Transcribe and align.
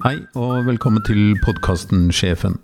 Hei 0.00 0.14
og 0.32 0.62
velkommen 0.64 1.02
til 1.04 1.34
podkasten 1.44 2.06
Sjefen. 2.16 2.54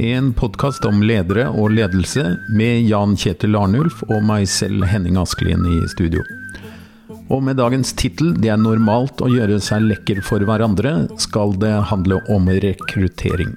En 0.00 0.30
podkast 0.32 0.86
om 0.88 1.02
ledere 1.04 1.50
og 1.52 1.74
ledelse 1.76 2.22
med 2.56 2.86
Jan 2.88 3.12
Kjetil 3.20 3.58
Arnulf 3.60 3.98
og 4.06 4.22
meg 4.24 4.46
selv 4.48 4.86
Henning 4.88 5.18
Askelien 5.20 5.66
i 5.68 5.82
studio. 5.92 6.24
Og 7.28 7.42
med 7.44 7.60
dagens 7.60 7.92
tittel 7.92 8.32
'Det 8.32 8.48
er 8.48 8.56
normalt 8.56 9.20
å 9.20 9.28
gjøre 9.28 9.60
seg 9.60 9.82
lekker 9.90 10.22
for 10.24 10.40
hverandre', 10.40 11.20
skal 11.20 11.52
det 11.52 11.84
handle 11.92 12.22
om 12.32 12.48
rekruttering. 12.48 13.52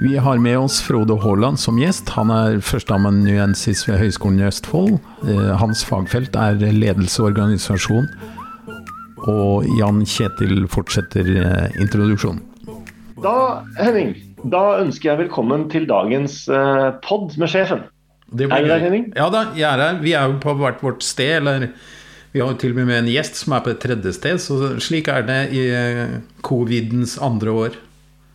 Vi 0.00 0.16
har 0.16 0.38
med 0.38 0.58
oss 0.58 0.80
Frode 0.80 1.18
Haaland 1.18 1.58
som 1.58 1.76
gjest. 1.76 2.08
Han 2.10 2.30
er 2.30 2.60
førsteamanuensis 2.62 3.88
ved 3.88 3.98
Høgskolen 3.98 4.38
i 4.38 4.46
Østfold. 4.46 5.00
Eh, 5.26 5.56
hans 5.58 5.82
fagfelt 5.82 6.36
er 6.36 6.54
ledelse 6.54 7.18
og 7.18 7.32
organisasjon. 7.32 8.06
Og 9.28 9.66
Jan 9.76 10.00
Kjetil 10.08 10.64
fortsetter 10.72 11.28
eh, 11.36 11.76
introduksjonen. 11.82 12.40
Da, 13.18 13.34
Henning, 13.80 14.14
da 14.46 14.78
ønsker 14.78 15.10
jeg 15.10 15.24
velkommen 15.24 15.66
til 15.72 15.88
dagens 15.90 16.44
uh, 16.46 16.94
pod 17.02 17.34
med 17.40 17.50
sjefen. 17.50 17.82
Det 18.30 18.46
Er 18.46 18.62
du 18.62 18.68
der, 18.70 18.84
Henning? 18.84 19.06
Ja 19.16 19.28
da, 19.32 19.48
jeg 19.56 19.66
er 19.66 19.82
her. 19.82 20.00
Vi 20.04 20.14
er 20.14 20.28
jo 20.30 20.38
på 20.42 20.54
hvert 20.60 20.82
vårt 20.84 21.02
sted. 21.02 21.40
Eller 21.40 21.70
vi 22.32 22.42
har 22.42 22.52
jo 22.52 22.58
til 22.60 22.74
og 22.74 22.80
med 22.80 22.90
med 22.92 23.02
en 23.02 23.10
gjest 23.10 23.40
som 23.40 23.56
er 23.56 23.64
på 23.64 23.72
et 23.72 23.80
tredje 23.82 24.12
sted. 24.16 24.40
Så 24.44 24.76
slik 24.84 25.08
er 25.10 25.24
det 25.26 25.40
i 25.56 25.64
eh, 25.74 26.18
covidens 26.46 27.16
andre 27.24 27.56
år. 27.64 27.78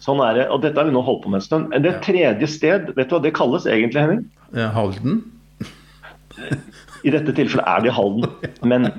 Sånn 0.03 0.19
er 0.25 0.41
det. 0.41 0.47
Og 0.51 0.63
dette 0.65 0.81
har 0.81 0.89
vi 0.89 0.95
nå 0.95 1.03
holdt 1.05 1.23
på 1.23 1.31
med 1.31 1.39
en 1.39 1.45
stund. 1.45 1.77
Det 1.85 1.93
tredje 2.03 2.49
sted, 2.51 2.89
vet 2.97 3.07
du 3.07 3.15
hva 3.15 3.21
det 3.23 3.35
kalles 3.37 3.69
egentlig, 3.69 4.01
Henning? 4.03 4.25
Eh, 4.51 4.67
Halden. 4.73 5.21
I 7.03 7.11
dette 7.13 7.33
tilfellet 7.35 7.67
er 7.67 7.83
det 7.83 7.91
i 7.91 7.95
Halden. 7.97 8.29
Men 8.63 8.89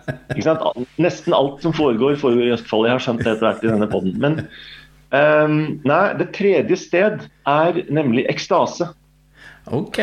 nesten 1.00 1.36
alt 1.36 1.62
som 1.64 1.72
foregår, 1.76 2.18
foregår 2.20 2.50
i 2.50 2.54
Østfold. 2.56 2.88
Jeg 2.88 2.98
har 2.98 3.04
skjønt 3.06 3.24
det 3.24 3.32
etter 3.32 3.48
hvert 3.48 3.64
i 3.64 3.70
denne 3.72 3.88
poden. 3.90 4.18
Men 4.20 4.38
um, 5.14 5.56
nei, 5.88 6.02
det 6.20 6.32
tredje 6.36 6.76
sted 6.84 7.24
er 7.48 7.80
nemlig 7.88 8.26
ekstase. 8.32 8.90
Ok. 9.72 9.96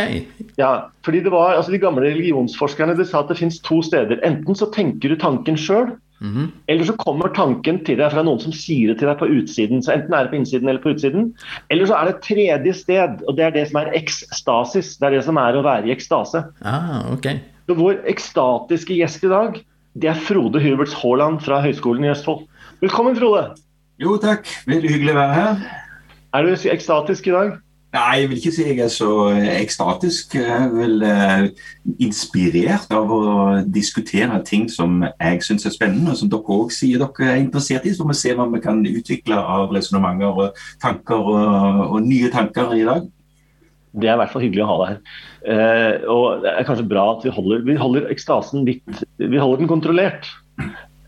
Ja, 0.57 0.87
fordi 1.05 1.19
det 1.21 1.29
var, 1.33 1.53
altså 1.53 1.69
De 1.71 1.77
gamle 1.77 2.07
religionsforskerne 2.09 2.95
de 2.97 3.05
sa 3.05 3.21
at 3.21 3.29
det 3.29 3.37
finnes 3.37 3.59
to 3.61 3.83
steder. 3.85 4.17
Enten 4.25 4.57
så 4.57 4.71
tenker 4.73 5.13
du 5.13 5.19
tanken 5.21 5.59
sjøl, 5.59 5.93
Mhm. 6.21 6.51
eller 6.69 6.85
så 6.85 6.93
kommer 7.01 7.31
tanken 7.33 7.79
til 7.81 7.97
deg 7.97 8.11
fra 8.13 8.21
noen 8.21 8.37
som 8.39 8.51
sier 8.53 8.91
det 8.91 8.99
til 8.99 9.09
deg 9.09 9.17
på 9.17 9.25
utsiden. 9.25 9.79
Så 9.81 9.95
Enten 9.95 10.13
er 10.13 10.27
det 10.27 10.29
på 10.29 10.37
innsiden 10.37 10.69
eller 10.69 10.81
på 10.83 10.91
utsiden. 10.93 11.31
Eller 11.73 11.89
så 11.89 11.95
er 11.97 12.05
det 12.05 12.13
et 12.13 12.27
tredje 12.27 12.73
sted, 12.77 13.23
og 13.27 13.37
det 13.39 13.45
er 13.47 13.55
det 13.55 13.63
som 13.71 13.79
er 13.81 13.89
ekstasis. 13.97 14.91
Det 15.01 15.07
er 15.07 15.15
det 15.17 15.23
som 15.25 15.39
er 15.41 15.57
å 15.57 15.63
være 15.65 15.89
i 15.89 15.95
ekstase. 15.95 16.43
Ah, 16.61 17.09
ok. 17.11 17.25
Så 17.71 17.75
Vår 17.79 18.01
ekstatiske 18.11 18.97
gjest 18.99 19.21
i 19.23 19.29
dag, 19.31 19.53
det 19.95 20.09
er 20.11 20.17
Frode 20.19 20.59
Huberts 20.59 20.91
Haaland 20.99 21.37
fra 21.39 21.61
Høgskolen 21.63 22.03
i 22.03 22.09
Østfold. 22.11 22.41
Velkommen, 22.81 23.15
Frode. 23.15 23.45
Jo 23.95 24.17
takk, 24.19 24.43
veldig 24.67 24.89
hyggelig 24.91 25.13
å 25.13 25.19
være 25.21 25.37
her. 25.37 25.61
Er 26.35 26.43
du 26.49 26.65
ekstatisk 26.73 27.29
i 27.29 27.31
dag? 27.31 27.53
Nei, 27.95 28.17
jeg 28.19 28.27
vil 28.27 28.41
ikke 28.41 28.51
si 28.57 28.65
jeg 28.67 28.81
er 28.83 28.91
så 28.91 29.07
eh, 29.29 29.47
ekstatisk. 29.61 30.35
Jeg 30.35 30.51
er 30.51 30.67
vel 30.73 31.05
eh, 31.07 31.45
inspirert 32.03 32.91
av 32.91 33.15
å 33.15 33.23
diskutere 33.63 34.41
ting 34.51 34.67
som 34.67 35.05
jeg 35.07 35.39
syns 35.47 35.69
er 35.69 35.77
spennende, 35.77 36.11
og 36.11 36.19
som 36.19 36.33
dere 36.35 36.57
òg 36.57 36.75
sier 36.75 36.99
dere 36.99 37.31
er 37.37 37.39
interessert 37.39 37.87
i. 37.87 37.95
Så 37.95 38.03
må 38.03 38.11
vi 38.11 38.19
se 38.25 38.35
hva 38.35 38.51
vi 38.51 38.59
kan 38.67 38.83
utvikle 38.83 39.39
av 39.39 39.71
resonnementer 39.71 40.43
og 40.43 40.61
tanker 40.83 41.23
og, 41.37 41.87
og 41.87 41.99
nye 42.03 42.35
tanker 42.35 42.75
i 42.75 42.83
dag. 42.91 43.07
Det 43.91 44.07
er 44.07 44.15
i 44.15 44.21
hvert 44.21 44.31
fall 44.31 44.45
hyggelig 44.45 44.63
å 44.63 44.69
ha 44.69 44.77
deg 44.81 44.91
her. 44.91 45.01
Eh, 45.53 46.05
og 46.11 46.45
Det 46.45 46.53
er 46.53 46.67
kanskje 46.69 46.87
bra 46.91 47.07
at 47.15 47.25
vi 47.27 47.33
holder, 47.35 47.65
vi 47.67 47.75
holder 47.79 48.07
ekstasen 48.13 48.63
litt 48.67 49.03
Vi 49.19 49.41
holder 49.41 49.63
den 49.63 49.71
kontrollert. 49.71 50.29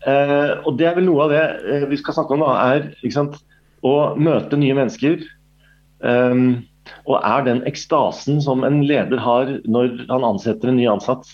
Eh, 0.04 0.52
og 0.66 0.76
det 0.76 0.90
er 0.90 0.98
vel 0.98 1.08
noe 1.08 1.24
av 1.24 1.32
det 1.32 1.44
eh, 1.64 1.86
vi 1.88 1.98
skal 2.00 2.18
snakke 2.18 2.36
om, 2.36 2.44
da, 2.44 2.74
er 2.74 3.12
sant, 3.14 3.38
å 3.84 3.94
møte 4.20 4.58
nye 4.60 4.76
mennesker. 4.76 5.24
Eh, 6.04 6.42
og 7.08 7.16
er 7.20 7.46
den 7.46 7.62
ekstasen 7.68 8.42
som 8.44 8.66
en 8.68 8.82
leder 8.84 9.20
har 9.24 9.56
når 9.64 10.04
han 10.10 10.28
ansetter 10.34 10.68
en 10.70 10.78
ny 10.80 10.86
ansatt, 10.92 11.24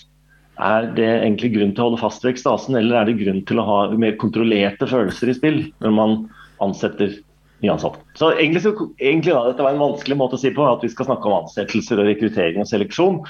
er 0.61 0.87
det 0.95 1.07
egentlig 1.07 1.55
grunn 1.55 1.73
til 1.73 1.83
å 1.83 1.89
holde 1.89 2.01
fast 2.03 2.23
ved 2.25 2.35
ekstasen, 2.35 2.77
eller 2.77 2.99
er 2.99 3.09
det 3.09 3.19
grunn 3.21 3.41
til 3.49 3.59
å 3.61 3.65
ha 3.65 3.77
mer 3.97 4.17
kontrollerte 4.21 4.87
følelser 4.89 5.31
i 5.31 5.35
spill 5.37 5.59
når 5.81 5.95
man 5.97 6.17
ansetter 6.61 7.15
nyansatte? 7.63 8.01
Så 8.19 8.31
egentlig, 8.35 8.63
så, 8.65 8.73
egentlig 8.99 9.33
da, 9.35 9.43
Dette 9.49 9.65
var 9.65 9.75
en 9.75 9.83
vanskelig 9.83 10.17
måte 10.19 10.37
å 10.37 10.41
si 10.41 10.53
på, 10.55 10.65
at 10.67 10.85
vi 10.85 10.91
skal 10.91 11.09
snakke 11.09 11.29
om 11.29 11.43
ansettelser 11.43 12.01
og 12.01 12.09
rekruttering 12.09 12.63
og 12.63 12.69
seleksjon, 12.69 13.21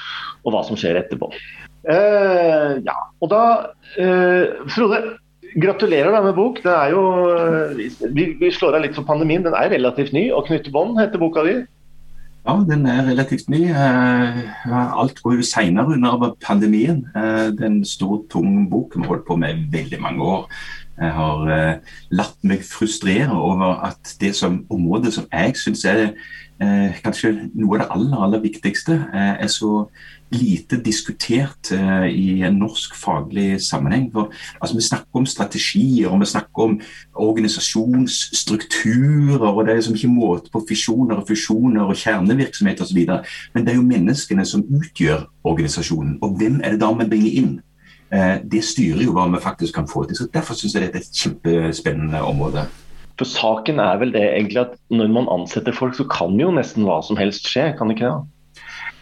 og 0.45 0.55
hva 0.55 0.63
som 0.67 0.79
skjer 0.79 1.01
etterpå. 1.01 1.31
Uh, 1.81 2.77
ja, 2.85 2.97
og 3.23 3.31
da 3.31 3.43
uh, 3.97 4.69
Frode, 4.69 5.01
gratulerer 5.57 6.13
da 6.13 6.21
med 6.23 6.37
bok. 6.37 6.61
Det 6.63 6.71
er 6.71 6.93
jo, 6.93 7.03
eh, 7.35 7.79
vi, 8.15 8.29
vi 8.39 8.51
slår 8.55 8.77
av 8.77 8.85
litt 8.85 8.95
for 8.95 9.03
pandemien. 9.03 9.43
Den 9.43 9.57
er 9.57 9.73
relativt 9.73 10.13
ny. 10.15 10.29
og 10.31 10.47
'Knytte 10.47 10.71
bånd' 10.71 10.99
heter 11.01 11.19
boka 11.19 11.43
di. 11.43 11.57
Ja, 12.45 12.55
den 12.69 12.85
er 12.87 13.03
relativt 13.09 13.49
ny. 13.51 13.67
Alt 14.71 15.19
går 15.21 15.35
jo 15.41 15.43
seinere 15.45 15.97
under 15.97 16.31
pandemien. 16.39 17.03
Det 17.13 17.59
er 17.59 17.67
en 17.67 17.83
stor, 17.85 18.23
tung 18.31 18.69
bok 18.71 18.95
vi 18.95 19.03
har 19.03 19.11
holdt 19.11 19.27
på 19.27 19.35
med 19.43 19.67
veldig 19.75 19.99
mange 20.01 20.23
år. 20.23 20.47
Jeg 21.01 21.15
har 21.17 21.47
eh, 21.49 21.95
latt 22.13 22.37
meg 22.45 22.61
frustrere 22.67 23.33
over 23.33 23.79
at 23.87 24.13
det 24.21 24.35
som 24.37 24.59
området 24.69 25.15
som 25.15 25.25
jeg 25.31 25.55
syns 25.57 25.81
er 25.89 26.11
eh, 26.61 26.93
kanskje 27.01 27.31
noe 27.57 27.73
av 27.75 27.81
det 27.81 27.89
aller, 27.95 28.17
aller 28.25 28.41
viktigste, 28.43 28.93
eh, 29.09 29.33
er 29.41 29.47
så 29.51 29.87
lite 30.31 30.77
diskutert 30.83 31.71
eh, 31.75 32.05
i 32.07 32.41
en 32.47 32.59
norsk 32.61 32.95
faglig 32.95 33.61
sammenheng. 33.65 34.11
For, 34.13 34.31
altså, 34.61 34.75
vi 34.77 34.81
snakker 34.85 35.19
om 35.19 35.25
strategier 35.25 36.09
og 36.11 36.19
vi 36.21 36.25
snakker 36.31 36.61
om 36.63 36.81
organisasjonsstrukturer. 37.13 39.47
og 39.47 39.65
Det 39.65 39.71
er 39.71 39.75
liksom 39.81 39.95
ikke 39.95 40.13
måte 40.13 40.49
på 40.53 40.65
fisjoner 40.69 41.15
og 41.19 41.27
fusjoner 41.27 41.81
og 41.81 41.95
kjernevirksomhet 41.95 42.81
osv. 42.81 42.99
Men 43.53 43.65
det 43.65 43.71
er 43.73 43.77
jo 43.79 43.91
menneskene 43.91 44.45
som 44.45 44.67
utgjør 44.69 45.21
organisasjonen. 45.43 46.17
Og 46.21 46.29
hvem 46.37 46.61
er 46.63 46.69
det 46.71 46.81
da 46.81 46.93
vi 46.93 47.09
bringer 47.09 47.31
inn? 47.41 47.61
Eh, 48.11 48.37
det 48.51 48.63
styrer 48.67 49.05
jo 49.05 49.15
hva 49.15 49.27
vi 49.31 49.39
faktisk 49.43 49.77
kan 49.79 49.87
få 49.87 50.03
til. 50.07 50.17
så 50.19 50.27
Derfor 50.33 50.57
syns 50.57 50.75
jeg 50.75 50.83
dette 50.83 50.99
er 50.99 51.05
et 51.05 51.21
kjempespennende 51.23 52.23
område. 52.27 52.67
For 53.19 53.29
saken 53.29 53.79
er 53.79 53.97
vel 54.01 54.11
det 54.15 54.25
egentlig 54.25 54.63
at 54.65 54.75
når 54.89 55.11
man 55.15 55.31
ansetter 55.31 55.75
folk, 55.75 55.95
så 55.95 56.07
kan 56.09 56.35
jo 56.39 56.51
nesten 56.51 56.87
hva 56.87 56.99
som 57.05 57.19
helst 57.19 57.47
skje, 57.47 57.71
kan 57.77 57.87
det 57.87 57.99
ikke 57.99 58.09
det? 58.09 58.21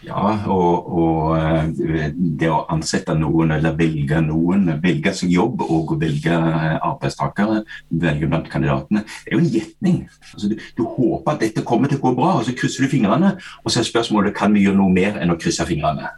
Ja, 0.00 0.30
og, 0.48 0.86
og 0.96 1.34
eh, 1.36 2.12
det 2.16 2.48
å 2.48 2.62
ansette 2.72 3.12
noen 3.18 3.52
eller 3.52 3.74
velge 3.76 4.22
noen, 4.24 4.70
velge 4.80 5.12
seg 5.16 5.34
jobb 5.34 5.60
og 5.66 5.92
velge 6.00 6.32
arbeidstakere, 6.32 7.64
velge 7.90 8.30
blant 8.30 8.48
kandidatene, 8.52 9.02
det 9.04 9.34
er 9.34 9.36
jo 9.36 9.42
en 9.42 9.52
gjetning. 9.52 10.00
Altså, 10.32 10.54
du, 10.54 10.56
du 10.78 10.86
håper 10.86 11.34
at 11.34 11.44
dette 11.44 11.66
kommer 11.68 11.90
til 11.90 12.00
å 12.00 12.06
gå 12.06 12.14
bra, 12.16 12.38
og 12.38 12.48
så 12.48 12.56
krysser 12.56 12.86
du 12.86 12.94
fingrene. 12.94 13.34
Og 13.64 13.74
så 13.74 13.82
er 13.82 13.90
spørsmålet 13.90 14.36
kan 14.38 14.56
vi 14.56 14.64
gjøre 14.64 14.80
noe 14.80 14.94
mer 14.94 15.20
enn 15.20 15.34
å 15.34 15.38
krysse 15.40 15.68
fingrene. 15.68 16.14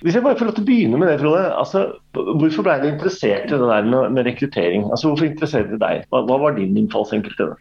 Hvis 0.00 0.16
jeg 0.16 0.24
bare 0.24 0.38
får 0.38 0.48
lov 0.48 0.54
til 0.56 0.64
å 0.64 0.68
begynne 0.70 0.98
med 1.00 1.10
det, 1.10 1.18
Frode. 1.20 1.42
Altså, 1.60 1.82
hvorfor 2.16 2.64
ble 2.64 2.76
du 2.80 2.86
interessert 2.88 3.50
i 3.50 3.58
det 3.60 3.68
der 3.68 3.88
med, 3.88 4.14
med 4.16 4.28
rekruttering? 4.30 4.86
Altså, 4.88 5.10
hvorfor 5.10 5.28
interesserte 5.28 5.74
det 5.74 5.82
deg? 5.82 6.06
Hva, 6.08 6.22
hva 6.28 6.38
var 6.40 6.56
din 6.56 6.78
innfallsvinkel 6.80 7.34
til 7.36 7.52
det? 7.52 7.58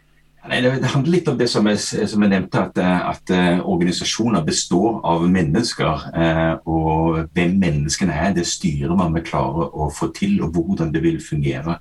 Nei, 0.49 0.63
det, 0.65 0.89
handler 0.89 1.13
litt 1.13 1.27
om 1.29 1.35
det 1.37 1.45
som 1.51 1.67
jeg, 1.69 1.77
som 2.09 2.23
jeg 2.25 2.31
nevnte, 2.31 2.61
at, 2.63 2.79
at 2.81 3.31
uh, 3.35 3.59
organisasjoner 3.69 4.41
består 4.47 4.97
av 5.05 5.21
mennesker. 5.29 6.05
Uh, 6.09 6.55
og 6.65 7.19
hvem 7.37 7.53
menneskene 7.61 8.15
er, 8.17 8.31
det 8.33 8.47
styrer 8.49 8.95
man 8.97 9.13
vi 9.13 9.21
klarer 9.27 9.69
å 9.69 9.91
få 9.93 10.09
til, 10.15 10.39
og 10.41 10.55
hvordan 10.55 10.89
det 10.95 11.03
vil 11.03 11.19
fungere. 11.21 11.75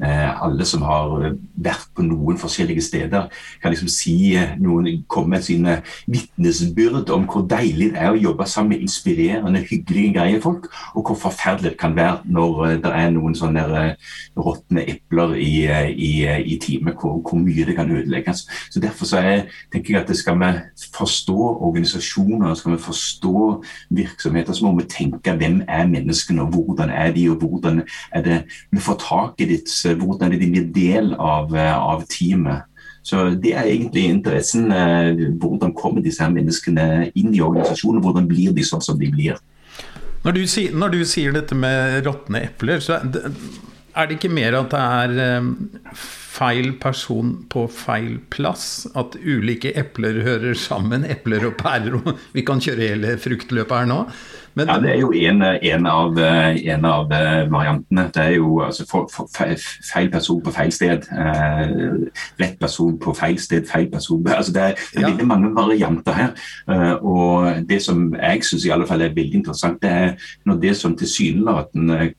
Uh, 0.00 0.30
alle 0.46 0.64
som 0.64 0.86
har 0.88 1.34
vært 1.66 1.90
på 1.92 2.06
noen 2.06 2.40
forskjellige 2.40 2.86
steder, 2.86 3.28
kan 3.60 3.74
liksom 3.74 3.90
si 3.92 4.16
noen 4.62 5.04
komme 5.04 5.34
med 5.34 5.44
sine 5.44 5.76
vitnesbyrd 6.08 7.12
om 7.12 7.28
hvor 7.28 7.44
deilig 7.50 7.90
det 7.92 8.00
er 8.06 8.14
å 8.14 8.22
jobbe 8.22 8.48
sammen 8.48 8.72
med 8.72 8.86
inspirerende, 8.86 9.64
hyggelige, 9.68 10.14
greie 10.16 10.40
folk, 10.40 10.70
og 10.94 11.10
hvor 11.10 11.20
forferdelig 11.26 11.74
det 11.74 11.80
kan 11.80 11.96
være 11.96 12.24
når 12.24 12.80
det 12.84 12.96
er 12.96 13.12
noen 13.12 13.36
sånne 13.36 13.68
råtne 14.38 14.88
epler 14.94 15.36
i, 15.40 15.52
i, 15.92 16.12
i 16.54 16.58
teamet, 16.62 16.96
hvor, 17.00 17.20
hvor 17.20 17.40
mye 17.42 17.68
det 17.68 17.76
kan 17.76 17.90
ødelegges. 18.14 18.48
Så 18.70 18.80
Derfor 18.80 19.04
så 19.04 19.18
er, 19.18 19.42
tenker 19.72 19.94
jeg 19.94 20.02
at 20.02 20.16
skal 20.16 20.38
vi 20.38 20.52
forstå 20.94 21.38
organisasjoner, 21.60 22.54
skal 22.54 22.72
vi 22.72 22.78
forstå 22.78 23.64
virksomheter, 23.90 24.52
så 24.52 24.64
må 24.64 24.76
vi 24.78 24.88
tenke 24.88 25.32
hvem 25.32 25.62
er 25.68 25.86
menneskene, 25.86 26.42
og 26.42 26.48
hvordan 26.48 26.90
er 26.90 27.12
de, 27.12 27.30
og 27.30 27.36
hvordan 27.36 27.82
er 28.12 28.22
det 28.22 28.42
vi 28.70 28.80
får 28.80 29.00
tak 29.08 29.40
i 29.40 29.44
ditt, 29.44 29.96
hvordan 29.98 30.26
er 30.32 30.36
det 30.36 30.40
de 30.40 30.50
blir 30.50 30.70
del 30.74 31.14
av, 31.18 31.54
av 31.56 32.04
teamet. 32.08 32.62
Så 33.02 33.30
Det 33.30 33.54
er 33.54 33.62
egentlig 33.62 34.04
interessen. 34.04 34.72
Hvordan 35.38 35.74
kommer 35.74 36.00
disse 36.00 36.22
her 36.22 36.30
menneskene 36.30 37.10
inn 37.14 37.34
i 37.34 37.40
organisasjonen? 37.40 38.00
Hvordan 38.00 38.28
blir 38.28 38.52
de 38.52 38.64
sånn 38.64 38.80
som 38.80 38.98
de 38.98 39.10
blir? 39.12 39.36
Når 40.24 40.32
du, 40.32 40.46
sier, 40.48 40.72
når 40.72 40.88
du 40.88 41.04
sier 41.04 41.32
dette 41.32 41.54
med 41.54 42.06
råtne 42.06 42.46
epler, 42.46 42.80
så 42.80 42.96
er 42.96 44.06
det 44.08 44.16
ikke 44.16 44.32
mer 44.32 44.56
at 44.56 44.72
det 44.72 44.80
er 44.80 45.44
feil 46.34 46.72
person 46.82 47.34
på 47.50 47.66
feil 47.70 48.18
plass. 48.34 48.86
At 48.98 49.18
ulike 49.22 49.74
epler 49.78 50.22
hører 50.26 50.56
sammen. 50.58 51.06
Epler 51.06 51.50
og 51.50 51.58
pærer. 51.60 52.00
Vi 52.34 52.46
kan 52.46 52.62
kjøre 52.62 52.94
hele 52.94 53.18
fruktløpet 53.22 53.84
her 53.84 53.90
nå. 53.90 54.00
Men, 54.54 54.68
ja, 54.70 54.78
Det 54.78 54.90
er 54.90 55.00
jo 55.00 55.10
en, 55.12 55.42
en, 55.42 55.86
av, 55.90 56.18
en 56.18 56.84
av, 56.86 57.08
variantene. 57.50 58.04
Det 58.14 58.22
er 58.22 58.36
jo 58.36 58.60
altså, 58.62 58.86
for, 58.86 59.08
for, 59.10 59.26
feil 59.90 60.10
person 60.12 60.38
på 60.44 60.52
feil 60.54 60.70
sted. 60.74 61.08
Eh, 61.10 61.72
rett 62.38 62.54
person 62.60 62.94
på 63.02 63.14
feil 63.18 63.38
sted, 63.42 63.66
feil 63.66 63.88
person 63.90 64.22
altså, 64.30 64.54
Det 64.54 64.62
er, 64.62 64.78
det 64.92 65.00
er 65.00 65.06
ja. 65.08 65.10
veldig 65.10 65.26
mange 65.26 65.50
varianter 65.56 66.18
her. 66.20 66.46
Eh, 66.70 66.94
og 67.02 67.66
Det 67.68 67.80
som 67.82 68.06
jeg 68.14 68.46
syns 68.46 68.68
er 68.70 68.86
veldig 68.94 69.26
interessant, 69.34 69.82
det 69.82 69.90
er 69.90 70.30
når 70.46 70.62
det 70.62 70.76
som 70.78 70.94
tilsynelatende 70.96 72.12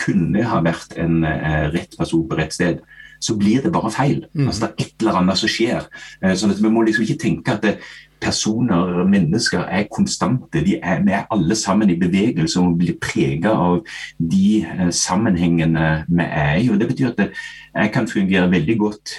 kunne 0.00 0.48
ha 0.48 0.64
vært 0.64 0.96
en 0.96 1.20
eh, 1.28 1.68
rett 1.74 1.98
person 1.98 2.24
på 2.28 2.40
rett 2.40 2.56
sted 2.56 2.80
så 3.24 3.36
blir 3.40 3.62
det 3.64 3.72
bare 3.72 3.92
feil. 3.92 4.24
Mm. 4.34 4.48
Altså 4.48 4.66
Det 4.66 4.70
er 4.70 4.84
et 4.84 5.04
eller 5.04 5.20
annet 5.20 5.40
som 5.40 5.52
skjer. 5.52 5.86
Eh, 6.22 6.34
sånn 6.36 6.52
at 6.52 6.62
Vi 6.62 6.72
må 6.72 6.82
liksom 6.84 7.06
ikke 7.06 7.22
tenke 7.22 7.56
at 7.56 7.64
det, 7.64 7.78
personer, 8.24 9.04
mennesker, 9.04 9.64
er 9.68 9.88
konstante. 9.92 10.62
De 10.64 10.78
er, 10.82 11.02
vi 11.04 11.12
er 11.12 11.26
alle 11.30 11.56
sammen 11.58 11.90
i 11.90 11.98
bevegelse 12.00 12.60
og 12.60 12.78
blir 12.80 12.96
preget 13.00 13.50
av 13.50 13.82
de 14.18 14.64
eh, 14.64 14.90
sammenhengene 14.90 16.04
vi 16.08 16.28
er 16.28 16.60
i. 16.62 16.68
og 16.70 16.80
Det 16.80 16.88
betyr 16.92 17.12
at 17.12 17.18
det, 17.18 17.30
jeg 17.74 17.92
kan 17.92 18.08
fungere 18.08 18.50
veldig 18.50 18.78
godt 18.78 19.16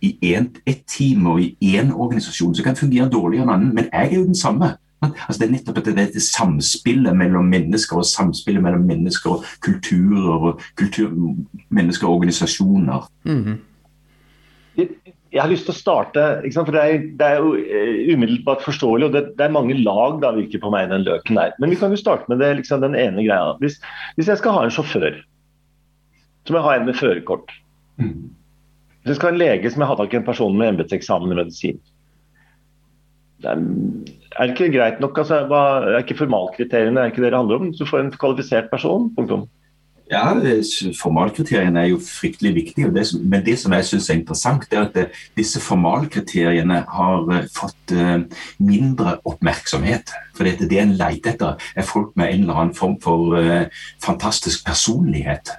i 0.00 0.16
ett 0.22 0.84
team 0.88 1.26
og 1.26 1.42
i 1.42 1.76
én 1.76 1.92
organisasjon, 1.92 2.54
så 2.54 2.64
kan 2.64 2.76
fungere 2.76 3.10
dårligere 3.12 3.44
enn 3.44 3.52
annen, 3.52 3.74
men 3.74 3.90
jeg 3.92 4.06
er 4.06 4.16
jo 4.16 4.24
den 4.24 4.38
samme. 4.38 4.72
Altså 5.00 5.38
det 5.40 5.46
er 5.46 5.52
nettopp 5.54 5.78
at 5.80 5.88
det 5.96 6.22
samspillet 6.22 7.16
mellom 7.16 7.48
mennesker 7.48 8.02
og 8.02 8.08
samspillet 8.08 8.62
mellom 8.64 8.84
mennesker 8.88 9.32
og 9.32 9.46
kulturer 9.64 10.48
og 10.50 10.60
kultur, 10.76 11.14
mennesker 11.70 12.08
og 12.08 12.14
organisasjoner. 12.18 13.08
Mm 13.24 13.44
-hmm. 13.44 13.58
Jeg 15.30 15.42
har 15.42 15.50
lyst 15.50 15.64
til 15.68 15.74
å 15.74 15.78
starte, 15.78 16.22
for 16.54 16.72
det 16.74 16.82
er, 16.82 16.98
det 17.18 17.26
er, 17.26 17.36
jo 17.38 17.54
eh, 17.54 18.14
umiddelbart 18.14 18.62
forståelig, 18.62 19.06
og 19.06 19.12
det, 19.12 19.22
det, 19.38 19.44
er 19.44 19.54
mange 19.54 19.76
lag 19.78 20.18
da 20.22 20.32
virker 20.34 20.58
på 20.58 20.70
meg 20.74 20.90
den 20.90 21.04
løken 21.06 21.38
der. 21.38 21.52
Men 21.58 21.70
vi 21.70 21.76
kan 21.76 21.90
jo 21.90 22.00
starte 22.00 22.24
med 22.28 22.38
det, 22.42 22.56
liksom, 22.56 22.80
den 22.80 22.98
ene 22.98 23.22
greia. 23.22 23.54
Hvis, 23.60 23.78
hvis, 24.16 24.28
jeg 24.28 24.38
skal 24.38 24.52
ha 24.52 24.64
en 24.64 24.74
sjåfør, 24.74 25.20
så 26.44 26.52
må 26.52 26.58
jeg 26.58 26.66
ha 26.66 26.74
en 26.74 26.86
med 26.86 26.98
førerkort. 26.98 27.54
Mm. 27.96 28.34
Hvis 29.02 29.06
jeg 29.06 29.16
skal 29.16 29.28
ha 29.28 29.32
en 29.32 29.38
lege, 29.38 29.70
så 29.70 29.78
må 29.78 29.86
jeg 29.86 29.92
ha 29.92 29.98
tak 30.02 30.14
i 30.14 30.16
en 30.16 30.26
person 30.26 30.58
med 30.58 30.68
embetseksamen 30.68 31.32
i 31.32 31.38
medisin. 31.44 31.80
Det 33.40 33.50
er 33.54 33.62
er 34.40 34.48
det 34.48 34.56
ikke 34.56 34.72
greit 34.78 35.00
nok? 35.04 35.18
Altså, 35.20 35.42
hva, 35.50 35.62
er 35.84 36.00
ikke 36.00 36.16
formalkriteriene 36.22 37.02
er 37.02 37.12
ikke 37.12 37.20
det 37.22 37.32
det 37.34 37.38
handler 37.38 37.60
om? 37.60 37.72
Du 37.76 37.84
får 37.84 38.06
en 38.06 38.12
kvalifisert 38.14 38.70
person. 38.72 39.10
punktum. 39.14 39.48
Ja, 40.10 40.32
Formalkriteriene 40.98 41.84
er 41.84 41.92
jo 41.92 42.00
fryktelig 42.02 42.54
viktige. 42.54 42.90
Det 42.90 43.04
som, 43.06 43.20
men 43.30 43.44
det 43.46 43.54
som 43.60 43.72
jeg 43.76 43.86
syns 43.86 44.08
er 44.10 44.18
interessant, 44.18 44.66
er 44.72 44.88
at 44.88 44.96
det, 44.96 45.04
eh, 45.04 45.20
disse 45.38 45.60
formalkriteriene 45.62 46.80
har 46.96 47.28
uh, 47.30 47.44
fått 47.54 47.94
uh, 47.94 48.18
mindre 48.58 49.20
oppmerksomhet. 49.24 50.10
For 50.34 50.48
det, 50.48 50.66
det 50.70 50.80
en 50.82 50.96
leter 50.98 51.36
etter, 51.36 51.70
er 51.76 51.86
folk 51.86 52.16
med 52.18 52.32
en 52.32 52.42
eller 52.42 52.58
annen 52.58 52.74
form 52.74 52.98
for 53.04 53.38
uh, 53.38 53.68
fantastisk 54.02 54.66
personlighet. 54.66 55.54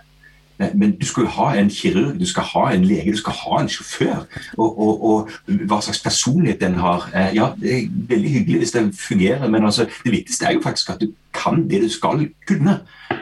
Eh, 0.62 0.70
men 0.76 0.96
du 1.00 1.06
skal 1.06 1.24
jo 1.24 1.30
ha 1.30 1.56
en 1.56 1.70
kirurg, 1.70 2.20
du 2.20 2.26
skal 2.26 2.44
ha 2.44 2.66
en 2.74 2.86
lege, 2.86 3.12
du 3.12 3.18
skal 3.18 3.34
ha 3.34 3.62
en 3.62 3.70
sjåfør. 3.70 4.26
Og, 4.58 4.80
og, 4.80 5.06
og 5.06 5.30
hva 5.48 5.82
slags 5.82 6.04
personlighet 6.04 6.62
den 6.62 6.78
har. 6.82 7.10
Eh, 7.16 7.36
ja, 7.36 7.52
det 7.62 7.76
er 7.78 7.90
veldig 8.14 8.32
hyggelig 8.32 8.58
hvis 8.64 8.78
den 8.78 8.94
fungerer, 8.94 9.50
men 9.50 9.66
altså, 9.66 9.88
det 10.06 10.12
viktigste 10.12 10.46
er 10.46 10.58
jo 10.58 10.64
faktisk 10.64 10.90
at 10.90 11.02
du 11.02 11.12
kan 11.34 11.64
det 11.70 11.82
du 11.82 11.90
skal 11.90 12.28
kunne. 12.48 12.82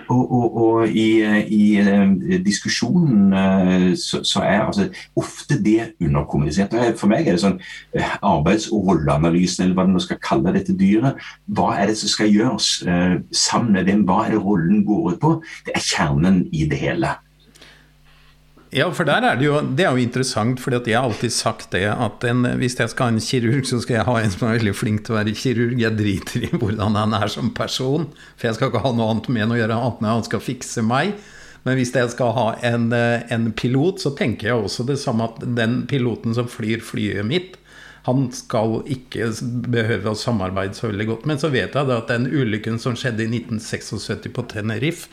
Og, 0.10 0.58
og 0.58 0.88
i, 0.90 1.22
i, 1.48 1.78
eh, 1.78 2.40
diskusjonen 2.46 3.34
så, 3.98 4.24
så, 4.24 4.42
er 4.42 4.64
altså 4.66 4.88
ofte 5.16 5.64
det 5.64 5.92
underkommunisert. 6.02 6.74
For 6.98 7.12
meg 7.12 7.28
er 7.28 7.38
det 7.38 7.44
sånn 7.44 7.60
arbeids- 8.26 8.72
og 8.74 8.90
rolleanalysen, 8.90 9.64
eller 9.64 9.78
hva 9.78 9.86
du 9.86 10.02
skal 10.02 10.22
kalle 10.26 10.56
dette 10.56 10.74
dyret. 10.74 11.22
Hva 11.46 11.76
er 11.78 11.92
det 11.92 12.00
som 12.02 12.10
skal 12.10 12.34
gjøres? 12.34 12.72
Sammen 13.32 13.78
med 13.78 13.86
dem, 13.86 14.04
Hva 14.10 14.26
er 14.26 14.34
det 14.34 14.44
rollen 14.44 14.82
går 14.86 15.14
ut 15.14 15.22
på? 15.22 15.36
Det 15.66 15.78
er 15.78 15.86
kjernen 15.86 16.48
i 16.52 16.66
det 16.70 16.82
hele. 16.82 17.14
Ja, 18.70 18.86
for 18.94 19.08
der 19.08 19.26
er 19.26 19.38
det 19.40 19.48
jo 19.48 19.60
Det 19.66 19.82
er 19.86 19.96
jo 19.98 20.04
interessant, 20.04 20.60
for 20.62 20.76
jeg 20.76 20.94
har 20.94 21.08
alltid 21.08 21.34
sagt 21.34 21.72
det 21.74 21.88
at 21.90 22.24
en, 22.30 22.46
hvis 22.62 22.78
jeg 22.78 22.92
skal 22.92 23.10
ha 23.10 23.16
en 23.16 23.24
kirurg, 23.24 23.66
så 23.66 23.80
skal 23.82 23.98
jeg 23.98 24.06
ha 24.06 24.18
en 24.20 24.34
som 24.34 24.46
er 24.46 24.60
veldig 24.60 24.76
flink 24.78 25.06
til 25.06 25.16
å 25.16 25.18
være 25.18 25.34
kirurg. 25.34 25.80
Jeg 25.82 25.98
driter 25.98 26.46
i 26.46 26.52
hvordan 26.54 26.98
han 27.00 27.16
er 27.18 27.34
som 27.34 27.50
person, 27.50 28.06
for 28.38 28.48
jeg 28.48 28.60
skal 28.60 28.70
ikke 28.70 28.84
ha 28.84 28.92
noe 28.94 29.10
annet 29.10 29.30
med 29.34 29.46
enn 29.46 29.56
å 29.56 29.58
gjøre 29.58 29.80
annet 29.80 30.04
enn 30.04 30.12
han 30.12 30.28
skal 30.28 30.44
fikse 30.46 30.84
meg. 30.86 31.16
Men 31.66 31.80
hvis 31.80 31.96
jeg 31.98 32.12
skal 32.14 32.36
ha 32.38 32.46
en, 32.70 32.92
en 32.94 33.50
pilot, 33.58 34.04
så 34.06 34.14
tenker 34.16 34.52
jeg 34.52 34.62
også 34.62 34.86
det 34.88 35.00
samme 35.02 35.26
at 35.26 35.42
den 35.58 35.82
piloten 35.90 36.38
som 36.38 36.48
flyr 36.48 36.86
flyet 36.86 37.26
mitt, 37.26 37.58
han 38.06 38.30
skal 38.34 38.80
ikke 38.90 39.28
behøve 39.70 40.14
å 40.14 40.18
samarbeide 40.18 40.78
så 40.78 40.88
veldig 40.88 41.10
godt. 41.10 41.26
Men 41.30 41.42
så 41.42 41.50
vet 41.52 41.76
jeg 41.76 41.98
at 41.98 42.14
den 42.14 42.30
ulykken 42.30 42.80
som 42.82 42.96
skjedde 42.98 43.26
i 43.26 43.32
1976 43.42 44.30
på 44.34 44.46
Tenerife 44.54 45.10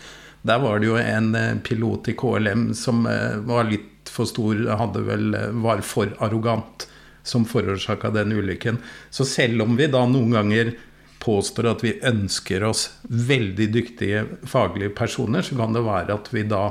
der 0.46 0.62
var 0.62 0.80
det 0.80 0.90
jo 0.90 0.96
en 1.00 1.34
eh, 1.34 1.54
pilot 1.64 2.10
i 2.12 2.16
KLM 2.18 2.68
som 2.74 3.06
eh, 3.10 3.36
var 3.48 3.68
litt 3.68 4.10
for 4.12 4.28
stor, 4.28 4.58
hadde 4.80 5.02
vel, 5.06 5.34
eh, 5.34 5.52
var 5.64 5.82
for 5.86 6.12
arrogant, 6.22 6.86
som 7.26 7.46
forårsaka 7.48 8.12
den 8.14 8.32
ulykken. 8.36 8.78
Så 9.10 9.26
selv 9.26 9.64
om 9.66 9.76
vi 9.78 9.90
da 9.90 10.04
noen 10.06 10.36
ganger 10.36 10.76
påstår 11.22 11.72
at 11.72 11.82
vi 11.82 11.96
ønsker 12.06 12.62
oss 12.68 12.88
veldig 13.02 13.68
dyktige 13.74 14.24
faglige 14.46 14.94
personer, 14.94 15.42
så 15.42 15.58
kan 15.58 15.74
det 15.74 15.82
være 15.86 16.14
at 16.14 16.30
vi 16.30 16.44
da 16.46 16.68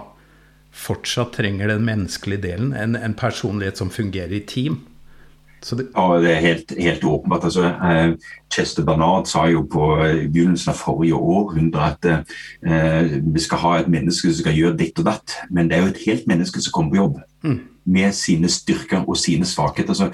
fortsatt 0.75 1.35
trenger 1.35 1.71
den 1.71 1.85
menneskelige 1.87 2.43
delen. 2.47 2.71
En, 2.75 2.95
en 2.95 3.15
personlighet 3.17 3.79
som 3.79 3.91
fungerer 3.91 4.37
i 4.39 4.45
team. 4.47 4.79
Det... 5.71 5.87
Ja, 5.95 6.19
det 6.21 6.31
er 6.31 6.41
helt, 6.43 6.73
helt 6.77 7.03
åpenbart. 7.03 7.43
Altså, 7.43 7.63
eh, 7.65 8.13
Chester 8.53 8.85
Bernard 8.85 9.25
sa 9.25 9.47
jo 9.49 9.63
på 9.71 9.95
eh, 10.03 10.27
begynnelsen 10.29 10.71
av 10.73 10.77
forrige 10.77 11.17
århundre 11.17 11.87
at 11.89 12.05
eh, 12.05 13.15
vi 13.33 13.41
skal 13.41 13.61
ha 13.63 13.71
et 13.79 13.89
menneske 13.89 14.29
som 14.29 14.43
skal 14.43 14.57
gjøre 14.57 14.77
ditt 14.77 14.99
og 15.01 15.09
datt. 15.09 15.37
Men 15.49 15.69
det 15.69 15.77
er 15.77 15.85
jo 15.85 15.93
et 15.93 16.03
helt 16.05 16.27
menneske 16.29 16.61
som 16.61 16.75
kommer 16.75 16.93
på 16.93 17.01
jobb 17.01 17.19
mm. 17.43 17.59
med 17.85 18.13
sine 18.13 18.51
styrker 18.51 19.07
og 19.09 19.17
sine 19.17 19.45
svakheter. 19.45 19.95
Altså, 19.95 20.11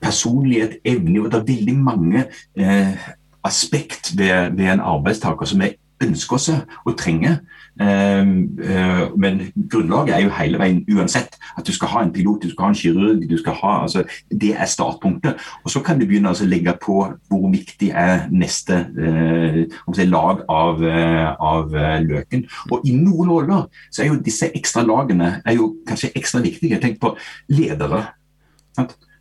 personlighet, 0.00 0.78
evne 0.84 1.24
Det 1.30 1.34
er 1.34 1.50
veldig 1.52 1.76
mange 1.76 2.24
eh, 2.56 3.08
aspekt 3.44 4.14
ved, 4.18 4.56
ved 4.56 4.72
en 4.72 4.80
arbeidstaker 4.80 5.46
som 5.46 5.60
vi 5.60 5.74
ønsker 6.04 6.36
oss 6.36 6.50
og 6.86 6.98
trenger. 6.98 7.38
Ehm, 7.80 8.58
eh, 8.62 9.16
men 9.16 9.40
grunnlaget 9.70 10.14
er 10.16 10.22
jo 10.24 10.30
hele 10.34 10.58
veien 10.58 10.80
uansett 10.90 11.36
at 11.58 11.66
du 11.66 11.70
skal 11.72 11.88
ha 11.92 12.02
en 12.02 12.12
pilot, 12.12 12.42
du 12.42 12.50
skal 12.50 12.64
ha 12.64 12.70
en 12.72 12.78
kirurg. 12.78 13.28
du 13.30 13.36
skal 13.38 13.52
ha, 13.52 13.82
altså, 13.82 14.04
Det 14.30 14.54
er 14.54 14.64
startpunktet. 14.64 15.34
Og 15.64 15.70
Så 15.70 15.80
kan 15.80 15.98
du 15.98 16.06
begynne 16.06 16.30
å 16.30 16.44
legge 16.46 16.74
på 16.82 17.14
hvor 17.28 17.50
viktig 17.50 17.90
er 17.90 18.28
neste 18.30 18.74
eh, 18.98 20.04
lag 20.04 20.44
av, 20.48 20.82
eh, 20.82 21.34
av, 21.40 21.70
løken. 22.02 22.46
Og 22.70 22.80
I 22.84 22.92
noen 22.92 23.28
roller 23.30 23.66
så 23.90 24.02
er 24.02 24.06
jo 24.08 24.22
disse 24.22 24.50
ekstra 24.54 24.82
lagene 24.82 25.42
er 25.44 25.54
jo 25.54 25.76
kanskje 25.86 26.12
ekstra 26.16 26.40
viktige. 26.40 26.80
Tenk 26.80 27.00
på 27.00 27.16
ledere. 27.48 28.08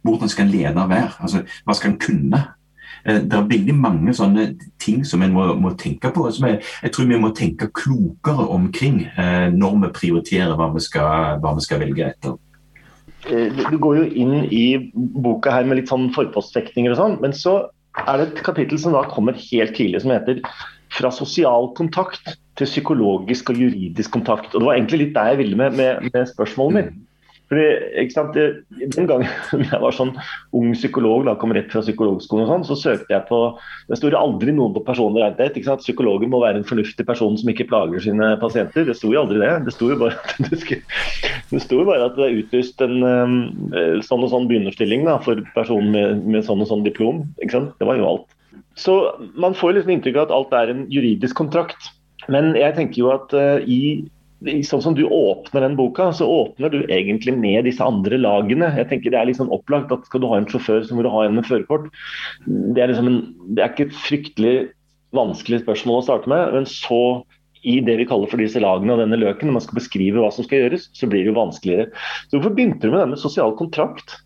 Hvordan 0.03 0.29
skal 0.29 0.45
en 0.45 0.51
leder 0.51 0.87
være? 0.87 1.11
Altså, 1.19 1.43
hva 1.65 1.73
skal 1.73 1.91
en 1.91 1.99
kunne? 1.99 2.56
Eh, 3.05 3.21
det 3.23 3.37
er 3.37 3.49
veldig 3.51 3.75
mange 3.77 4.15
sånne 4.15 4.49
ting 4.81 5.03
som 5.07 5.23
en 5.25 5.35
må, 5.35 5.47
må 5.59 5.73
tenke 5.79 6.11
på. 6.13 6.25
som 6.31 6.49
jeg, 6.49 6.61
jeg, 6.83 6.93
tror 6.93 7.09
vi 7.11 7.21
må 7.21 7.31
tenke 7.35 7.69
klokere 7.75 8.47
omkring 8.57 9.03
eh, 9.17 9.47
når 9.53 9.79
vi 9.85 9.93
prioriterer 10.01 10.57
hva 10.57 10.71
vi 10.75 10.83
skal, 10.83 11.41
hva 11.43 11.55
vi 11.57 11.65
skal 11.65 11.83
velge 11.83 12.11
etter. 12.11 12.37
Eh, 13.27 13.63
du 13.71 13.77
går 13.81 14.01
jo 14.01 14.07
inn 14.23 14.35
i 14.53 14.65
boka 14.93 15.53
her 15.53 15.67
med 15.67 15.81
litt 15.81 15.91
sånn 15.91 16.09
forpostfektninger 16.15 16.95
og 16.95 17.01
sånn, 17.01 17.19
men 17.23 17.35
så 17.35 17.59
er 18.05 18.19
det 18.19 18.27
et 18.27 18.43
kapittel 18.45 18.79
som 18.81 18.93
da 18.93 19.07
kommer 19.09 19.37
helt 19.37 19.73
tidlig 19.77 20.03
som 20.03 20.13
heter 20.13 20.41
'Fra 20.93 21.09
sosial 21.11 21.73
kontakt 21.75 22.37
til 22.55 22.67
psykologisk 22.69 23.49
og 23.51 23.57
juridisk 23.59 24.13
kontakt'. 24.13 24.53
Og 24.55 24.61
Det 24.61 24.67
var 24.67 24.75
egentlig 24.77 24.99
litt 24.99 25.15
der 25.15 25.33
jeg 25.33 25.37
ville 25.37 25.57
med, 25.57 25.75
med, 25.75 26.09
med 26.13 26.29
spørsmålet 26.29 26.73
mitt. 26.77 26.93
Fordi, 27.47 27.65
ikke 28.03 28.13
sant, 28.13 28.35
Den 28.35 29.07
gangen 29.07 29.29
jeg 29.71 29.79
var 29.79 29.95
sånn 29.95 30.13
ung 30.57 30.73
psykolog, 30.75 31.25
da, 31.27 31.37
kom 31.39 31.53
rett 31.55 31.71
fra 31.71 31.83
psykologskolen, 31.83 32.45
og 32.45 32.51
sånn, 32.51 32.65
så 32.67 32.77
søkte 32.79 33.13
jeg 33.13 33.23
på 33.29 33.39
Det 33.87 33.99
sto 33.99 34.11
aldri 34.19 34.55
noen 34.55 34.75
på 34.75 34.83
personlig 34.87 35.23
rettighet. 35.23 35.59
ikke 35.59 35.71
sant, 35.71 35.85
Psykologen 35.85 36.31
må 36.33 36.41
være 36.43 36.61
en 36.61 36.67
fornuftig 36.67 37.07
person 37.07 37.37
som 37.39 37.51
ikke 37.51 37.69
plager 37.69 38.03
sine 38.03 38.33
pasienter. 38.41 38.87
Det 38.87 38.97
sto 38.99 39.13
jo 39.13 39.23
aldri 39.23 39.39
det. 39.43 39.51
Det 39.67 39.75
sto 39.75 39.91
jo 39.93 39.99
bare 39.99 40.17
at 40.17 40.35
det, 40.51 40.59
skulle, 41.63 41.87
bare 41.87 42.09
at 42.09 42.17
det 42.19 42.27
er 42.27 42.39
utlyst 42.41 42.83
en 42.83 42.97
um, 43.03 43.37
sånn 44.03 44.25
og 44.25 44.33
sånn 44.33 44.49
begynnerstilling 44.51 45.07
da, 45.07 45.19
for 45.23 45.39
personen 45.55 45.93
med, 45.95 46.25
med 46.27 46.47
sånn 46.47 46.63
og 46.65 46.71
sånn 46.71 46.85
diplom. 46.87 47.23
ikke 47.39 47.55
sant, 47.55 47.77
Det 47.79 47.87
var 47.87 48.01
jo 48.01 48.09
alt. 48.11 48.27
Så 48.77 48.97
man 49.39 49.55
får 49.57 49.77
liksom 49.77 49.95
inntrykk 49.95 50.19
av 50.19 50.27
at 50.27 50.35
alt 50.35 50.53
er 50.57 50.73
en 50.73 50.85
juridisk 50.91 51.39
kontrakt. 51.39 51.93
Men 52.27 52.51
jeg 52.59 52.75
tenker 52.75 52.99
jo 53.01 53.11
at 53.15 53.33
uh, 53.33 53.63
i 53.63 54.03
sånn 54.45 54.83
som 54.83 54.95
du 54.97 55.03
åpner 55.05 55.63
den 55.65 55.77
boka, 55.77 56.11
så 56.13 56.27
åpner 56.29 56.69
du 56.69 56.79
egentlig 56.93 57.33
med 57.37 57.65
disse 57.65 57.83
andre 57.83 58.19
lagene. 58.21 58.69
Jeg 58.77 58.89
tenker 58.91 59.11
Det 59.11 59.19
er 59.19 59.33
sånn 59.33 59.53
opplagt 59.53 59.91
at 59.91 60.05
skal 60.05 60.21
du 60.21 60.27
ha 60.29 60.37
en 60.37 60.49
sjåfør, 60.49 60.83
så 60.85 60.95
må 60.95 61.05
du 61.05 61.09
ha 61.09 61.25
en 61.25 61.35
med 61.39 61.47
førerkort. 61.47 61.89
Det, 62.45 62.85
liksom 62.91 63.09
det, 63.55 63.63
er 63.63 63.71
ikke 63.71 63.89
et 63.89 63.97
fryktelig 63.97 64.55
vanskelig 65.15 65.63
spørsmål 65.63 66.01
å 66.01 66.05
starte 66.05 66.29
med, 66.29 66.53
men 66.53 66.69
så 66.69 67.23
i 67.67 67.79
det 67.81 67.97
vi 67.99 68.05
kaller 68.07 68.29
for 68.29 68.39
disse 68.39 68.61
lagene 68.61 68.93
og 68.93 69.01
denne 69.01 69.17
løken, 69.19 69.49
når 69.49 69.57
man 69.57 69.65
skal 69.65 69.79
beskrive 69.79 70.21
hva 70.21 70.29
som 70.31 70.45
skal 70.45 70.65
gjøres, 70.65 70.87
så 70.95 71.09
blir 71.09 71.25
det 71.25 71.31
jo 71.31 71.39
vanskeligere. 71.39 71.89
Så 72.29 72.37
Hvorfor 72.37 72.53
begynte 72.55 72.85
du 72.85 72.93
med 72.93 73.01
denne 73.01 73.19
sosial 73.19 73.55
kontrakt? 73.57 74.19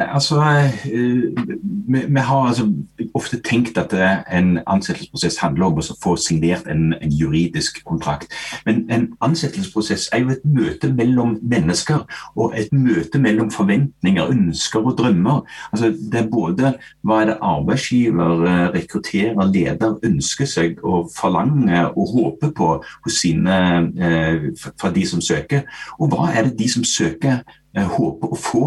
Altså, 0.00 0.40
eh, 0.40 1.44
vi, 1.88 1.98
vi, 2.08 2.20
har 2.20 2.46
altså 2.46 2.72
ofte 3.14 3.40
tenkt 3.40 3.78
at 3.78 3.92
en 4.32 4.58
ansettelsesprosess 4.66 5.36
handler 5.38 5.66
om 5.66 5.80
å 5.80 5.96
få 6.02 6.14
signert 6.16 6.68
en, 6.70 6.94
en, 6.96 7.12
juridisk 7.12 7.82
kontrakt. 7.84 8.32
Men 8.64 8.86
en 8.90 9.08
ansettelsesprosess 9.20 10.08
er 10.12 10.24
jo 10.24 10.32
et 10.32 10.46
møte 10.48 10.88
mellom 10.96 11.36
mennesker, 11.42 12.06
og 12.36 12.56
et 12.56 12.72
møte 12.72 13.20
mellom 13.20 13.50
forventninger, 13.52 14.32
ønsker 14.32 14.80
og 14.80 14.96
drømmer. 15.02 15.44
Altså, 15.72 15.92
det 15.92 16.22
er 16.22 16.32
både 16.32 16.74
hva 17.04 17.20
er 17.20 17.32
det 17.32 17.38
arbeidsgiver, 17.52 18.44
eh, 18.48 18.66
rekrutterer, 18.78 19.52
leder 19.52 19.98
ønsker 20.06 20.48
seg 20.48 20.80
og 20.80 21.10
forlanger 21.16 21.92
og 21.92 22.14
håper 22.16 22.56
på 22.56 22.72
sine, 23.10 23.60
eh, 24.00 24.50
fra 24.80 24.92
de 24.94 25.06
som 25.06 25.20
søker, 25.20 25.66
og 26.00 26.14
hva 26.14 26.32
er 26.32 26.48
det 26.48 26.58
de 26.58 26.68
som 26.72 26.84
søker 26.84 27.42
Eh, 27.69 27.69
håper 27.76 28.32
å 28.32 28.38
få 28.38 28.62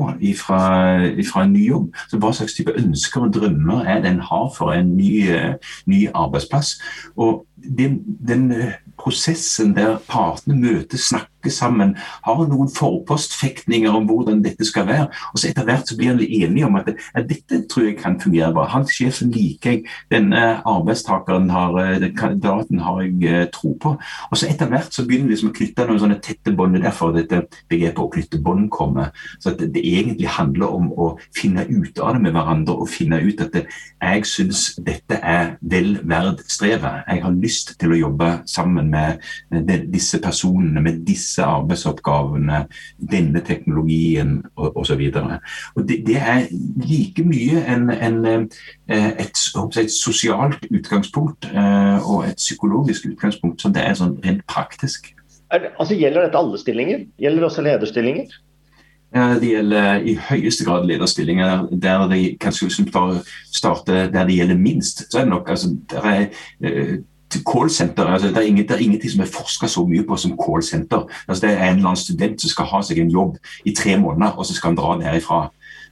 fra 1.27 1.43
en 1.43 1.53
ny 1.53 1.67
jobb. 1.67 1.89
Så 2.07 2.17
Hva 2.17 2.31
slags 2.33 2.55
type 2.55 2.75
ønsker 2.79 3.25
og 3.25 3.33
drømmer 3.36 3.83
er 3.86 4.01
det 4.01 4.12
en 4.12 4.24
har 4.24 4.51
for 4.55 4.72
en 4.72 4.95
ny, 4.98 5.27
eh, 5.29 5.55
ny 5.86 6.07
arbeidsplass. 6.13 6.77
Og 7.17 7.45
den, 7.63 8.01
den, 8.27 8.51
eh, 8.51 8.74
prosessen 8.98 9.74
der 9.75 9.98
partene 10.08 10.55
møtes, 10.55 11.10
snakker 11.10 11.51
sammen, 11.51 11.96
har 12.24 12.41
noen 12.48 12.70
forpostfektninger 12.72 13.91
om 13.91 14.05
hvordan 14.08 14.43
dette 14.46 14.63
skal 14.67 14.86
være. 14.88 15.08
Og 15.34 15.41
så 15.41 15.50
etter 15.50 15.65
hvert 15.67 15.89
så 15.89 15.98
blir 16.00 16.13
en 16.13 16.22
enige 16.24 16.67
om 16.67 16.77
at, 16.79 16.93
at 17.12 17.27
dette 17.27 17.63
tror 17.72 17.89
jeg 17.89 17.98
kan 18.00 18.20
fungere 18.22 18.53
bra. 18.55 18.67
Han 18.72 18.88
sjefen 18.88 19.34
liker 19.34 19.75
jeg, 19.75 19.82
denne 20.13 20.43
arbeidstakeren 20.70 21.50
har, 21.51 21.75
den 22.00 22.15
kandidaten 22.15 22.79
har 22.86 23.01
jeg 23.03 23.50
tro 23.55 23.74
på. 23.82 23.96
Og 24.29 24.39
så 24.39 24.48
etter 24.51 24.72
hvert 24.72 24.96
så 24.96 25.03
begynner 25.08 25.32
vi 25.32 25.36
liksom 25.36 25.51
å 25.51 25.58
knytte 25.58 25.88
noen 25.89 26.03
sånne 26.05 26.20
tette 26.24 26.55
bånd. 26.55 26.79
Derfor 26.84 27.12
dette 27.17 27.43
begrepet 27.72 28.03
å 28.03 28.10
knytte 28.13 28.39
bånd 28.43 28.70
kommer. 28.74 29.12
Så 29.39 29.51
at 29.51 29.60
det, 29.63 29.84
egentlig 29.84 30.32
handler 30.32 30.72
om 30.72 30.88
å 30.96 31.10
finne 31.36 31.65
ut 31.67 32.00
av 32.00 32.15
det 32.15 32.24
med 32.24 32.38
hverandre 32.38 32.77
og 32.77 32.89
finne 32.91 33.20
ut 33.20 33.41
at 33.43 33.51
det, 33.58 33.65
jeg 34.00 34.25
syns 34.29 34.63
dette 34.84 35.20
er 35.20 35.58
vel 35.60 35.98
verdt 36.08 36.46
strevet. 36.51 37.03
Jeg 37.10 37.24
har 37.25 37.36
lyst 37.43 37.52
lyst 37.53 37.74
til 37.79 37.93
å 37.93 38.00
jobbe 38.00 38.29
sammen 38.50 38.89
med 38.93 39.22
disse 39.93 40.19
personene, 40.24 40.81
med 40.83 41.03
disse 41.07 41.43
arbeidsoppgavene, 41.45 42.63
denne 42.98 43.43
teknologien 43.45 44.39
osv. 44.55 45.03
Det, 45.10 46.00
det 46.07 46.19
er 46.19 46.48
like 46.83 47.25
mye 47.27 47.63
en, 47.69 47.89
en, 47.93 48.22
eh, 48.88 49.10
et, 49.22 49.43
et, 49.83 49.91
sosialt 49.93 50.65
utgangspunkt 50.72 51.50
eh, 51.51 52.00
og 52.01 52.25
et 52.29 52.39
psykologisk 52.41 53.12
utgangspunkt 53.12 53.62
som 53.62 53.75
det 53.75 53.86
er 53.86 54.00
sånn 54.00 54.17
rent 54.24 54.45
praktisk. 54.50 55.13
Er, 55.53 55.69
altså, 55.77 55.98
gjelder 55.98 56.27
dette 56.27 56.39
alle 56.39 56.60
stillinger? 56.62 57.05
Gjelder 57.22 57.43
det 57.43 57.51
også 57.51 57.67
lederstillinger? 57.67 58.41
Det 59.13 59.45
gjelder 59.45 60.07
i 60.10 60.15
høyeste 60.17 60.65
grad 60.65 60.88
lederstillinger 60.89 61.67
der 61.69 62.07
de 62.10 62.31
kanskje 62.41 62.72
starte 62.74 64.07
der 64.10 64.25
det 64.25 64.39
gjelder 64.39 64.57
minst. 64.57 65.03
så 65.12 65.19
er 65.19 65.27
det 65.27 65.33
nok, 65.36 65.50
altså, 65.53 65.69
der 65.91 66.07
er 66.10 66.24
eh, 66.65 66.95
callsenter, 67.42 68.06
altså 68.06 68.28
det, 68.28 68.38
er 68.38 68.56
det 68.56 68.72
er 68.72 68.86
ingenting 68.86 69.12
som 69.12 69.22
er 69.25 69.34
forska 69.34 69.68
så 69.68 69.86
mye 69.88 70.06
på 70.08 70.18
som 70.18 70.38
callsenter. 70.38 71.08
Altså 71.28 71.48
det 71.48 71.54
er 71.54 71.63
en 71.63 71.82
eller 71.82 71.94
annen 71.94 72.04
student 72.04 72.42
som 72.42 72.50
skal 72.54 72.70
ha 72.72 72.82
seg 72.86 73.02
en 73.02 73.12
jobb 73.12 73.38
i 73.66 73.74
tre 73.75 73.98
måneder, 73.98 74.38
og 74.38 74.46
så 74.46 74.54
skal 74.54 74.74
han 74.74 74.80
dra 74.80 74.98
derifra. 75.02 75.48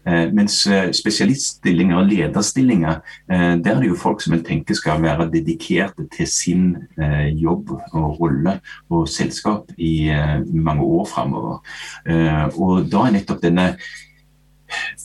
Eh, 0.08 0.32
mens 0.34 0.66
eh, 0.66 0.90
spesialiststillinger 0.98 2.00
og 2.00 2.08
lederstillinger, 2.10 3.02
eh, 3.32 3.58
der 3.62 3.76
er 3.76 3.82
det 3.84 3.90
jo 3.92 3.96
folk 4.02 4.22
som 4.22 4.34
en 4.34 4.44
tenker 4.44 4.74
skal 4.74 5.02
være 5.02 5.30
dedikerte 5.30 6.08
til 6.16 6.28
sin 6.28 6.64
eh, 6.98 7.30
jobb 7.38 7.70
og 7.94 8.22
rolle 8.22 8.60
og 8.90 9.10
selskap 9.10 9.70
i 9.78 10.10
eh, 10.10 10.40
mange 10.54 10.84
år 10.84 11.06
framover. 11.06 11.62
Eh, 12.10 12.48
og 12.58 12.90
da 12.90 13.06
er 13.06 13.20
nettopp 13.20 13.44
denne 13.46 13.76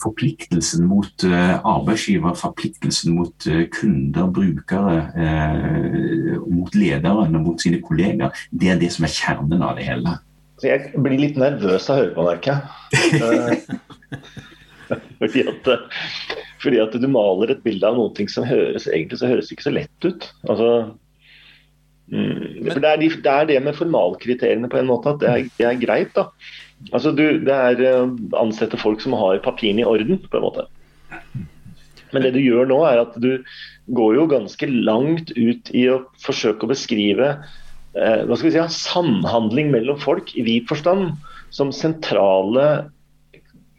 forpliktelsen 0.03 0.87
mot 0.89 1.27
uh, 1.27 1.57
arbeidsgiver, 1.67 2.37
forpliktelsen 2.39 3.17
mot 3.17 3.49
uh, 3.51 3.65
kunder, 3.75 4.31
brukere, 4.37 4.99
uh, 5.17 6.37
mot 6.47 6.75
lederen 6.77 7.37
og 7.37 7.51
mot 7.51 7.63
sine 7.63 7.83
kollegaer, 7.85 8.35
det 8.51 8.73
er 8.73 8.81
det 8.81 8.93
som 8.95 9.09
er 9.09 9.15
kjernen 9.17 9.65
av 9.65 9.77
det 9.79 9.89
hele. 9.89 10.17
Jeg 10.65 10.93
blir 10.97 11.19
litt 11.21 11.37
nervøs 11.41 11.91
av 11.91 11.97
å 11.97 12.01
høre 12.01 12.15
på, 12.17 12.25
merker 12.25 12.57
fordi, 15.21 15.43
at, 15.51 15.69
fordi 16.63 16.79
at 16.81 16.95
du 16.97 17.09
maler 17.11 17.53
et 17.53 17.65
bilde 17.65 17.89
av 17.89 17.99
noe 17.99 18.29
som 18.33 18.47
høres 18.49 18.87
egentlig 18.89 19.21
så 19.21 19.31
høres 19.31 19.51
ikke 19.53 19.67
så 19.67 19.75
lett 19.75 20.07
ut. 20.07 20.29
Altså, 20.49 20.71
mm, 22.13 22.71
for 22.71 22.81
det 22.81 22.93
er, 22.93 23.03
de, 23.03 23.11
det 23.27 23.35
er, 23.35 23.51
det 23.51 23.59
med 23.67 23.77
formalkriteriene 23.77 24.71
på 24.73 24.81
en 24.81 24.89
måte 24.89 25.13
at 25.13 25.21
det 25.23 25.33
er, 25.33 25.51
det 25.59 25.69
er 25.69 25.83
greit. 25.83 26.15
da. 26.17 26.31
Altså, 26.93 27.13
du, 27.17 27.25
det 27.43 27.55
er 27.55 27.83
uh, 27.83 28.17
ansette 28.39 28.79
folk 28.81 29.03
som 29.03 29.17
har 29.19 29.43
papirene 29.45 29.83
i 29.83 29.89
orden, 29.89 30.21
på 30.23 30.39
en 30.39 30.45
måte. 30.45 30.67
Men 32.15 32.23
det 32.23 32.35
du 32.37 32.43
gjør 32.43 32.69
nå, 32.71 32.81
er 32.87 33.03
at 33.03 33.17
du 33.21 33.31
går 33.97 34.19
jo 34.19 34.27
ganske 34.31 34.69
langt 34.71 35.33
ut 35.37 35.71
i 35.75 35.87
å 35.91 36.03
forsøke 36.23 36.67
å 36.67 36.71
beskrive 36.71 37.29
eh, 37.95 38.23
hva 38.27 38.39
skal 38.39 38.49
vi 38.49 38.55
si, 38.57 38.63
samhandling 38.75 39.71
mellom 39.75 39.99
folk 40.03 40.33
i 40.35 40.43
vid 40.47 40.67
forstand 40.71 41.13
som 41.55 41.71
sentrale 41.75 42.67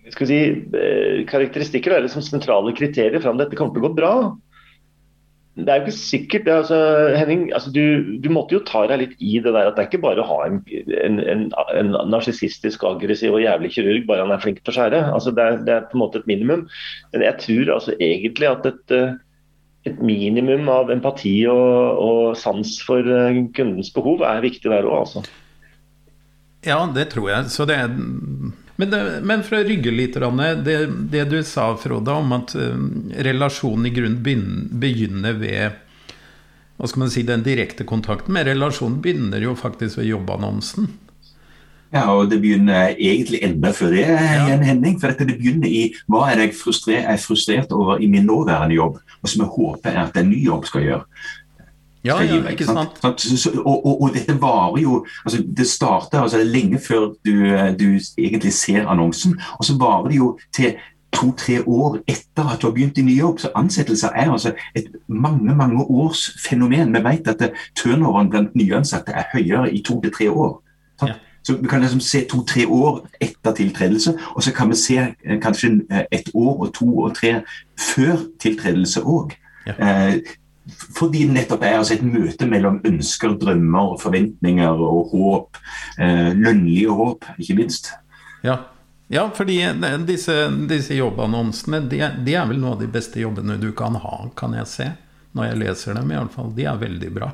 skal 0.08 0.24
vi 0.24 0.30
si, 0.30 0.42
uh, 0.72 1.24
karakteristikker 1.28 1.98
eller 1.98 2.12
som 2.12 2.24
sentrale 2.24 2.76
kriterier 2.76 3.20
for 3.20 3.34
om 3.34 3.42
dette 3.42 3.60
kommer 3.60 3.76
til 3.76 3.84
å 3.84 3.90
gå 3.90 3.98
bra 3.98 4.14
det 5.58 5.72
er 5.74 5.80
jo 5.80 5.88
ikke 5.88 5.98
sikkert. 5.98 6.50
Altså, 6.54 6.78
Henning, 7.18 7.48
altså, 7.54 7.72
du, 7.74 7.82
du, 8.22 8.30
måtte 8.34 8.54
jo 8.54 8.64
ta 8.66 8.84
deg 8.90 9.02
litt 9.02 9.16
i 9.18 9.40
det 9.42 9.54
der 9.56 9.70
at 9.70 9.78
det 9.78 9.84
er 9.84 9.90
ikke 9.90 10.04
bare 10.04 10.22
å 10.22 10.28
ha 10.30 10.38
en, 10.46 10.60
en, 11.02 11.18
en, 11.24 11.48
en 11.80 11.96
narsissistisk, 12.12 12.86
aggressiv 12.86 13.34
og 13.34 13.42
jævlig 13.42 13.72
kirurg, 13.74 14.06
bare 14.10 14.26
han 14.26 14.36
er 14.36 14.44
flink 14.44 14.62
til 14.62 14.76
å 14.76 14.78
skjære. 14.78 15.02
Altså, 15.16 15.34
det, 15.34 15.48
er, 15.48 15.64
det 15.66 15.74
er 15.74 15.88
på 15.90 15.98
en 15.98 16.04
måte 16.04 16.22
et 16.22 16.30
minimum. 16.30 16.68
Men 17.16 17.26
jeg 17.26 17.42
tror 17.46 17.74
altså 17.80 17.98
egentlig 17.98 18.52
at 18.52 18.70
et, 18.70 18.96
et 19.90 20.06
minimum 20.06 20.70
av 20.70 20.94
empati 20.94 21.34
og, 21.50 22.06
og, 22.06 22.22
sans 22.38 22.78
for 22.86 23.02
eh, 23.02 23.42
kundens 23.58 23.90
behov 23.96 24.22
er 24.28 24.46
viktig 24.46 24.70
der 24.70 24.86
òg, 24.86 25.08
altså. 25.08 25.26
Ja, 26.68 26.84
det 26.94 27.10
tror 27.16 27.32
jeg. 27.32 27.50
Så 27.54 27.66
det 27.70 27.80
er 27.82 27.94
men, 28.78 28.92
det, 28.94 29.02
men, 29.26 29.44
for 29.46 29.60
å 29.60 29.66
rygge 29.66 29.92
litt, 29.94 30.18
det, 30.66 30.78
det, 31.12 31.26
du 31.32 31.40
sa, 31.46 31.72
Frode, 31.82 32.14
om 32.14 32.36
at 32.38 32.54
uh, 32.58 32.78
relasjonen 33.26 33.90
i 33.90 33.94
grunnen 33.96 34.70
begynner 34.78 35.38
ved 35.42 35.84
hva 36.78 36.86
skal 36.86 37.02
man 37.02 37.10
si, 37.10 37.26
den 37.26 37.42
direkte 37.42 37.88
kontakten 37.90 38.36
med 38.38 38.46
relasjonen 38.46 39.00
begynner 39.02 39.42
jo 39.42 39.56
faktisk 39.58 39.98
ved 39.98 40.12
jobbannonsen. 40.12 40.92
Ja, 41.96 42.04
og 42.12 42.28
det 42.30 42.42
begynner 42.44 42.92
egentlig 43.00 43.40
enda 43.48 43.72
før 43.72 43.94
det, 43.96 44.04
igjen, 44.12 44.64
Henning. 44.68 44.98
For 45.00 45.16
det 45.16 45.38
begynner 45.40 45.72
i 45.72 45.86
hva 46.12 46.26
er 46.34 46.44
jeg 46.44 46.56
frustrert, 46.60 47.08
er 47.08 47.22
frustrert 47.24 47.72
over 47.76 48.04
i 48.04 48.10
min 48.12 48.28
nåværende 48.28 48.76
jobb, 48.76 49.00
og 49.22 49.32
som 49.32 49.46
jeg 49.46 49.54
håper 49.56 50.00
at 50.04 50.20
en 50.20 50.28
ny 50.30 50.42
jobb 50.44 50.68
skal 50.68 50.84
gjøre. 50.84 51.06
Ja, 52.08 52.18
ja, 52.24 52.42
ikke 52.52 52.66
sant? 52.68 53.00
sant? 53.02 53.58
Og, 53.60 53.74
og, 53.76 54.02
og, 54.02 54.12
dette 54.16 54.36
varer 54.42 54.82
jo 54.82 55.00
altså 55.26 55.44
Det 55.58 55.68
starter 55.68 56.22
altså, 56.22 56.44
lenge 56.44 56.80
før 56.80 57.12
du, 57.26 57.34
du, 57.80 57.88
egentlig 58.18 58.54
ser 58.54 58.88
annonsen, 58.88 59.36
og 59.60 59.66
så 59.66 59.78
varer 59.80 60.08
det 60.12 60.22
jo 60.22 60.30
til 60.56 60.78
to-tre 61.18 61.62
år 61.68 62.00
etter 62.08 62.50
at 62.52 62.62
du 62.62 62.68
har 62.68 62.74
begynt 62.76 62.98
i 62.98 63.06
ny 63.06 63.16
jobb. 63.18 63.40
Så 63.40 63.52
ansettelser 63.56 64.16
er 64.16 64.32
altså 64.32 64.54
et 64.76 64.90
mange 65.08 65.56
mange 65.56 65.84
års 65.84 66.30
fenomen. 66.44 66.94
Vi 66.94 67.04
vet 67.04 67.28
at 67.28 67.52
turnoveren 67.76 68.30
blant 68.30 68.56
nyansatte 68.56 69.16
er 69.16 69.30
høyere 69.34 69.74
i 69.74 69.82
to 69.82 70.02
til 70.02 70.14
tre 70.14 70.32
år. 70.32 70.62
Ja. 71.02 71.14
Så 71.48 71.56
Vi 71.62 71.68
kan 71.68 71.82
liksom 71.82 72.00
se 72.00 72.26
to-tre 72.30 72.68
år 72.68 73.08
etter 73.22 73.54
tiltredelse, 73.54 74.18
og 74.36 74.44
så 74.44 74.54
kan 74.54 74.70
vi 74.70 74.76
se 74.76 74.98
eh, 74.98 75.40
kanskje 75.42 75.68
eh, 75.92 76.04
et 76.12 76.30
år 76.34 76.60
og 76.60 76.74
to 76.74 77.00
og 77.00 77.16
tre 77.16 77.42
før 77.80 78.18
tiltredelse 78.40 79.02
òg. 79.02 79.32
Ja. 79.68 79.74
Eh, 79.80 80.14
fordi 80.76 81.26
det 81.26 81.36
nettopp 81.36 81.64
er 81.64 81.78
altså 81.80 81.96
et 81.96 82.06
møte 82.06 82.48
mellom 82.50 82.80
ønsker, 82.88 83.36
drømmer, 83.40 83.96
forventninger 84.02 84.84
og 84.88 85.14
håp. 85.14 85.60
Eh, 86.00 86.34
lønnlige 86.36 86.94
håp, 86.98 87.28
ikke 87.38 87.58
minst. 87.62 87.92
Ja, 88.46 88.60
ja 89.14 89.28
fordi 89.36 89.62
disse, 90.08 90.36
disse 90.70 90.98
jobbannonsene 90.98 91.84
de, 91.90 92.02
de, 92.26 92.36
er 92.36 92.48
vel 92.50 92.62
noe 92.62 92.76
av 92.76 92.84
de 92.84 92.92
beste 92.92 93.22
jobbene 93.24 93.60
du 93.62 93.72
kan 93.78 93.98
ha, 94.02 94.22
kan 94.38 94.56
jeg 94.58 94.72
se. 94.72 94.92
Når 95.38 95.52
jeg 95.52 95.62
leser 95.62 96.00
dem, 96.00 96.12
i 96.12 96.18
alle 96.18 96.34
fall. 96.34 96.54
De 96.58 96.66
er 96.66 96.80
veldig 96.82 97.12
bra. 97.14 97.32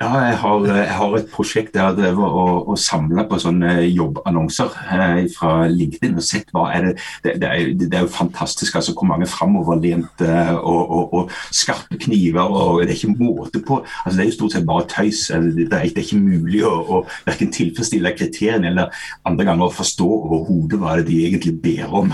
Ja, 0.00 0.08
jeg 0.18 0.38
har, 0.42 0.64
jeg 0.66 0.90
har, 0.90 1.12
et 1.14 1.28
prosjekt 1.30 1.76
der 1.76 1.92
det 1.94 2.08
var 2.16 2.32
å, 2.34 2.46
å 2.66 2.74
samle 2.78 3.22
på 3.30 3.38
sånne 3.38 3.76
jobbannonser 3.86 4.72
eh, 4.90 5.20
fra 5.30 5.68
LinkedIn 5.70 6.16
og 6.18 6.26
sett 6.26 6.50
hva 6.54 6.64
er 6.74 6.88
det 6.88 6.94
Det, 7.22 7.34
det, 7.38 7.46
er, 7.50 7.70
det 7.78 7.92
er, 7.92 8.02
jo 8.02 8.10
fantastisk 8.10 8.74
altså 8.74 8.96
hvor 8.96 9.06
mange 9.06 9.28
framoverlente 9.30 10.32
og, 10.58 10.82
og, 10.82 11.14
og, 11.14 11.32
skarpe 11.54 12.00
kniver. 12.02 12.42
og 12.42 12.82
Det 12.82 12.90
er 12.90 12.98
ikke 12.98 13.14
måte 13.22 13.62
på. 13.62 13.80
altså 14.02 14.16
Det 14.16 14.24
er 14.24 14.30
jo 14.32 14.36
stort 14.40 14.56
sett 14.56 14.66
bare 14.66 14.88
tøys. 14.90 15.28
Det 15.30 15.70
er, 15.70 15.86
er 15.86 16.02
ikke 16.02 16.18
mulig 16.18 16.64
å, 16.66 16.74
å 16.74 17.02
verken 17.28 17.54
tilfredsstille 17.54 18.16
kriteriene 18.18 18.72
eller 18.72 19.04
andre 19.30 19.46
ganger 19.46 19.68
å 19.68 19.76
forstå 19.78 20.08
overhodet 20.10 20.82
hva 20.82 20.98
det 20.98 21.06
de 21.12 21.22
egentlig 21.28 21.54
ber 21.62 22.00
om. 22.02 22.10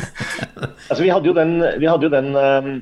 altså 0.90 1.04
Vi 1.04 1.12
hadde 1.14 1.30
jo 1.30 1.38
den, 1.38 1.60
vi 1.78 1.86
hadde 1.86 2.10
jo 2.10 2.18
den 2.18 2.34
um 2.34 2.72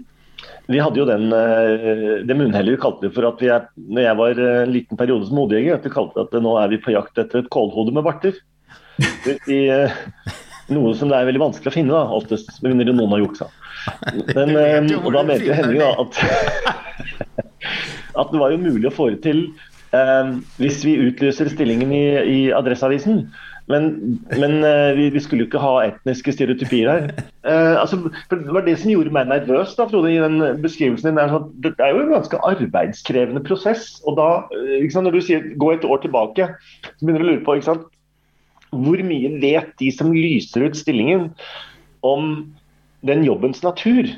vi 0.69 0.81
hadde 0.81 1.01
jo 1.01 1.07
den, 1.09 1.31
eh, 1.33 2.25
det 2.29 2.37
munnhellet 2.37 2.75
vi 2.75 2.81
kalte 2.81 3.07
det 3.07 3.15
for 3.15 3.25
at 3.25 3.41
vi 3.41 3.49
er, 3.53 3.71
når 3.81 4.05
jeg 4.05 4.19
var 4.21 4.41
eh, 4.45 4.59
en 4.67 4.75
liten 4.75 5.01
periode 5.01 5.29
som 5.29 5.41
hodejeger, 5.41 5.79
at 5.79 5.87
vi 5.89 5.95
kalte 5.95 6.19
det 6.19 6.27
at 6.29 6.45
nå 6.45 6.53
er 6.61 6.75
vi 6.75 6.81
på 6.85 6.93
jakt 6.93 7.21
etter 7.21 7.41
et 7.41 7.49
kålhode 7.55 7.95
med 7.97 8.05
barter. 8.05 8.37
I, 9.49 9.61
eh, 9.73 9.97
noe 10.75 10.93
som 10.99 11.09
det 11.09 11.17
er 11.17 11.31
veldig 11.31 11.41
vanskelig 11.47 11.73
å 11.73 11.77
finne, 11.79 11.97
da, 11.97 12.19
oftest, 12.19 12.53
med 12.61 12.77
mindre 12.77 12.97
noen 12.99 13.17
har 13.17 13.25
juksa. 13.25 13.49
Men, 14.37 14.53
og 15.01 15.09
da 15.17 15.25
mente 15.25 15.57
Henning 15.57 15.81
da 15.81 15.95
at, 16.05 16.21
at 18.21 18.35
det 18.35 18.43
var 18.43 18.53
jo 18.53 18.61
mulig 18.61 18.91
å 18.91 18.93
få 18.93 19.09
det 19.15 19.23
til 19.25 19.47
eh, 19.97 20.35
hvis 20.61 20.83
vi 20.85 20.99
utlyser 21.09 21.49
stillingen 21.55 21.95
i, 21.97 22.05
i 22.29 22.41
Adresseavisen. 22.53 23.25
Men, 23.69 23.89
men 24.33 24.55
uh, 24.65 24.97
vi, 24.97 25.09
vi, 25.13 25.21
skulle 25.21 25.45
jo 25.45 25.49
ikke 25.51 25.61
ha 25.61 25.73
etniske 25.91 26.33
stereotypier 26.33 26.89
her. 26.89 27.11
Uh, 27.45 27.77
altså, 27.83 27.99
det 28.31 28.55
var 28.55 28.65
det 28.65 28.79
som 28.81 28.93
gjorde 28.93 29.13
meg 29.13 29.29
nervøs 29.29 29.75
da, 29.77 29.85
Frode, 29.91 30.13
i 30.15 30.21
den 30.23 30.41
beskrivelsen 30.63 31.11
din. 31.11 31.21
Er 31.21 31.35
sånn, 31.35 31.51
det 31.65 31.75
er 31.77 31.93
jo 31.93 32.07
en 32.07 32.15
ganske 32.17 32.41
arbeidskrevende 32.49 33.43
prosess. 33.45 33.99
og 34.09 34.17
da, 34.21 34.29
uh, 34.49 34.87
sant, 34.89 35.05
Når 35.09 35.19
du 35.19 35.25
sier 35.27 35.51
gå 35.61 35.73
et 35.75 35.85
år 35.85 36.01
tilbake, 36.05 36.49
så 36.89 37.01
begynner 37.03 37.25
du 37.25 37.29
å 37.29 37.33
lure 37.35 37.45
på 37.45 37.59
sant, 37.67 37.85
hvor 38.73 39.01
mye 39.05 39.35
vet 39.41 39.69
de 39.81 39.91
som 39.97 40.13
lyser 40.13 40.67
ut 40.69 40.77
stillingen 40.77 41.29
om 42.05 42.49
den 43.09 43.23
jobbens 43.25 43.63
natur? 43.65 44.09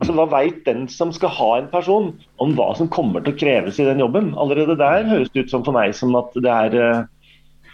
Altså, 0.00 0.16
Hva 0.16 0.26
veit 0.32 0.60
den 0.66 0.86
som 0.90 1.14
skal 1.14 1.34
ha 1.36 1.48
en 1.60 1.70
person, 1.70 2.10
om 2.42 2.58
hva 2.58 2.72
som 2.78 2.90
kommer 2.90 3.22
til 3.22 3.36
å 3.36 3.38
kreves 3.38 3.78
i 3.78 3.86
den 3.86 4.02
jobben? 4.02 4.32
Allerede 4.34 4.78
der 4.80 5.06
høres 5.06 5.30
det 5.30 5.46
ut 5.46 5.54
som 5.54 5.62
for 5.66 5.76
meg 5.76 5.94
som 5.94 6.14
at 6.18 6.34
det 6.34 6.54
er 6.58 7.08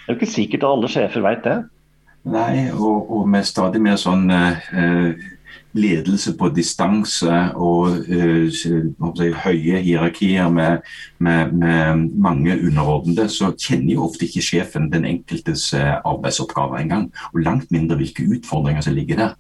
det 0.07 0.13
er 0.13 0.15
jo 0.15 0.21
ikke 0.21 0.33
sikkert 0.33 0.63
at 0.63 0.71
alle 0.71 0.89
sjefer 0.89 1.25
vet 1.25 1.41
det. 1.43 1.57
Nei, 2.31 2.69
og, 2.75 3.11
og 3.11 3.27
med 3.31 3.47
stadig 3.47 3.81
mer 3.83 3.99
sånn 3.99 4.31
eh, 4.31 5.25
ledelse 5.75 6.37
på 6.39 6.51
distanse 6.55 7.39
og 7.59 8.07
eh, 8.07 9.35
høye 9.43 9.81
hierarkier 9.83 10.51
med, 10.51 10.87
med, 11.19 11.53
med, 11.59 12.05
mange 12.15 12.55
underordnede, 12.55 13.29
så 13.29 13.51
kjenner 13.59 13.97
jo 13.97 14.07
ofte 14.07 14.29
ikke 14.29 14.45
sjefen 14.47 14.91
den 14.93 15.07
enkeltes 15.07 15.69
uh, 15.75 15.99
arbeidsoppgaver 16.07 16.79
engang. 16.81 17.09
Og 17.35 17.43
langt 17.43 17.71
mindre 17.75 17.99
hvilke 18.01 18.27
utfordringer 18.31 18.87
som 18.87 18.95
ligger 18.95 19.23
der. 19.23 19.35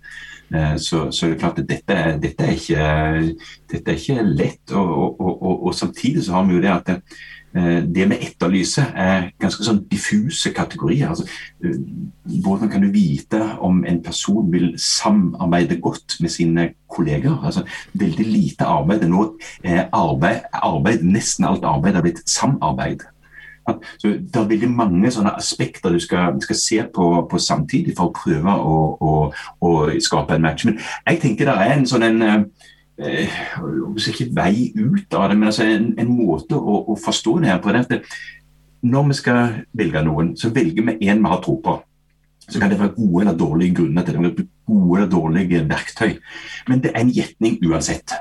Uh, 0.50 0.75
så, 0.78 1.06
så 1.11 1.30
det 1.30 1.37
er 1.37 1.42
klart 1.44 1.62
at 1.62 1.70
dette, 1.70 2.02
dette, 2.23 2.42
er, 2.42 2.58
ikke, 2.58 3.49
dette 3.73 3.94
er 3.94 4.02
ikke 4.02 4.28
lett. 4.28 4.75
Og, 4.75 5.20
og, 5.20 5.64
og, 5.66 5.75
samtidig 5.75 6.26
så 6.26 6.38
har 6.38 6.46
vi 6.46 6.58
jo 6.58 6.62
det 6.62 6.75
at 6.75 6.90
det, 6.90 7.00
Eh, 7.00 7.35
det 7.94 8.08
vi 8.10 8.18
etterlyser, 8.26 8.92
er 8.94 9.30
ganske 9.40 9.64
sånn 9.64 9.82
diffuse 9.90 10.52
kategorier. 10.56 11.08
Altså, 11.08 11.26
eh, 11.64 11.78
hvordan 12.44 12.70
kan 12.72 12.84
du 12.84 12.90
vite 12.92 13.40
om 13.64 13.84
en 13.84 14.02
person 14.04 14.52
vil 14.52 14.75
samarbeide 14.78 15.80
godt 15.80 16.18
med 16.20 16.30
sine 16.30 16.68
kolleger? 16.92 17.38
Altså, 17.44 17.64
veldig 17.94 18.26
lite 18.26 18.68
arbeid. 18.68 19.08
Nå 19.08 19.28
er 19.64 19.88
arbeid, 19.92 20.48
arbeid, 20.52 21.04
nesten 21.04 21.48
alt 21.48 21.64
arbeid 21.64 21.94
har 21.94 22.06
blitt 22.06 22.25
samarbeid. 22.28 23.06
Så 23.98 24.08
Det 24.08 24.36
er 24.36 24.48
veldig 24.48 24.70
mange 24.70 25.10
sånne 25.10 25.34
aspekter 25.36 25.90
du 25.90 25.98
skal, 26.00 26.36
skal 26.42 26.56
se 26.56 26.84
på, 26.94 27.26
på, 27.30 27.38
samtidig 27.38 27.96
for 27.96 28.10
å 28.10 28.14
prøve 28.14 28.54
å, 28.54 28.76
å, 29.00 29.14
å, 29.60 29.72
skape 30.00 30.36
en 30.36 30.46
match. 30.46 30.64
Men 30.68 30.78
jeg 30.78 31.20
tenker 31.20 31.50
det 31.50 31.56
er 31.56 31.75
en 31.75 31.86
sånn 31.88 32.06
en 32.06 32.22
eh, 32.22 32.34
eh, 32.34 32.44
ikke 32.96 34.30
vei 34.32 34.70
ut 34.76 35.14
av 35.14 35.28
det, 35.30 35.38
men 35.38 35.50
altså 35.50 35.66
en, 35.68 35.90
en 36.00 36.12
måte 36.12 36.56
å, 36.56 36.78
å, 36.92 36.96
forstå 36.96 37.38
det 37.42 37.50
her 37.50 37.60
på. 37.60 37.72
det 37.72 38.00
Når 38.82 39.08
vi 39.08 39.18
skal 39.18 39.58
velge 39.76 40.02
noen, 40.06 40.36
så 40.36 40.50
velger 40.50 40.86
vi 40.86 41.10
en 41.10 41.20
vi 41.22 41.32
har 41.32 41.42
tro 41.44 41.58
på. 41.60 41.76
Så 42.48 42.60
kan 42.60 42.70
det 42.70 42.78
være 42.78 42.94
gode 42.94 43.24
eller 43.24 43.36
dårlige 43.36 43.74
grunner 43.74 44.06
til 44.06 44.22
det. 44.22 44.46
Gode 44.66 45.00
eller 45.00 45.10
dårlige 45.10 45.66
verktøy. 45.68 46.16
Men 46.68 46.80
det 46.80 46.94
er 46.94 47.02
en 47.02 47.12
gjetning 47.12 47.58
uansett. 47.66 48.14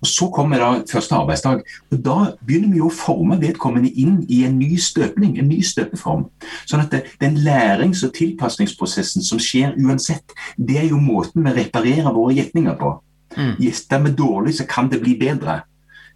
Og 0.00 0.06
Så 0.06 0.30
kommer 0.32 0.58
da 0.58 0.82
første 0.92 1.14
arbeidsdag. 1.14 1.60
og 1.90 2.04
Da 2.04 2.32
begynner 2.46 2.72
vi 2.72 2.80
å 2.80 2.88
forme 2.88 3.36
vedkommende 3.40 3.92
inn 3.92 4.24
i 4.28 4.44
en 4.44 4.58
ny 4.58 4.76
støpning, 4.76 5.38
en 5.38 5.48
ny 5.48 5.60
støpeform. 5.60 6.24
Sånn 6.66 6.80
at 6.80 6.90
det, 6.90 7.02
Den 7.20 7.36
lærings- 7.36 8.04
og 8.06 8.14
tilpasningsprosessen 8.14 9.22
som 9.22 9.38
skjer 9.38 9.76
uansett, 9.76 10.32
det 10.56 10.78
er 10.78 10.88
jo 10.88 10.96
måten 10.96 11.44
vi 11.44 11.50
reparerer 11.50 12.12
våre 12.12 12.34
gjetninger 12.34 12.78
på. 12.78 13.02
Mm. 13.36 13.56
Gjester 13.62 14.02
vi 14.04 14.14
dårlig, 14.18 14.54
så 14.58 14.66
kan 14.66 14.90
det 14.90 15.00
bli 15.02 15.16
bedre. 15.20 15.60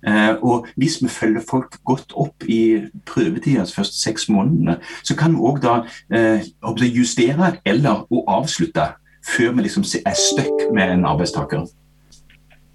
Uh, 0.05 0.37
og 0.45 0.67
Hvis 0.77 0.99
vi 1.03 1.09
følger 1.09 1.41
folk 1.51 1.79
godt 1.85 2.13
opp 2.17 2.45
i 2.49 2.83
prøvetida, 3.07 3.61
altså 3.61 3.75
første 3.75 4.01
seks 4.03 4.29
månedene, 4.29 4.77
så 5.03 5.17
kan 5.17 5.33
vi 5.33 5.41
òg 5.41 5.63
da 5.63 5.79
uh, 6.13 6.85
justere 6.85 7.55
eller 7.65 8.05
å 8.13 8.25
avslutte 8.29 8.91
før 9.25 9.55
vi 9.57 9.65
liksom 9.65 9.87
er 10.05 10.19
stuck 10.19 10.69
med 10.75 10.93
en 10.93 11.09
arbeidstaker. 11.09 11.65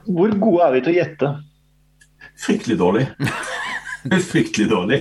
Hvor 0.10 0.40
gode 0.40 0.66
er 0.66 0.74
vi 0.74 0.82
til 0.82 0.94
å 0.94 0.98
gjette? 0.98 1.32
Fryktelig 2.40 2.80
dårlig. 2.80 3.08
fryktelig 4.32 4.70
dårlig. 4.70 5.00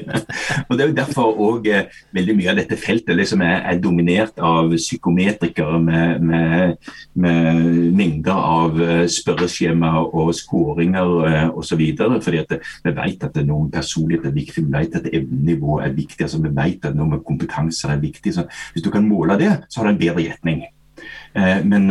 Og 0.69 0.77
Det 0.77 0.85
er 0.85 0.89
jo 0.89 0.97
derfor 0.97 1.41
òg 1.49 1.69
eh, 1.71 1.99
veldig 2.15 2.37
mye 2.39 2.51
av 2.53 2.61
dette 2.61 2.79
feltet 2.81 3.17
liksom 3.17 3.43
er, 3.47 3.61
er, 3.63 3.81
dominert 3.83 4.39
av 4.43 4.73
psykometrikere 4.75 5.81
med, 5.83 6.25
med, 6.25 6.89
med, 7.15 7.61
mengder 7.99 8.39
av 8.39 8.79
spørreskjema 8.79 9.13
spørreskjemaer 9.19 10.15
og 10.19 10.33
skåringer 10.37 11.13
eh, 11.29 11.45
osv. 11.51 11.85
Fordi 12.25 12.43
at 12.43 12.57
vi 12.85 12.95
vet 12.97 13.29
at 13.29 13.39
noen 13.47 13.71
personlighet 13.73 14.29
er 14.31 14.39
viktig, 14.39 14.65
vi 14.67 14.75
vet 14.75 14.99
at 14.99 15.11
evnenivå 15.13 15.81
er 15.85 15.95
viktig, 15.97 16.25
altså 16.27 16.43
vi 16.43 16.55
vet 16.57 16.89
at 16.89 16.99
noe 16.99 17.15
med 17.15 17.27
kompetanse 17.27 17.89
er 17.89 18.03
viktig. 18.03 18.35
Så 18.35 18.49
hvis 18.75 18.85
du 18.85 18.91
kan 18.95 19.07
måle 19.07 19.39
det, 19.41 19.55
så 19.69 19.81
har 19.81 19.89
du 19.89 19.95
en 19.97 20.03
bedre 20.03 20.27
gjetning. 20.27 20.67
Eh, 21.39 21.61
men 21.65 21.87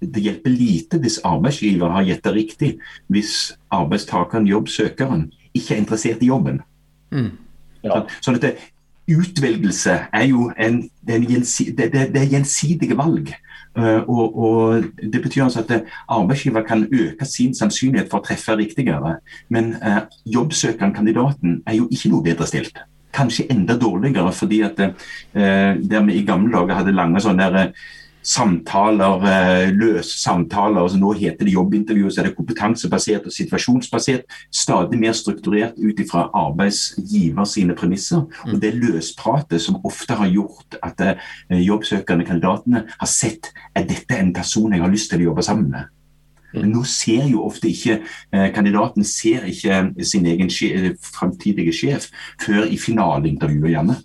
det 0.00 0.22
hjelper 0.22 0.52
lite 0.52 1.00
hvis 1.02 1.18
arbeidsgiver 1.26 1.90
har 1.96 2.06
gjetta 2.06 2.34
riktig, 2.36 2.76
hvis 3.10 3.56
arbeidstakeren, 3.74 4.46
jobbsøkeren, 4.46 5.30
ikke 5.56 5.74
er 5.74 5.82
interessert 5.82 6.22
i 6.22 6.30
jobben. 6.30 6.62
Mm. 7.10 7.30
Ja. 7.84 7.90
Så, 7.90 8.20
så 8.20 8.36
dette 8.36 8.56
Utvelgelse 9.06 9.90
er 10.12 10.24
jo 10.26 10.48
en, 10.58 10.80
det, 11.06 11.14
er 11.14 11.20
gjensidige, 11.30 11.90
det, 11.92 12.14
det, 12.14 12.22
er 12.22 12.32
gjensidige 12.32 12.96
valg. 12.98 13.30
Uh, 13.78 14.02
og, 14.08 14.38
og, 14.38 14.84
Det 15.12 15.22
betyr 15.22 15.44
altså 15.44 15.60
at 15.62 15.84
arbeidsgiver 16.08 16.62
kan 16.62 16.88
øke 16.92 17.24
sin 17.24 17.54
sannsynlighet 17.54 18.10
for 18.10 18.18
å 18.18 18.26
treffe 18.26 18.56
riktigere. 18.58 19.18
Men 19.48 19.76
uh, 19.78 20.00
jobbsøkeren, 20.26 20.94
kandidaten, 20.94 21.60
er 21.66 21.78
jo 21.78 21.86
ikke 21.90 22.10
noe 22.10 22.24
bedre 22.24 22.48
stilt. 22.50 22.80
Kanskje 23.14 23.46
enda 23.52 23.78
dårligere, 23.78 24.32
fordi 24.32 24.60
at 24.66 24.80
uh, 24.80 24.90
der 25.36 26.02
vi 26.08 26.18
i 26.18 26.26
gamle 26.26 26.50
dager 26.56 26.80
hadde 26.80 26.96
lange 26.96 27.22
sånne 27.22 27.50
der, 27.54 27.70
samtaler, 28.26 29.22
løs 29.70 29.96
løse 29.96 30.18
samtaler. 30.20 30.82
altså 30.82 30.98
Nå 30.98 31.12
heter 31.12 31.44
det 31.46 31.54
jobbintervju, 31.54 32.10
så 32.10 32.20
er 32.20 32.28
det 32.28 32.36
kompetansebasert 32.36 33.26
og 33.26 33.32
situasjonsbasert. 33.32 34.26
Stadig 34.52 34.98
mer 35.00 35.12
strukturert 35.12 35.78
ut 35.78 36.00
ifra 36.00 36.26
arbeidsgiver 36.34 37.44
sine 37.44 37.74
premisser. 37.74 38.24
Og 38.46 38.54
mm. 38.54 38.60
det 38.60 38.74
løspratet 38.74 39.62
som 39.62 39.80
ofte 39.84 40.14
har 40.14 40.30
gjort 40.32 40.78
at 40.82 41.00
eh, 41.00 41.60
jobbsøkerne, 41.66 42.26
kandidatene, 42.26 42.86
har 42.98 43.10
sett 43.10 43.52
er 43.74 43.86
dette 43.86 44.18
en 44.18 44.34
person 44.34 44.72
jeg 44.72 44.82
har 44.82 44.92
lyst 44.92 45.12
til 45.12 45.22
å 45.22 45.30
jobbe 45.30 45.46
sammen 45.46 45.70
med. 45.70 45.92
Mm. 46.52 46.60
Men 46.62 46.74
nå 46.74 46.84
ser 46.88 47.26
jo 47.30 47.44
ofte 47.46 47.70
ikke 47.70 48.00
eh, 48.00 48.50
kandidaten 48.54 49.04
ser 49.04 49.46
ikke 49.46 50.04
sin 50.04 50.26
egen 50.26 50.50
framtidige 51.02 51.74
sjef 51.74 52.10
før 52.42 52.66
i 52.66 52.78
finaleintervjuet, 52.80 53.72
gjerne. 53.74 54.00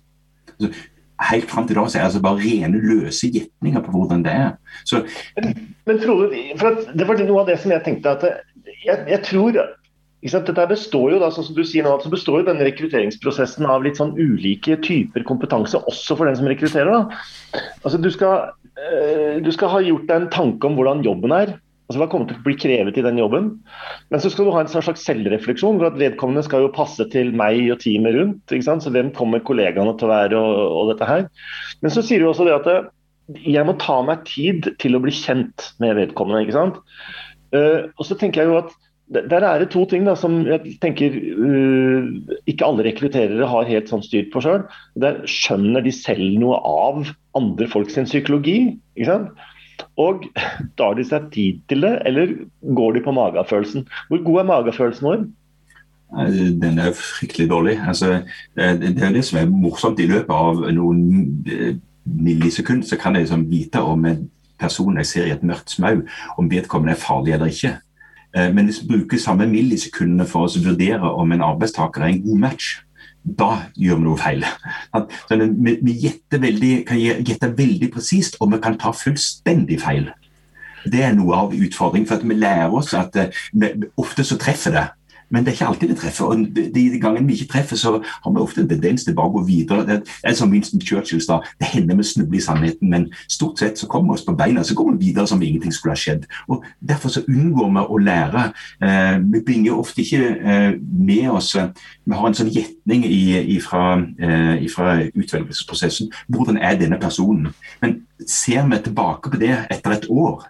Helt 1.30 1.50
fram 1.50 1.68
til 1.68 1.78
da 1.78 1.84
så 1.86 1.98
er 1.98 2.02
det 2.02 2.08
altså 2.10 2.22
bare 2.24 2.40
rene, 2.40 2.80
løse 2.82 3.30
gjetninger 3.30 3.84
på 3.84 3.92
hvordan 3.94 4.24
det 4.24 4.32
er. 4.32 4.50
Så, 4.88 5.04
men, 5.36 5.52
men 5.86 6.00
Frode, 6.02 6.32
det 6.94 7.06
var 7.08 7.22
noe 7.22 7.44
av 7.44 7.52
det 7.52 7.60
som 7.62 7.74
jeg 7.74 7.84
tenkte 7.86 8.16
at 8.16 8.26
jeg, 8.86 8.98
jeg 9.08 9.22
tror 9.28 9.54
dette 10.22 10.66
består 10.70 11.14
jo 11.14 11.18
da, 11.18 11.32
sånn 11.34 11.48
som 11.48 11.56
du 11.56 11.64
sier 11.66 11.82
nå, 11.82 11.96
så 11.98 12.10
består 12.10 12.40
jo 12.40 12.46
denne 12.46 12.66
rekrutteringsprosessen 12.68 13.66
av 13.66 13.82
litt 13.82 13.98
sånn 13.98 14.14
ulike 14.14 14.76
typer 14.84 15.24
kompetanse, 15.26 15.80
også 15.90 16.14
for 16.18 16.30
den 16.30 16.38
som 16.38 16.46
rekrutterer. 16.50 16.92
da. 16.92 17.62
Altså, 17.82 17.98
du 17.98 18.10
skal, 18.14 18.52
øh, 18.78 19.42
du 19.42 19.50
skal 19.50 19.72
ha 19.74 19.80
gjort 19.82 20.06
deg 20.06 20.16
en 20.20 20.30
tanke 20.30 20.66
om 20.68 20.78
hvordan 20.78 21.02
jobben 21.02 21.34
er. 21.34 21.56
Altså 21.92 22.00
Hva 22.00 22.08
kommer 22.08 22.30
til 22.30 22.38
å 22.40 22.44
bli 22.46 22.54
krevet 22.56 22.96
i 22.96 23.04
den 23.04 23.18
jobben? 23.20 23.50
Men 24.08 24.22
så 24.22 24.30
skal 24.32 24.48
du 24.48 24.54
ha 24.54 24.62
en 24.64 24.70
slags 24.70 25.04
selvrefleksjon. 25.04 25.76
for 25.76 25.90
at 25.90 25.98
Vedkommende 26.00 26.44
skal 26.46 26.64
jo 26.64 26.72
passe 26.72 27.04
til 27.12 27.34
meg 27.36 27.68
og 27.68 27.82
teamet 27.82 28.16
rundt. 28.16 28.40
ikke 28.48 28.64
sant? 28.64 28.84
Så 28.84 28.92
hvem 28.94 29.12
kommer 29.12 29.44
kollegaene 29.44 29.92
til 30.00 30.08
å 30.08 30.12
være 30.12 30.40
og, 30.40 30.62
og 30.80 30.92
dette 30.94 31.08
her. 31.08 31.26
Men 31.84 31.92
så 31.92 32.00
sier 32.00 32.22
du 32.22 32.30
også 32.30 32.48
det 32.48 32.56
at 32.56 32.70
eh, 32.72 32.88
jeg 33.44 33.68
må 33.68 33.76
ta 33.76 33.98
meg 34.06 34.24
tid 34.24 34.72
til 34.80 34.96
å 34.96 35.02
bli 35.04 35.12
kjent 35.12 35.68
med 35.84 35.98
vedkommende. 36.00 36.46
ikke 36.46 36.56
sant? 36.56 36.80
Uh, 37.52 37.92
og 38.00 38.08
så 38.08 38.16
tenker 38.16 38.42
jeg 38.42 38.48
jo 38.48 38.62
at 38.62 38.72
der 39.12 39.44
er 39.44 39.60
det 39.60 39.68
to 39.74 39.82
ting 39.84 40.06
da, 40.08 40.14
som 40.16 40.38
jeg 40.48 40.78
tenker 40.80 41.12
uh, 41.12 42.06
ikke 42.48 42.64
alle 42.64 42.86
rekrutterere 42.86 43.44
har 43.44 43.68
helt 43.68 43.92
sånn 43.92 44.04
styrt 44.04 44.30
på 44.32 44.40
sjøl. 44.40 44.64
Skjønner 45.28 45.84
de 45.84 45.92
selv 45.92 46.40
noe 46.40 46.56
av 46.64 47.12
andre 47.36 47.68
folks 47.68 48.00
psykologi. 48.08 48.78
ikke 48.96 49.10
sant? 49.10 49.42
Og 50.00 50.26
tar 50.78 50.96
de 50.98 51.04
seg 51.06 51.30
tid 51.34 51.60
til 51.70 51.86
det, 51.86 51.92
eller 52.08 52.34
går 52.76 52.98
de 52.98 53.04
på 53.04 53.14
magefølelsen? 53.16 53.86
Hvor 54.08 54.24
god 54.26 54.40
er 54.40 54.50
magefølelsen 54.50 55.08
vår? 55.08 55.24
Den 56.62 56.78
er 56.78 56.92
fryktelig 56.96 57.48
dårlig. 57.50 57.78
Altså, 57.88 58.20
det 58.56 58.92
er 59.02 59.14
det 59.14 59.24
som 59.24 59.38
er 59.40 59.48
morsomt. 59.48 60.00
I 60.00 60.10
løpet 60.10 60.34
av 60.34 60.60
noen 60.76 61.06
eh, 61.48 61.78
millisekunder 62.04 62.86
så 62.88 62.98
kan 63.00 63.16
jeg 63.16 63.26
liksom 63.26 63.46
vite 63.50 63.80
om 63.80 64.04
en 64.04 64.26
person 64.60 65.00
jeg 65.00 65.08
ser 65.08 65.26
i 65.26 65.34
et 65.34 65.42
mørkt 65.42 65.72
smau, 65.72 66.04
om 66.38 66.50
vedkommende 66.50 66.94
er 66.94 67.00
farlig 67.00 67.34
eller 67.34 67.50
ikke. 67.50 67.76
Men 68.32 68.64
hvis 68.64 68.78
vi 68.80 68.94
bruker 68.94 69.18
samme 69.20 69.44
millisekundene 69.50 70.24
for 70.24 70.46
å 70.46 70.60
vurdere 70.64 71.10
om 71.20 71.34
en 71.34 71.42
arbeidstaker 71.44 72.00
er 72.00 72.12
en 72.14 72.22
god 72.24 72.38
match, 72.46 72.68
da 73.22 73.50
gjør 73.78 74.00
vi 74.00 74.06
noe 74.06 74.18
feil. 74.18 74.44
Sånn, 75.28 75.44
vi, 75.62 75.76
vi 75.84 75.94
gjetter 76.06 76.42
veldig, 76.42 76.72
veldig 77.56 77.90
presist, 77.94 78.38
og 78.40 78.52
vi 78.54 78.60
kan 78.62 78.78
ta 78.80 78.92
fullstendig 78.96 79.78
feil. 79.82 80.10
Det 80.90 81.04
er 81.06 81.14
noe 81.14 81.36
av 81.38 81.54
utfordringen. 81.54 82.08
for 82.08 82.26
Vi 82.26 82.34
lærer 82.34 82.74
oss 82.74 82.94
at 82.98 83.14
vi, 83.52 83.70
ofte 83.96 84.24
så 84.26 84.38
treffer 84.40 84.74
det. 84.74 84.86
Men 85.32 85.44
det 85.44 85.52
er 85.52 85.58
ikke 85.58 85.70
alltid 85.72 85.92
det 85.92 85.98
treffer. 86.02 86.24
og 86.24 86.58
De 86.74 86.84
gangene 87.00 87.26
vi 87.26 87.38
ikke 87.38 87.52
treffer, 87.54 87.76
så 87.80 87.96
har 88.02 88.30
vi 88.30 88.42
ofte 88.42 88.62
en 88.62 88.68
tendens 88.68 89.04
til 89.04 89.16
bare 89.16 89.32
å 89.32 89.36
gå 89.38 89.44
videre. 89.48 89.86
Det 89.88 90.00
er 90.22 90.36
som 90.38 90.52
Winston 90.52 90.80
Churchill 90.80 91.22
sa, 91.24 91.40
det 91.60 91.70
hender 91.72 91.98
vi 91.98 92.06
snubler 92.06 92.38
i 92.38 92.44
sannheten, 92.44 92.90
men 92.92 93.08
stort 93.30 93.62
sett 93.62 93.80
så 93.80 93.88
kommer 93.90 94.12
vi 94.12 94.20
oss 94.20 94.26
på 94.26 94.36
beina 94.36 94.62
så 94.64 94.76
går 94.78 94.92
vi 94.92 95.08
videre 95.08 95.26
som 95.26 95.42
ingenting 95.42 95.72
skulle 95.72 95.96
ha 95.96 96.00
skjedd. 96.00 96.26
Og 96.48 96.64
Derfor 96.80 97.08
så 97.08 97.22
unngår 97.28 97.70
vi 97.72 97.84
å 97.88 97.98
lære. 98.02 98.44
Eh, 98.82 99.16
vi 99.32 99.42
bringer 99.46 99.78
ofte 99.78 100.02
ikke 100.02 100.22
eh, 100.22 100.70
med 100.80 101.30
oss 101.30 101.54
eh, 101.56 101.70
Vi 102.04 102.16
har 102.18 102.26
en 102.26 102.34
sånn 102.34 102.50
gjetning 102.50 103.04
fra 103.62 103.82
utvelgelsesprosessen. 105.14 106.10
Hvordan 106.34 106.58
er 106.58 106.80
denne 106.80 106.98
personen? 106.98 107.52
Men 107.80 108.00
ser 108.26 108.66
vi 108.66 108.80
tilbake 108.82 109.30
på 109.30 109.38
det 109.38 109.54
etter 109.70 109.94
et 109.94 110.08
år, 110.10 110.42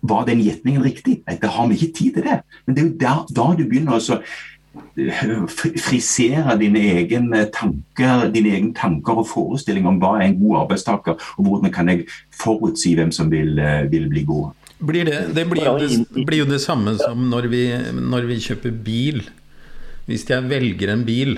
var 0.00 0.26
den 0.28 0.42
gjetningen 0.44 0.84
riktig? 0.84 1.22
Nei, 1.26 1.38
da 1.42 1.50
har 1.54 1.68
vi 1.68 1.78
ikke 1.78 1.96
tid 1.96 2.18
til 2.18 2.28
det. 2.28 2.38
Men 2.66 2.76
det 2.76 2.82
er 2.82 2.86
jo 2.86 2.94
da, 3.00 3.14
da 3.40 3.46
du 3.58 3.64
begynner 3.68 3.98
å 3.98 4.18
eh, 4.18 5.32
frisere 5.48 6.54
dine 6.60 6.84
egne 7.00 7.44
tanker, 7.54 8.28
dine 8.34 8.54
egne 8.58 8.74
tanker 8.78 9.22
og 9.22 9.28
forestillinger 9.30 9.90
om 9.90 10.00
hva 10.02 10.14
er 10.18 10.28
en 10.28 10.38
god 10.42 10.62
arbeidstaker, 10.64 11.18
og 11.38 11.50
hvordan 11.50 11.74
kan 11.74 11.90
jeg 11.92 12.06
forutsi 12.38 12.94
hvem 12.98 13.12
som 13.14 13.32
vil, 13.32 13.58
eh, 13.58 13.84
vil 13.90 14.08
bli 14.12 14.24
god. 14.28 14.54
Blir 14.78 15.08
det, 15.08 15.34
det, 15.34 15.48
blir 15.50 15.66
det, 15.82 16.24
blir 16.26 16.44
jo 16.44 16.46
det 16.46 16.60
samme 16.62 16.94
som 17.00 17.24
når 17.32 17.50
vi, 17.50 17.62
når 17.98 18.28
vi 18.30 18.42
kjøper 18.44 18.76
bil. 18.86 19.24
Hvis 20.06 20.22
jeg 20.30 20.46
velger 20.48 20.94
en 20.94 21.02
bil 21.04 21.34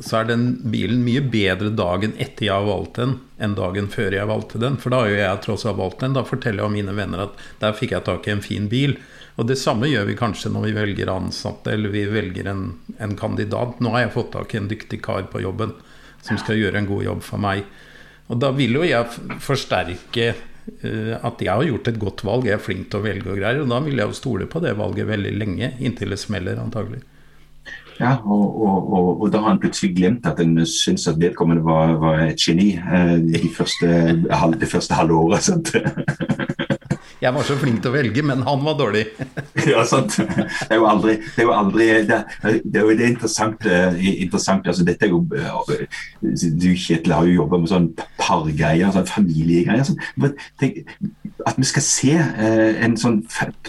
så 0.00 0.22
er 0.22 0.28
den 0.30 0.44
bilen 0.72 1.02
mye 1.04 1.20
bedre 1.20 1.68
dagen 1.76 2.14
etter 2.16 2.46
jeg 2.46 2.54
har 2.54 2.64
valgt 2.64 2.96
den, 2.96 3.18
enn 3.36 3.56
dagen 3.58 3.90
før 3.92 4.14
jeg 4.16 4.28
valgte 4.30 4.60
den. 4.62 4.78
For 4.80 4.92
da 4.92 5.02
har 5.02 5.10
jo 5.12 5.18
jeg 5.18 5.42
tross 5.44 5.66
alt 5.68 5.80
valgt 5.82 6.00
den. 6.00 6.14
Da 6.16 6.22
forteller 6.24 6.64
jeg 6.64 6.76
mine 6.78 6.94
venner 6.96 7.26
at 7.26 7.42
der 7.60 7.76
fikk 7.76 7.92
jeg 7.92 8.06
tak 8.06 8.28
i 8.28 8.32
en 8.32 8.44
fin 8.44 8.70
bil. 8.72 8.96
Og 9.36 9.48
det 9.48 9.58
samme 9.60 9.90
gjør 9.90 10.08
vi 10.08 10.16
kanskje 10.16 10.52
når 10.52 10.64
vi 10.64 10.74
velger 10.78 11.12
ansatte, 11.12 11.74
eller 11.74 11.92
vi 11.92 12.06
velger 12.08 12.48
en, 12.48 12.64
en 13.04 13.16
kandidat. 13.20 13.80
Nå 13.84 13.92
har 13.92 14.06
jeg 14.06 14.14
fått 14.16 14.32
tak 14.38 14.54
i 14.54 14.62
en 14.62 14.72
dyktig 14.72 15.02
kar 15.04 15.28
på 15.32 15.44
jobben 15.44 15.76
som 16.24 16.40
skal 16.40 16.60
gjøre 16.60 16.80
en 16.80 16.88
god 16.88 17.04
jobb 17.10 17.22
for 17.26 17.44
meg. 17.44 17.64
Og 18.32 18.40
da 18.40 18.52
vil 18.56 18.78
jo 18.78 18.88
jeg 18.88 19.38
forsterke 19.44 20.32
uh, 20.32 21.14
at 21.20 21.42
jeg 21.42 21.52
har 21.52 21.68
gjort 21.68 21.92
et 21.92 22.00
godt 22.00 22.24
valg, 22.24 22.48
jeg 22.48 22.56
er 22.56 22.64
flink 22.64 22.88
til 22.88 23.02
å 23.02 23.04
velge 23.04 23.28
og 23.28 23.40
greier. 23.40 23.60
Og 23.60 23.72
da 23.72 23.84
vil 23.84 24.00
jeg 24.00 24.08
jo 24.08 24.20
stole 24.22 24.48
på 24.48 24.62
det 24.64 24.76
valget 24.78 25.10
veldig 25.10 25.34
lenge, 25.36 25.74
inntil 25.84 26.16
det 26.16 26.22
smeller 26.22 26.60
antagelig. 26.62 27.02
Ja, 28.00 28.16
og, 28.24 28.62
og, 28.62 28.92
og, 28.92 29.08
og, 29.22 29.26
da 29.32 29.42
har 29.42 29.54
han 29.54 29.60
plutselig 29.62 29.92
glemt 29.96 30.26
at 30.26 30.40
en 30.42 30.56
syns 30.66 31.06
at 31.10 31.20
vedkommende 31.20 31.64
var, 31.64 31.96
var 32.02 32.24
et 32.26 32.40
geni 32.40 32.72
eh, 32.78 33.16
de 33.20 33.50
første, 33.58 33.88
det 34.58 34.68
første 34.70 34.96
halve 34.96 35.18
året. 35.18 35.44
Sant? 35.44 35.74
Jeg 37.22 37.30
var 37.36 37.44
så 37.46 37.54
flink 37.54 37.78
til 37.82 37.92
å 37.92 37.94
velge, 37.94 38.22
men 38.26 38.40
han 38.42 38.64
var 38.66 38.74
dårlig. 38.80 39.04
ja, 39.72 39.84
sant. 39.86 40.16
Det 40.18 40.72
er 40.74 40.80
jo 40.80 40.88
aldri 40.90 41.14
Det 41.20 41.44
er 41.44 41.46
jo, 41.46 41.52
aldri, 41.54 41.86
det, 42.08 42.18
det 42.64 42.80
er 42.80 42.88
jo 42.88 42.96
det 42.98 43.10
interessant, 43.12 43.66
interessant 44.02 44.66
altså 44.66 44.86
Dette 44.88 45.06
er 45.06 45.12
jo 45.12 45.20
Du, 45.28 46.66
Kjetil, 46.74 47.14
har 47.14 47.28
jo 47.28 47.36
jobba 47.44 47.60
med 47.62 47.70
sånn 47.70 47.86
pargreier, 48.18 48.90
sånn 48.94 49.06
familiegreier. 49.06 49.86
Sånn. 49.86 50.02
At 51.46 51.60
vi 51.60 51.68
skal 51.68 51.86
se 51.86 52.16
eh, 52.18 52.82
en 52.82 52.98
sånn 52.98 53.20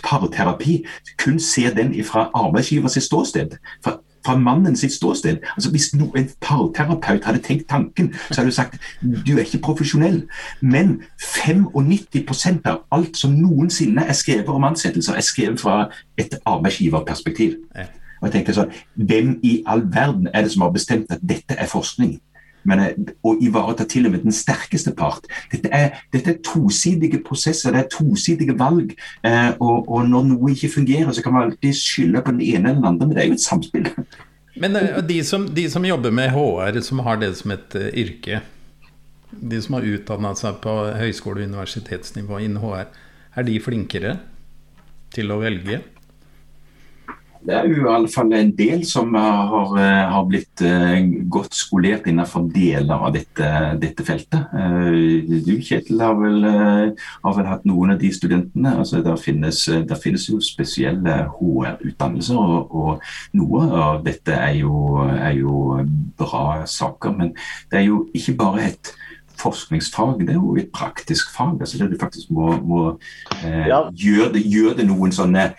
parterapi, 0.01 0.79
kun 1.21 1.37
se 1.41 1.67
den 1.77 1.93
fra 2.07 2.31
arbeidsgivers 2.33 2.97
ståsted. 3.05 3.59
For 3.85 4.01
fra 4.25 4.37
mannen 4.37 4.75
sitt 4.75 4.93
ståsted. 4.93 5.37
Altså 5.55 5.71
Hvis 5.71 5.89
en 5.93 6.29
parterapeut 6.41 7.25
hadde 7.25 7.41
tenkt 7.41 7.67
tanken, 7.69 8.13
så 8.31 8.41
hadde 8.41 8.51
du 8.51 8.55
sagt 8.55 8.79
du 9.01 9.35
er 9.37 9.45
ikke 9.45 9.61
profesjonell. 9.63 10.23
Men 10.61 11.01
95% 11.21 12.61
av 12.65 12.83
alt 12.91 13.17
som 13.17 13.31
noensinne 13.31 14.05
er 14.07 14.13
skrevet 14.13 14.47
om 14.47 14.63
ansettelser, 14.63 15.13
er 15.13 15.21
skrevet 15.21 15.59
fra 15.59 15.89
et 16.17 16.37
arbeidsgiverperspektiv. 16.45 17.55
Og 18.21 18.27
jeg 18.27 18.31
tenkte 18.31 18.55
sånn, 18.55 18.71
Hvem 18.95 19.39
i 19.43 19.63
all 19.67 19.83
verden 19.93 20.29
er 20.33 20.45
det 20.45 20.53
som 20.53 20.61
har 20.61 20.71
bestemt 20.71 21.11
at 21.11 21.19
dette 21.21 21.57
er 21.59 21.67
forskning? 21.67 22.19
Men 22.69 22.83
å 23.25 23.35
ivareta 23.43 23.85
til 23.89 24.07
og 24.07 24.15
med 24.15 24.25
den 24.25 24.35
sterkeste 24.35 24.93
part. 24.97 25.27
Dette 25.51 25.71
er, 25.73 25.99
dette 26.13 26.35
er 26.35 26.41
tosidige 26.45 27.21
prosesser, 27.25 27.75
det 27.75 27.83
er 27.83 27.91
tosidige 27.93 28.55
valg. 28.59 28.93
Eh, 29.25 29.51
og, 29.59 29.87
og, 29.87 30.07
når 30.09 30.29
noe 30.31 30.53
ikke 30.53 30.71
fungerer, 30.77 31.11
så 31.13 31.23
kan 31.25 31.35
man 31.35 31.49
alltid 31.49 31.77
skylde 31.77 32.23
på 32.23 32.35
den 32.35 32.45
ene 32.45 32.71
eller 32.71 32.81
den 32.81 32.89
andre, 32.93 33.07
men 33.07 33.17
det 33.17 33.23
er 33.23 33.31
jo 33.31 33.39
et 33.39 33.45
samspill. 33.45 33.89
Men 34.59 34.77
eh, 34.79 34.99
de 35.05 35.21
som, 35.27 35.47
de 35.55 35.67
som 35.71 35.85
jobber 35.85 36.13
med 36.15 36.33
HR, 36.33 36.81
som 36.85 37.03
har 37.05 37.21
det 37.21 37.33
som 37.39 37.55
et 37.55 37.79
uh, 37.79 37.87
yrke, 37.89 38.43
de 39.33 39.61
som 39.61 39.79
har 39.79 39.87
utdanna 39.95 40.35
seg 40.37 40.59
på 40.63 40.75
høyskole- 40.99 41.41
og 41.41 41.55
universitetsnivå 41.55 42.43
innen 42.43 42.61
HR, 42.61 42.91
er 43.33 43.47
de 43.47 43.57
flinkere 43.63 44.17
til 45.13 45.33
å 45.33 45.39
velge? 45.41 45.81
Det 47.45 47.55
er 47.55 47.67
jo 47.67 47.83
i 47.83 47.91
alle 47.91 48.09
fall 48.11 48.31
en 48.35 48.51
del 48.55 48.83
som 48.87 49.13
har, 49.15 49.73
eh, 49.79 50.11
har 50.13 50.25
blitt 50.29 50.63
uh, 50.63 50.95
godt 51.31 51.55
skolert 51.57 52.07
innenfor 52.07 52.47
deler 52.53 52.93
av 52.95 53.11
dette, 53.15 53.49
dette 53.81 54.05
feltet. 54.07 54.47
Uh, 54.53 55.27
du 55.43 55.53
Kjetil 55.63 56.01
har 56.03 56.15
vel, 56.19 56.47
har 56.47 57.37
vel, 57.37 57.49
hatt 57.49 57.67
noen 57.67 57.95
av 57.95 58.01
de 58.01 58.11
studentene. 58.15 58.77
altså 58.79 59.03
Der 59.03 59.19
finnes, 59.19 59.65
der 59.65 59.99
finnes 59.99 60.29
jo 60.29 60.39
spesielle 60.43 61.19
HR-utdannelser, 61.35 62.39
og, 62.39 62.75
og, 62.75 63.07
noe 63.35 63.67
av 63.83 64.03
dette 64.05 64.33
er 64.33 64.59
jo, 64.61 65.03
er 65.03 65.35
jo 65.37 65.83
bra 66.19 66.63
saker. 66.69 67.17
Men 67.17 67.33
det 67.71 67.83
er 67.83 67.89
jo 67.89 68.05
ikke 68.15 68.37
bare 68.39 68.69
et 68.71 68.93
forskningsfag, 69.43 70.19
det 70.19 70.29
er 70.29 70.39
jo 70.39 70.55
et 70.55 70.69
praktisk 70.73 71.31
fag. 71.35 71.57
altså 71.59 71.77
det 71.77 71.91
du 71.91 71.97
faktisk 71.99 72.31
må, 72.31 72.57
må 72.61 72.81
eh, 73.43 73.67
ja. 73.67 73.81
gjøre, 73.91 74.33
det, 74.33 74.43
gjør 74.45 74.77
det 74.77 74.87
noen 74.87 75.11
sånne 75.11 75.49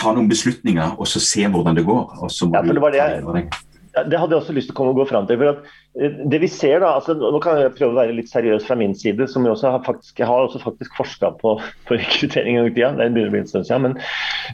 ta 0.00 0.14
noen 0.14 0.30
beslutninger 0.30 0.96
og 0.98 1.08
så 1.10 1.22
se 1.22 1.44
hvordan 1.48 1.78
det 1.78 1.86
går. 1.88 2.16
og 2.22 2.32
så 2.32 2.48
må 2.48 2.56
ja, 2.56 2.62
det, 2.64 2.74
det, 2.76 4.08
det, 4.08 4.18
hadde 4.18 4.32
jeg 4.32 4.40
også 4.40 4.54
lyst 4.56 4.70
til 4.70 4.74
å 4.74 4.78
komme 4.78 4.94
og 4.94 5.00
gå 5.02 5.06
fram 5.10 5.26
til. 5.28 5.40
for 5.40 5.52
at 5.52 5.66
eh, 6.00 6.14
det 6.32 6.40
vi 6.42 6.48
ser 6.50 6.80
da, 6.80 6.94
altså, 6.96 7.16
Nå 7.18 7.40
kan 7.44 7.60
jeg 7.60 7.74
prøve 7.76 7.92
å 7.92 7.98
være 8.00 8.16
litt 8.16 8.30
seriøs 8.32 8.64
fra 8.68 8.76
min 8.80 8.94
side, 8.98 9.28
som 9.28 9.44
jeg, 9.44 9.54
også 9.54 9.74
har 9.74 9.84
faktisk, 9.86 10.16
jeg 10.18 10.30
har 10.30 10.46
også 10.46 10.62
faktisk 10.62 10.96
forska 10.98 11.34
på, 11.42 11.54
på 11.88 12.00
rekruttering 12.00 12.58
en 12.58 12.72
tida. 12.72 12.94
Det 12.96 13.10
begynner 13.12 13.32
å 13.32 13.36
bli 13.36 13.44
en 13.44 13.52
stund 13.52 13.68
siden. 13.68 13.86
Men, 13.88 14.00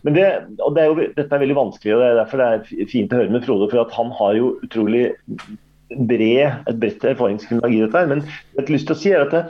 men 0.06 0.18
det, 0.18 0.26
og 0.58 0.74
det 0.76 0.84
er 0.84 0.90
jo, 0.90 1.08
dette 1.20 1.30
er 1.30 1.44
veldig 1.44 1.60
vanskelig, 1.60 1.94
og 1.94 2.04
det 2.04 2.10
er 2.10 2.20
derfor 2.22 2.42
det 2.42 2.50
er 2.50 2.92
fint 2.92 3.14
å 3.14 3.22
høre 3.22 3.34
med 3.36 3.46
Frode. 3.46 3.70
For 3.72 3.84
at 3.84 3.96
han 3.98 4.12
har 4.18 4.36
jo 4.40 4.52
utrolig 4.66 5.06
bred, 5.88 6.62
et 6.68 6.78
bredt 6.82 7.06
erfaringsgrunnlag 7.14 7.74
i 7.74 7.82
dette. 7.86 8.06
Men 8.10 8.24
jeg 8.26 8.62
har 8.62 8.72
lyst 8.74 8.90
til 8.90 8.96
å 8.96 9.02
si 9.04 9.14
er 9.14 9.24
at 9.24 9.34
det, 9.34 9.46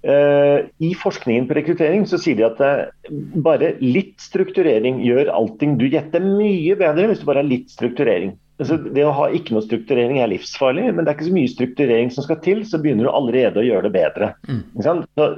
I 0.00 0.90
forskningen 0.96 1.44
på 1.48 1.54
rekruttering 1.58 2.06
så 2.08 2.16
sier 2.16 2.38
de 2.38 2.46
at 2.46 2.60
uh, 2.64 3.10
bare 3.44 3.74
litt 3.84 4.14
strukturering 4.22 5.02
gjør 5.04 5.28
allting 5.34 5.74
du 5.76 5.84
gjetter 5.92 6.24
mye 6.24 6.76
bedre 6.80 7.10
hvis 7.10 7.20
du 7.20 7.26
bare 7.28 7.42
har 7.42 7.50
litt 7.50 7.68
strukturering. 7.68 8.32
Altså, 8.60 8.76
det 8.92 9.04
å 9.08 9.12
ha 9.16 9.28
ikke 9.32 9.54
noe 9.56 9.64
strukturering 9.64 10.18
er 10.20 10.28
livsfarlig, 10.28 10.90
men 10.92 11.06
det 11.06 11.12
er 11.12 11.16
ikke 11.16 11.30
så 11.30 11.36
mye 11.36 11.52
strukturering 11.52 12.10
som 12.12 12.26
skal 12.26 12.40
til, 12.44 12.60
så 12.68 12.80
begynner 12.82 13.08
du 13.08 13.12
allerede 13.12 13.62
å 13.62 13.64
gjøre 13.64 13.88
det 13.88 13.92
bedre. 13.94 14.34
Mm. 14.50 14.60
Så, 14.84 14.96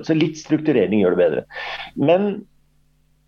så, 0.08 0.16
litt 0.18 0.40
strukturering 0.40 1.04
gjør 1.04 1.14
det 1.14 1.20
bedre. 1.20 1.44
Men 1.94 2.26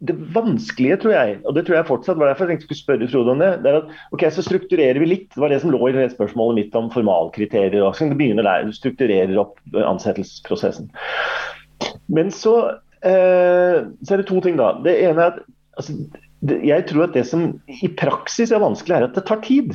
det 0.05 0.15
vanskelige, 0.35 0.99
tror 1.03 1.15
jeg, 1.15 1.37
og 1.45 1.57
det 1.57 1.65
tror 1.67 1.79
jeg 1.79 1.89
fortsatt 1.89 2.19
var 2.21 2.31
derfor 2.31 2.47
jeg 2.47 2.55
tenkte 2.55 2.69
skulle 2.69 2.81
spørre 2.81 3.09
Frode 3.11 3.33
om 3.35 3.41
det, 3.43 3.51
det 3.65 3.71
er 3.71 3.79
at 3.81 3.93
ok, 4.17 4.25
så 4.35 4.45
strukturerer 4.45 5.01
vi 5.01 5.09
litt. 5.09 5.29
Det 5.33 5.41
var 5.43 5.53
det 5.53 5.61
som 5.63 5.73
lå 5.73 5.81
i 5.89 5.95
det 5.97 6.11
spørsmålet 6.13 6.61
mitt 6.61 6.77
om 6.79 6.91
formalkriterier. 6.93 7.81
og 7.83 7.97
så 7.97 8.11
det 8.11 8.19
begynner 8.21 8.47
der, 8.47 8.67
Du 8.69 8.77
strukturerer 8.77 9.41
opp 9.41 9.57
ansettelsesprosessen. 9.73 10.91
Men 12.13 12.31
så, 12.35 12.55
eh, 13.07 13.81
så 14.03 14.15
er 14.15 14.23
det 14.23 14.29
to 14.29 14.41
ting, 14.45 14.61
da. 14.61 14.75
Det 14.85 14.97
ene 15.07 15.21
er 15.21 15.33
at 15.33 15.41
altså, 15.79 15.97
det, 16.45 16.61
jeg 16.69 16.87
tror 16.91 17.09
at 17.09 17.17
det 17.17 17.27
som 17.29 17.49
i 17.69 17.89
praksis 17.89 18.53
er 18.53 18.63
vanskelig, 18.65 18.97
er 18.97 19.09
at 19.09 19.17
det 19.17 19.27
tar 19.29 19.41
tid. 19.47 19.73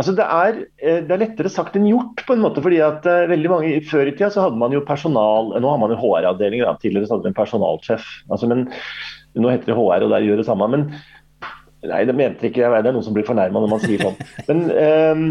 Altså 0.00 0.14
det, 0.16 0.24
er, 0.24 0.58
eh, 0.80 1.02
det, 1.04 1.12
er, 1.12 1.20
lettere 1.20 1.52
sagt 1.52 1.74
enn 1.76 1.88
gjort, 1.90 2.22
på 2.24 2.32
en 2.32 2.40
måte, 2.40 2.62
fordi 2.64 2.78
at 2.80 3.04
uh, 3.04 3.28
veldig 3.28 3.50
mange 3.52 3.72
Før 3.84 4.08
i 4.08 4.14
tida 4.14 4.30
så 4.32 4.46
hadde 4.46 4.60
man 4.60 4.72
jo 4.72 4.80
personal 4.88 5.52
Nå 5.60 5.72
har 5.72 5.80
man 5.82 5.92
jo 5.92 5.98
HR-avdeling, 6.00 6.64
tidligere 6.80 7.10
så 7.10 7.18
hadde 7.18 7.28
en 7.28 7.36
personalsjef. 7.36 8.06
Altså, 8.32 8.48
men 8.48 8.64
Nå 9.36 9.52
heter 9.52 9.70
det 9.70 9.76
HR, 9.76 10.06
og 10.06 10.14
der 10.14 10.24
gjør 10.24 10.40
det 10.40 10.46
samme. 10.48 10.66
Men 10.72 10.86
nei, 11.86 12.00
det 12.08 12.16
mente 12.16 12.48
ikke 12.48 12.64
jeg. 12.64 12.72
Det 12.72 12.90
er 12.90 12.96
noen 12.96 13.06
som 13.06 13.14
blir 13.14 13.28
fornærma 13.28 13.62
når 13.62 13.70
man 13.70 13.84
sier 13.84 14.02
sånn. 14.02 14.16
Men 14.48 14.64
um, 14.74 15.26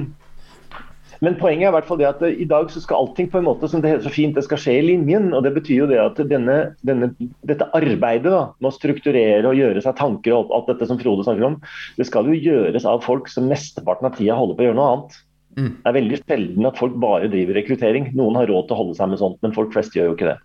men 1.20 1.36
poenget 1.40 1.68
er 1.68 1.74
i 1.74 1.76
hvert 1.76 1.88
fall 1.90 2.00
det 2.00 2.08
at 2.08 2.22
i 2.24 2.48
dag 2.48 2.70
så 2.72 2.80
skal 2.80 3.02
allting 3.04 3.28
på 3.32 3.42
en 3.42 3.48
måte 3.50 3.68
som 3.68 3.82
det 3.84 3.92
heter 3.92 4.08
så 4.08 4.14
fint, 4.14 4.38
det 4.38 4.46
skal 4.46 4.60
skje 4.62 4.78
i 4.80 4.86
linjen. 4.88 5.34
og 5.36 5.44
Det 5.44 5.52
betyr 5.58 5.82
jo 5.82 5.88
det 5.90 6.00
at 6.00 6.22
denne, 6.32 6.58
denne, 6.88 7.10
dette 7.48 7.68
arbeidet 7.76 8.32
da, 8.32 8.46
med 8.60 8.70
å 8.70 8.76
strukturere 8.76 9.50
og 9.50 9.60
gjøre 9.60 9.84
seg 9.84 9.98
tanker 10.00 10.38
og 10.38 10.54
alt 10.56 10.72
dette 10.72 10.88
som 10.88 11.00
Frode 11.02 11.28
snakker 11.28 11.50
om, 11.50 11.58
det 12.00 12.08
skal 12.08 12.30
jo 12.32 12.40
gjøres 12.40 12.88
av 12.88 13.04
folk 13.04 13.28
som 13.32 13.50
mesteparten 13.52 14.08
av 14.08 14.16
tida 14.16 14.38
holder 14.40 14.56
på 14.56 14.64
å 14.64 14.70
gjøre 14.70 14.80
noe 14.80 14.94
annet. 14.94 15.20
Mm. 15.60 15.70
Det 15.76 15.92
er 15.92 15.98
veldig 15.98 16.22
sjelden 16.22 16.72
at 16.72 16.80
folk 16.80 16.96
bare 17.04 17.32
driver 17.32 17.60
rekruttering. 17.60 18.12
Noen 18.16 18.40
har 18.40 18.48
råd 18.48 18.70
til 18.70 18.78
å 18.78 18.82
holde 18.84 19.00
seg 19.00 19.12
med 19.12 19.20
sånt, 19.20 19.40
men 19.44 19.56
folk 19.56 19.76
flest 19.76 19.98
gjør 19.98 20.14
jo 20.14 20.16
ikke 20.16 20.32
det. 20.32 20.40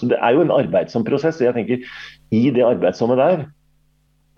Så 0.00 0.08
Det 0.10 0.16
er 0.18 0.32
jo 0.34 0.42
en 0.42 0.50
arbeidsom 0.50 1.04
prosess. 1.04 1.40
og 1.40 1.46
jeg 1.46 1.54
tenker 1.54 1.84
I 2.32 2.50
det 2.50 2.64
arbeidsomme 2.64 3.20
der, 3.20 3.46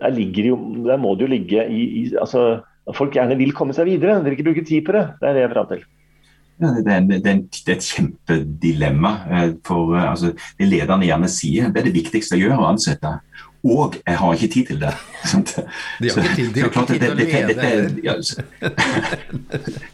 der, 0.03 0.19
jo, 0.19 0.57
der 0.85 0.97
må 0.97 1.15
det 1.15 1.25
jo 1.25 1.31
ligge 1.31 1.65
i, 1.71 2.03
i 2.03 2.15
altså, 2.19 2.61
Folk 2.93 3.15
gjerne 3.17 3.37
vil 3.39 3.53
komme 3.57 3.73
seg 3.73 3.87
videre. 3.89 4.19
Dere 4.21 4.37
ikke 4.37 4.49
bruke 4.51 4.65
tid 4.67 4.85
på 4.85 4.93
det. 4.93 5.05
Det 5.21 5.29
er 5.29 5.37
det 5.37 5.45
jeg 5.45 5.51
er 5.51 5.69
til. 5.71 5.85
Ja, 6.55 6.69
det, 6.71 6.87
er, 6.87 6.99
det, 7.03 7.17
det, 7.25 7.31
er, 7.31 7.73
et 7.73 7.87
kjempedilemma. 7.89 9.11
Eh, 9.27 9.49
for 9.65 9.95
eh, 9.95 10.11
altså, 10.11 10.31
Det 10.59 10.69
lederne 10.69 11.07
gjerne 11.07 11.31
sier, 11.31 11.71
det 11.73 11.81
er 11.81 11.89
det 11.89 11.97
viktigste 11.97 12.37
å 12.37 12.39
gjøre, 12.39 12.59
å 12.61 12.69
ansette. 12.69 13.11
Og 13.65 13.95
jeg 14.07 14.17
har 14.17 14.33
ikke 14.33 14.47
tid 14.53 14.65
til 14.65 14.81
det. 14.81 14.93
De 16.01 16.09
har 16.09 16.23
ikke 16.23 16.35
tid, 16.35 16.53
de 16.53 16.61
har 16.61 16.69
ikke 16.69 16.85
tid 16.85 16.99
til 16.99 17.11
å 17.11 17.15
lede. 17.17 17.55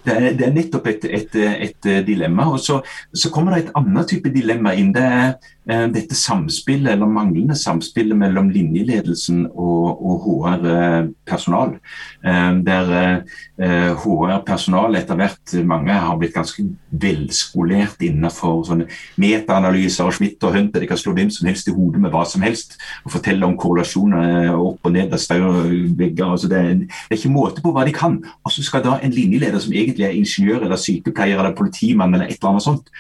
Det 0.04 0.16
er, 0.16 0.34
det 0.36 0.50
nettopp 0.52 0.90
et, 0.92 1.08
et, 1.08 1.38
et 1.70 1.90
dilemma. 2.08 2.50
Og 2.52 2.60
så, 2.60 2.82
så, 3.14 3.32
kommer 3.32 3.56
det 3.56 3.66
et 3.66 3.74
annet 3.80 4.10
type 4.12 4.32
dilemma 4.34 4.74
inn. 4.76 4.92
Det 4.92 5.06
er 5.06 5.30
eh, 5.70 5.86
dette 5.94 6.18
samspillet, 6.20 6.92
eller 6.96 7.08
manglende 7.08 7.56
samspillet 7.56 8.18
mellom 8.18 8.50
linjeledelsen 8.52 9.46
og, 9.54 10.04
og 10.04 10.26
HR-personal. 10.26 11.78
Eh, 12.26 12.52
der 12.68 12.92
eh, 12.98 13.94
HR-personal 14.04 15.00
etter 15.00 15.22
hvert, 15.22 15.56
mange 15.70 15.96
har 15.96 16.20
blitt 16.20 16.36
ganske 16.36 16.66
velskolert 16.92 18.04
innenfor 18.04 18.66
sånne 18.68 18.90
metaanalyser 19.22 20.10
og 20.10 20.18
Schmidt 20.18 20.44
og 20.44 20.58
Hunter. 20.58 20.84
De 20.84 20.92
kan 20.92 21.00
slå 21.00 21.16
hvem 21.16 21.32
som 21.32 21.48
helst 21.48 21.72
i 21.72 21.78
hodet 21.78 22.04
med 22.04 22.12
hva 22.12 22.26
som 22.28 22.44
helst 22.44 22.76
og 23.06 23.16
fortelle 23.16 23.48
om 23.48 23.61
korrelasjoner 23.62 24.52
opp 24.56 24.88
og 24.88 24.94
ned 24.96 25.14
vegger. 25.98 26.26
Altså 26.26 26.50
det, 26.52 26.60
er, 26.60 26.76
det, 26.84 26.90
er, 27.10 27.18
ikke 27.18 27.34
måte 27.34 27.64
på 27.64 27.74
hva 27.76 27.86
de 27.88 27.96
kan. 27.96 28.20
Og 28.44 28.54
så 28.54 28.64
skal 28.66 28.84
da 28.86 28.98
en 29.00 29.16
linjeleder 29.16 29.60
som 29.62 29.74
egentlig 29.74 30.08
er 30.08 30.18
ingeniør 30.18 30.66
eller 30.66 30.82
sykepleier 30.82 31.40
eller 31.40 31.56
politimann 31.58 32.14
eller 32.14 32.28
et 32.28 32.40
eller 32.40 32.56
annet 32.56 32.68
sånt, 32.68 32.94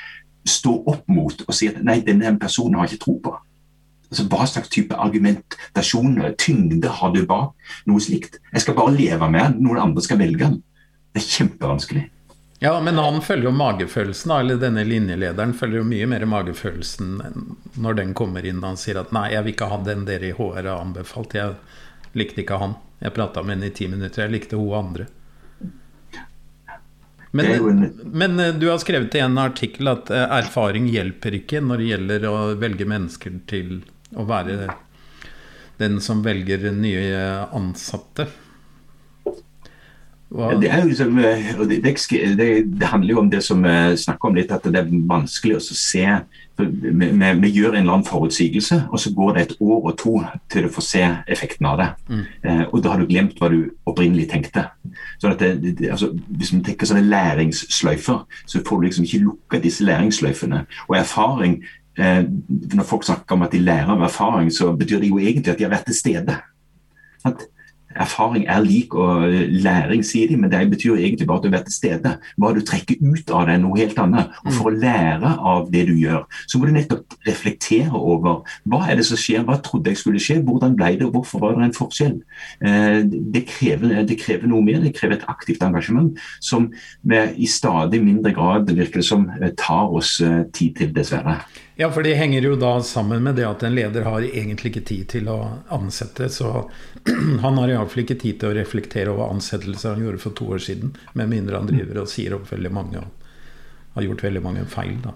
stå 0.47 0.74
opp 0.89 1.10
mot 1.12 1.43
og 1.47 1.54
si 1.54 1.69
at 1.69 1.82
nei, 1.86 2.00
denne 2.06 2.34
personen 2.41 2.80
har 2.80 2.89
ikke 2.89 3.04
tro 3.04 3.17
på. 3.24 3.36
Altså, 4.12 4.26
Hva 4.28 4.47
slags 4.50 4.69
type 4.69 4.95
argumentasjon, 4.95 6.17
tyngde 6.38 6.89
har 6.89 7.13
du 7.13 7.21
bak 7.26 7.54
noe 7.88 8.02
slikt? 8.04 8.41
Jeg 8.52 8.65
skal 8.65 8.76
bare 8.76 8.95
leve 8.95 9.30
med 9.32 9.45
den, 9.45 9.62
noen 9.63 9.80
andre 9.86 10.04
skal 10.04 10.19
velge 10.19 10.43
den. 10.43 10.58
Det 11.12 11.21
er 11.21 11.30
kjempevanskelig. 11.38 12.04
Ja, 12.63 12.76
men 12.82 12.97
han 13.02 13.21
følger 13.26 13.47
jo 13.50 13.52
magefølelsen, 13.58 14.32
eller 14.36 14.60
denne 14.62 14.84
linjelederen 14.86 15.54
følger 15.58 15.80
jo 15.82 15.86
mye 15.89 16.06
mer 16.12 16.28
magefølelsen 16.30 17.15
når 17.82 17.95
den 17.97 18.12
kommer 18.13 18.45
inn. 18.45 18.60
Han 18.62 18.78
sier 18.78 19.00
at 19.02 19.10
'nei, 19.10 19.32
jeg 19.34 19.47
vil 19.47 19.54
ikke 19.56 19.69
ha 19.71 19.80
den 19.82 20.04
dere 20.06 20.28
i 20.30 20.36
HR 20.38 20.67
har 20.69 20.76
anbefalt'. 20.76 21.34
Jeg 21.34 21.56
likte 22.13 22.43
ikke 22.43 22.60
han. 22.62 22.76
Jeg 23.02 23.15
prata 23.15 23.41
med 23.41 23.56
henne 23.56 23.71
i 23.71 23.74
ti 23.80 23.88
minutter. 23.89 24.28
Jeg 24.28 24.34
likte 24.36 24.60
hun 24.62 24.78
andre. 24.78 25.08
Men, 27.32 27.89
men, 28.04 28.39
eh, 28.39 28.54
du 28.54 28.67
har 28.69 28.78
skrevet 28.78 29.15
i 29.15 29.24
en 29.26 29.41
artikkel 29.41 29.88
at 29.88 30.13
eh, 30.13 30.28
erfaring 30.38 30.86
hjelper 30.91 31.39
ikke 31.39 31.63
når 31.65 31.82
det 31.82 31.89
gjelder 31.89 32.30
å 32.30 32.38
velge 32.62 32.86
mennesker 32.86 33.41
til 33.50 33.80
å 34.13 34.28
være 34.30 34.69
den 35.82 35.97
som 36.04 36.21
velger 36.21 36.69
nye 36.78 37.26
ansatte. 37.58 38.30
Det, 40.32 40.70
liksom, 40.86 41.17
eh, 41.17 41.60
det, 41.67 41.82
det, 41.84 42.63
det, 42.80 42.88
handler 42.88 43.10
jo 43.10 43.20
om 43.20 43.30
det 43.30 43.41
som 43.44 43.63
vi 43.63 43.98
snakker 44.00 44.30
om 44.30 44.38
litt, 44.38 44.52
at 44.52 44.63
det 44.63 44.80
er 44.80 44.94
vanskelig 45.10 45.58
å 45.58 45.63
se 45.63 46.06
vi, 46.62 47.10
vi, 47.10 47.32
vi, 47.41 47.50
gjør 47.50 47.74
en 47.74 47.82
eller 47.82 47.96
annen 47.96 48.08
forutsigelse, 48.08 48.78
og 48.91 49.00
så 49.00 49.12
går 49.15 49.34
det 49.34 49.41
et 49.41 49.56
år 49.60 49.89
og 49.89 49.98
to 50.00 50.13
til 50.52 50.67
du 50.67 50.70
får 50.72 50.86
se 50.86 51.04
effekten 51.32 51.67
av 51.67 51.80
det. 51.82 51.89
Mm. 52.08 52.24
Eh, 52.44 52.63
og 52.70 52.84
da 52.84 52.94
har 52.94 53.02
du 53.02 53.10
glemt 53.10 53.39
hva 53.41 53.50
du 53.52 53.60
opprinnelig 53.89 54.30
tenkte. 54.32 54.67
Sånn 55.22 55.36
at 55.36 55.44
altså, 55.44 56.12
Hvis 56.38 56.54
man 56.54 56.63
tenker 56.65 56.89
sånne 56.89 57.08
læringssløyfer, 57.10 58.24
så 58.46 58.63
får 58.67 58.82
du 58.82 58.88
liksom 58.88 59.08
ikke 59.08 59.24
lukka 59.26 59.62
disse 59.63 59.86
læringssløyfene. 59.88 60.63
Og 60.89 60.98
erfaring 61.00 61.60
eh, 61.98 62.24
Når 62.78 62.88
folk 62.88 63.08
snakker 63.08 63.36
om 63.36 63.48
at 63.48 63.56
de 63.56 63.63
lærer 63.63 63.91
av 63.91 64.08
erfaring, 64.08 64.52
så 64.54 64.72
betyr 64.76 65.04
det 65.04 65.12
jo 65.12 65.20
egentlig 65.20 65.54
at 65.54 65.60
de 65.60 65.67
har 65.67 65.76
vært 65.76 65.89
til 65.91 66.00
stede. 66.00 66.39
At 67.26 67.48
erfaring 67.95 68.45
er 68.49 68.63
lik 68.65 68.95
og 68.95 69.27
læring, 69.63 70.04
sier 70.06 70.32
de, 70.32 70.38
men 70.39 70.51
det 70.51 70.63
betyr 70.71 70.95
egentlig 70.95 71.27
bare 71.27 71.41
at 71.41 71.45
du 71.45 71.54
vært 71.54 71.67
til 71.69 71.75
stede. 71.75 72.13
Hva 72.38 72.54
du 72.56 72.62
trekker 72.65 72.99
ut 73.01 73.32
av 73.32 73.47
det, 73.47 73.56
er 73.56 73.63
noe 73.63 73.80
helt 73.80 73.99
annet. 74.01 74.36
Og 74.45 74.54
For 74.58 74.71
å 74.71 74.75
lære 74.75 75.34
av 75.54 75.71
det 75.73 75.86
du 75.89 75.93
gjør, 75.99 76.25
så 76.47 76.60
må 76.60 76.67
du 76.67 76.75
nettopp 76.75 77.17
reflektere 77.27 77.97
over 77.97 78.41
hva 78.69 78.84
er 78.89 78.99
det 78.99 79.08
som 79.08 79.19
skjer, 79.19 79.45
hva 79.47 79.60
trodde 79.63 79.93
jeg 79.93 80.01
skulle 80.01 80.21
skje, 80.21 80.41
hvordan 80.45 80.75
ble 80.80 80.93
det, 80.99 81.08
og 81.08 81.17
hvorfor 81.17 81.43
var 81.43 81.58
det 81.58 81.69
en 81.69 81.77
forskjell. 81.77 82.17
Eh, 82.62 83.01
det 83.06 83.45
krever, 83.49 84.01
det 84.08 84.19
krever 84.21 84.51
noe 84.51 84.65
mer, 84.65 84.82
det 84.84 84.95
krever 84.97 85.19
et 85.19 85.27
aktivt 85.32 85.63
engasjement 85.65 86.17
som 86.41 86.69
i 87.12 87.47
stadig 87.49 88.01
mindre 88.04 88.34
grad 88.36 88.69
virker 88.75 89.04
som 89.06 89.27
eh, 89.39 89.51
tar 89.58 89.91
oss 89.91 90.19
eh, 90.23 90.43
tid 90.54 90.77
til, 90.80 90.95
dessverre. 90.95 91.41
Ja, 91.82 91.91
for 91.91 92.04
det 92.06 92.13
henger 92.13 92.41
jo 92.46 92.56
da 92.62 92.76
sammen 92.86 93.24
med 93.26 93.39
det 93.39 93.46
at 93.48 93.63
en 93.65 93.74
leder 93.74 94.04
har 94.06 94.22
egentlig 94.22 94.70
ikke 94.70 94.84
tid 94.86 95.08
til 95.10 95.30
å 95.34 95.38
ansette. 95.74 96.28
Så 96.30 96.70
han 97.41 97.58
har 97.58 97.74
iallfall 97.74 98.04
ikke 98.04 98.20
tid 98.22 98.38
til 98.38 98.52
å 98.52 98.54
reflektere 98.60 99.10
over 99.10 99.32
ansettelser 99.34 99.96
han 99.96 100.04
gjorde 100.06 100.22
for 100.22 100.38
to 100.38 100.46
år 100.54 100.62
siden. 100.62 100.94
Med 101.17 101.32
mindre 101.32 101.58
han 101.58 101.65
driver 101.72 102.04
og 102.04 102.12
sier 102.12 102.36
opp 102.38 102.46
veldig 102.52 102.72
mange 102.76 103.02
og 103.02 103.10
har 103.98 104.06
gjort 104.06 104.22
veldig 104.28 104.44
mange 104.46 104.67
feil, 104.70 104.94
da. 105.02 105.15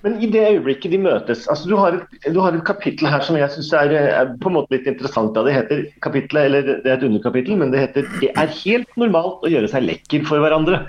Men 0.00 0.16
i 0.24 0.32
det 0.32 0.46
øyeblikket 0.48 0.94
de 0.94 0.98
møtes 1.04 1.44
altså 1.52 1.68
Du 1.68 1.76
har 1.76 1.98
et, 1.98 2.08
du 2.32 2.40
har 2.40 2.56
et 2.56 2.64
kapittel 2.64 3.04
her 3.12 3.20
som 3.20 3.36
jeg 3.36 3.52
syns 3.52 3.68
er, 3.76 3.92
er, 4.00 4.32
på 4.40 4.48
en 4.48 4.56
måte 4.56 4.72
litt 4.78 4.88
interessant. 4.88 5.36
Da. 5.36 5.44
Det 5.44 5.58
heter 5.58 5.84
kapitlet, 6.00 6.48
eller 6.48 6.60
det 6.70 6.88
er 6.88 6.96
et 6.96 7.04
underkapittel, 7.10 7.60
men 7.60 7.68
det 7.76 7.84
heter 7.84 8.08
'Det 8.16 8.32
er 8.32 8.58
helt 8.64 8.96
normalt 8.96 9.44
å 9.44 9.52
gjøre 9.52 9.68
seg 9.76 9.84
lekker 9.92 10.24
for 10.24 10.40
hverandre'. 10.40 10.88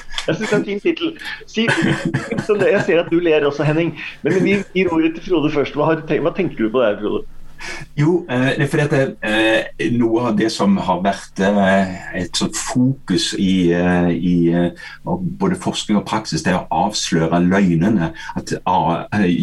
Jeg 0.30 0.38
syns 0.38 0.50
det 0.50 0.56
er 0.56 0.60
en 0.60 0.68
fin 0.68 0.80
tittel. 0.84 1.12
Si, 1.50 1.66
jeg 1.66 2.82
ser 2.86 3.02
at 3.02 3.10
du 3.10 3.18
ler 3.18 3.46
også, 3.48 3.66
Henning. 3.66 3.92
Men 4.22 4.38
vi 4.44 4.56
gir 4.76 4.94
ordet 4.94 5.16
til 5.16 5.26
Frode 5.26 5.50
først. 5.52 5.74
Hva, 5.74 5.92
har, 5.92 6.02
hva 6.06 6.34
tenker 6.36 6.64
du 6.64 6.70
på 6.70 6.82
der, 6.84 6.98
Frode? 7.02 7.26
Jo, 7.98 8.26
eh, 8.30 8.56
det 8.56 8.62
er 8.64 8.68
fordi 8.72 8.82
at 8.82 9.16
eh, 9.26 9.88
noe 9.92 10.22
av 10.30 10.36
det 10.38 10.48
som 10.52 10.78
har 10.80 11.02
vært 11.04 11.42
eh, 11.44 11.90
et 12.22 12.38
sånt 12.38 12.56
fokus 12.56 13.34
i, 13.38 13.72
i 14.14 14.36
både 15.04 15.58
forskning 15.60 15.98
og 16.00 16.06
praksis, 16.08 16.44
det 16.46 16.54
er 16.54 16.62
å 16.62 16.86
avsløre 16.86 17.42
løgnene. 17.44 18.12
At 18.38 18.54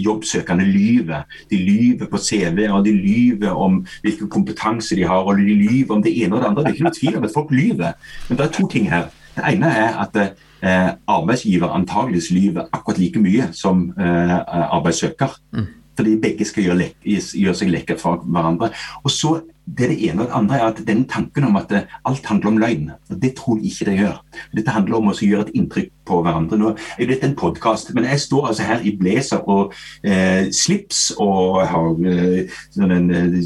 jobbsøkerne 0.08 0.66
lyver. 0.66 1.28
De 1.52 1.60
lyver 1.62 2.10
på 2.10 2.22
CV-er, 2.22 2.74
de 2.86 2.96
lyver 2.96 3.54
om 3.54 3.84
hvilken 4.06 4.32
kompetanse 4.34 4.98
de 4.98 5.06
har, 5.06 5.28
og 5.28 5.38
de 5.38 5.54
lyver 5.54 6.00
om 6.00 6.04
det 6.04 6.16
ene 6.24 6.36
og 6.36 6.42
det 6.42 6.50
andre. 6.50 6.64
Det 6.66 6.72
er 6.72 6.80
ikke 6.80 6.90
noe 6.90 7.00
tvil 7.00 7.22
om 7.22 7.30
at 7.30 7.38
folk 7.38 7.54
lyver. 7.54 8.12
Men 8.30 8.40
det 8.40 8.48
er 8.48 8.58
to 8.58 8.68
ting 8.72 8.90
her. 8.92 9.10
Det 9.38 9.46
ene 9.52 9.70
er 9.70 10.02
at 10.02 10.22
eh, 10.62 10.92
arbeidsgiver 11.08 11.74
antageligvis 11.76 12.32
lyver 12.32 12.70
akkurat 12.72 13.02
like 13.02 13.20
mye 13.20 13.50
som 13.54 13.90
eh, 14.00 14.38
arbeidssøker. 14.68 15.38
Mm. 15.54 15.68
Fordi 15.98 16.18
begge 16.22 16.46
skal 16.46 16.68
gjøre, 16.68 16.90
gjøre 17.04 17.58
seg 17.58 17.72
lekre 17.74 17.98
for 17.98 18.22
hverandre. 18.26 18.70
Og 19.04 19.12
så 19.12 19.40
det 19.68 19.84
er 19.86 19.92
det 19.92 20.10
ene 20.10 20.24
og 20.24 20.28
det 20.28 20.36
andre 20.38 20.58
er 20.58 20.66
at 20.70 20.78
den 20.88 21.04
tanken 21.12 21.44
om 21.44 21.58
at 21.60 21.72
eh, 21.76 21.96
alt 22.06 22.26
handler 22.26 22.48
om 22.48 22.58
løgn, 22.58 22.92
og 23.10 23.22
det 23.22 23.34
tror 23.36 23.58
jeg 23.58 23.66
ikke 23.72 23.86
det 23.90 23.98
gjør. 23.98 24.22
Dette 24.56 24.72
handler 24.72 24.98
om 24.98 25.10
å 25.12 25.16
gjøre 25.20 25.48
et 25.48 25.58
inntrykk 25.60 25.90
på 26.08 26.22
hverandre. 26.24 26.60
Nå 26.62 26.72
er 26.96 27.10
dette 27.10 27.28
en 27.28 27.36
podkast, 27.36 27.92
men 27.96 28.08
jeg 28.08 28.22
står 28.24 28.48
altså 28.48 28.68
her 28.70 28.86
i 28.88 28.96
blazer 28.96 29.44
og 29.44 29.76
eh, 30.08 30.48
slips 30.56 31.10
og 31.20 31.60
har 31.68 32.00
eh, 32.08 32.56
sånn 32.78 32.96
en 32.96 33.12
eh, 33.12 33.42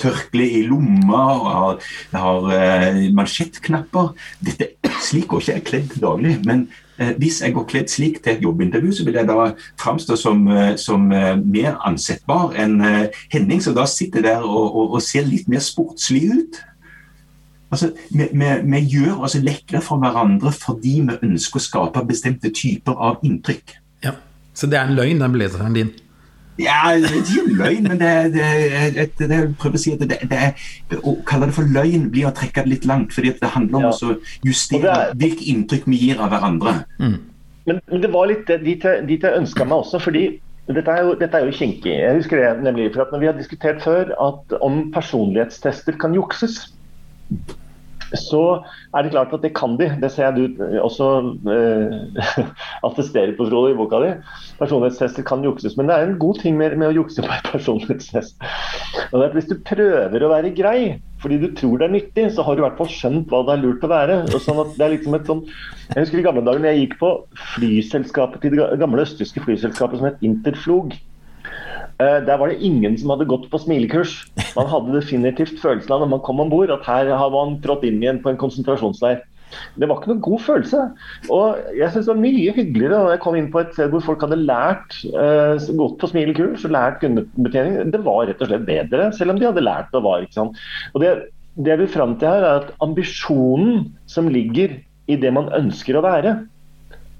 tørkle 0.00 0.48
i 0.48 0.64
lomma 0.64 1.22
og 1.34 1.50
har, 1.52 1.90
har 2.16 2.50
eh, 2.56 3.02
mansjettknapper. 3.12 4.14
Dette 4.40 4.72
Slik 5.02 5.28
går 5.30 5.42
ikke 5.42 5.56
jeg 5.56 5.68
kledd 5.68 6.00
daglig. 6.02 6.38
men 6.46 6.66
Eh, 7.02 7.12
hvis 7.18 7.40
jeg 7.42 7.54
går 7.54 7.64
kledd 7.64 7.88
slik 7.90 8.18
til 8.22 8.36
et 8.36 8.42
jobbintervju, 8.42 8.92
så 8.92 9.04
vil 9.04 9.16
jeg 9.16 9.28
da 9.28 9.46
framstå 9.80 10.16
som, 10.16 10.44
eh, 10.48 10.74
som 10.76 11.12
eh, 11.12 11.36
mer 11.40 11.78
ansettbar 11.88 12.52
enn 12.58 12.82
Henning, 13.32 13.62
som 13.64 13.74
da 13.74 13.86
sitter 13.88 14.22
der 14.22 14.44
og, 14.44 14.76
og, 14.76 14.92
og 14.98 15.02
ser 15.02 15.26
litt 15.26 15.48
mer 15.48 15.64
sportslig 15.64 16.22
ut. 16.30 16.60
Altså, 17.72 17.90
vi, 18.10 18.28
vi, 18.28 18.50
vi, 18.68 18.82
gjør 18.92 19.24
oss 19.24 19.38
lekre 19.40 19.80
for 19.80 20.02
hverandre 20.02 20.52
fordi 20.52 20.98
vi 21.08 21.16
ønsker 21.30 21.58
å 21.58 21.64
skape 21.64 22.04
bestemte 22.04 22.52
typer 22.52 22.98
av 23.00 23.24
inntrykk. 23.24 23.78
Ja, 24.04 24.18
Så 24.54 24.68
det 24.68 24.76
er 24.76 24.90
en 24.90 24.98
løgn, 24.98 25.22
den 25.22 25.32
blazeren 25.32 25.78
din? 25.78 25.94
Ja, 26.60 26.92
det 27.00 27.08
er 27.08 27.14
ikke 27.16 27.54
løgn, 27.56 27.86
men 27.88 28.00
det, 28.00 28.12
det, 28.34 29.06
det, 29.18 29.28
det 29.30 29.40
prøver 29.60 29.78
å 29.78 29.80
si 29.80 29.94
at 29.94 30.02
det, 30.04 30.18
det, 30.28 30.98
å 31.00 31.14
kalle 31.28 31.48
det 31.48 31.56
for 31.56 31.68
løgn 31.76 32.10
blir 32.12 32.28
å 32.28 32.34
trekke 32.36 32.66
det 32.66 32.74
litt 32.74 32.88
langt. 32.88 33.14
fordi 33.16 33.32
det 33.40 33.52
handler 33.54 33.78
om 33.78 33.86
ja. 33.88 33.92
å 33.92 34.46
justere 34.46 34.96
hvilke 35.16 35.48
inntrykk 35.54 35.88
vi 35.88 36.00
gir 36.06 36.20
av 36.20 36.32
hverandre. 36.34 36.82
Mm. 37.00 37.18
Men, 37.64 37.80
men, 37.88 38.02
det 38.02 38.10
var 38.12 38.28
litt 38.28 38.50
dit 38.64 38.84
jeg, 38.84 39.04
dit 39.08 39.22
jeg 39.22 39.38
ønska 39.38 39.64
meg 39.64 39.86
også. 39.86 40.02
fordi 40.02 40.26
dette 40.68 40.92
er 40.92 41.06
jo, 41.06 41.16
dette 41.18 41.38
er 41.38 41.48
jo 41.48 41.56
kinkig. 41.56 41.90
Jeg 41.90 42.20
husker 42.20 42.42
det 42.42 42.52
nemlig, 42.66 42.92
for 42.94 43.06
at 43.06 43.12
når 43.14 43.24
Vi 43.24 43.30
har 43.30 43.38
diskutert 43.38 43.82
før 43.82 44.12
at 44.28 44.56
om 44.60 44.84
personlighetstester 44.94 45.96
kan 45.98 46.14
jukses. 46.14 46.60
Så 48.18 48.42
er 48.92 49.04
det 49.04 49.12
klart 49.14 49.32
at 49.34 49.44
det 49.44 49.52
kan 49.56 49.76
de. 49.80 49.88
Det 50.02 50.10
ser 50.12 50.28
jeg 50.28 50.36
du 50.56 50.62
også 50.82 51.08
eh, 51.52 52.24
attesterer 52.88 53.34
på 53.38 53.46
Frode, 53.48 53.72
i 53.72 53.78
boka 53.78 54.00
di. 54.02 54.10
Personlighetstester 54.58 55.26
kan 55.26 55.44
jukses, 55.44 55.76
men 55.78 55.88
det 55.88 55.96
er 55.96 56.08
en 56.08 56.18
god 56.20 56.42
ting 56.42 56.58
med, 56.58 56.76
med 56.80 56.90
å 56.90 56.98
jukse 57.02 57.24
på 57.24 57.32
en 57.32 57.48
personlighetstest. 57.54 58.36
Og 59.10 59.16
det 59.16 59.24
er 59.24 59.30
at 59.30 59.38
Hvis 59.38 59.50
du 59.50 59.56
prøver 59.66 60.24
å 60.24 60.32
være 60.32 60.54
grei 60.56 61.00
fordi 61.22 61.36
du 61.38 61.52
tror 61.54 61.78
det 61.78 61.86
er 61.86 61.92
nyttig, 61.94 62.24
så 62.34 62.42
har 62.42 62.56
du 62.56 62.62
i 62.62 62.64
hvert 62.64 62.80
fall 62.80 62.88
skjønt 62.90 63.30
hva 63.30 63.44
det 63.46 63.52
er 63.54 63.60
lurt 63.62 63.84
å 63.86 63.90
være. 63.92 64.16
Og 64.34 64.42
Sånn 64.42 64.58
at 64.58 64.72
det 64.74 64.86
er 64.86 64.94
liksom 64.96 65.14
et 65.14 65.28
sånn, 65.30 65.44
jeg 65.92 66.02
husker 66.02 66.18
i 66.18 66.24
gamle 66.26 66.42
dager 66.42 66.66
jeg 66.66 66.80
gikk 66.80 66.96
på 66.98 67.12
flyselskapet 67.54 68.42
til 68.42 68.56
det 68.58 68.66
gamle 68.80 69.04
østtyske 69.06 69.44
flyselskapet 69.44 70.00
som 70.00 70.08
het 70.10 70.26
Interflog. 70.26 70.96
Eh, 72.02 72.18
der 72.26 72.38
var 72.40 72.50
det 72.50 72.62
ingen 72.64 72.96
som 72.98 73.12
hadde 73.14 73.28
gått 73.30 73.48
på 73.52 73.60
smilekurs. 73.60 74.14
Man 74.56 74.70
hadde 74.70 74.96
definitivt 74.96 75.60
følelsen 75.62 75.94
av 75.94 76.02
når 76.02 76.14
man 76.16 76.24
kom 76.26 76.40
om 76.42 76.50
bord, 76.52 76.72
at 76.74 76.86
her 76.88 77.10
har 77.12 77.34
man 77.34 77.60
trådt 77.64 77.86
inn 77.88 78.00
igjen 78.02 78.22
på 78.24 78.32
en 78.32 78.40
konsentrasjonsleir. 78.40 79.22
Det 79.76 79.88
var 79.88 79.98
ikke 80.00 80.12
noen 80.12 80.24
god 80.24 80.42
følelse. 80.46 80.82
Og 81.34 81.74
jeg 81.76 81.90
synes 81.92 82.06
det 82.06 82.12
var 82.14 82.22
mye 82.22 82.54
hyggeligere 82.56 83.00
da 83.04 83.14
jeg 83.14 83.22
kom 83.24 83.36
inn 83.36 83.50
på 83.52 83.60
et 83.60 83.74
sted 83.76 83.92
hvor 83.92 84.04
folk 84.06 84.24
hadde 84.24 84.40
lært 84.40 84.96
uh, 85.12 85.60
gått 85.76 85.98
på 86.00 86.08
smilekurs 86.08 86.64
og 86.64 86.72
lært 86.72 87.02
kundebetjening. 87.02 87.92
Det 87.92 88.00
var 88.06 88.24
rett 88.30 88.40
og 88.40 88.48
slett 88.48 88.64
bedre, 88.68 89.10
selv 89.16 89.34
om 89.34 89.42
de 89.42 89.50
hadde 89.50 89.66
lært 89.66 89.92
det 89.92 90.02
var. 90.06 90.24
ikke 90.24 90.38
sant? 90.38 90.62
Og 90.94 91.04
det, 91.04 91.12
det 91.58 91.74
jeg 91.74 91.82
vil 91.82 91.92
fram 91.98 92.16
til 92.16 92.32
her, 92.32 92.46
er 92.48 92.62
at 92.62 92.72
ambisjonen 92.84 93.84
som 94.08 94.32
ligger 94.32 94.78
i 95.10 95.18
det 95.20 95.32
man 95.34 95.52
ønsker 95.52 95.98
å 95.98 96.04
være, 96.04 96.36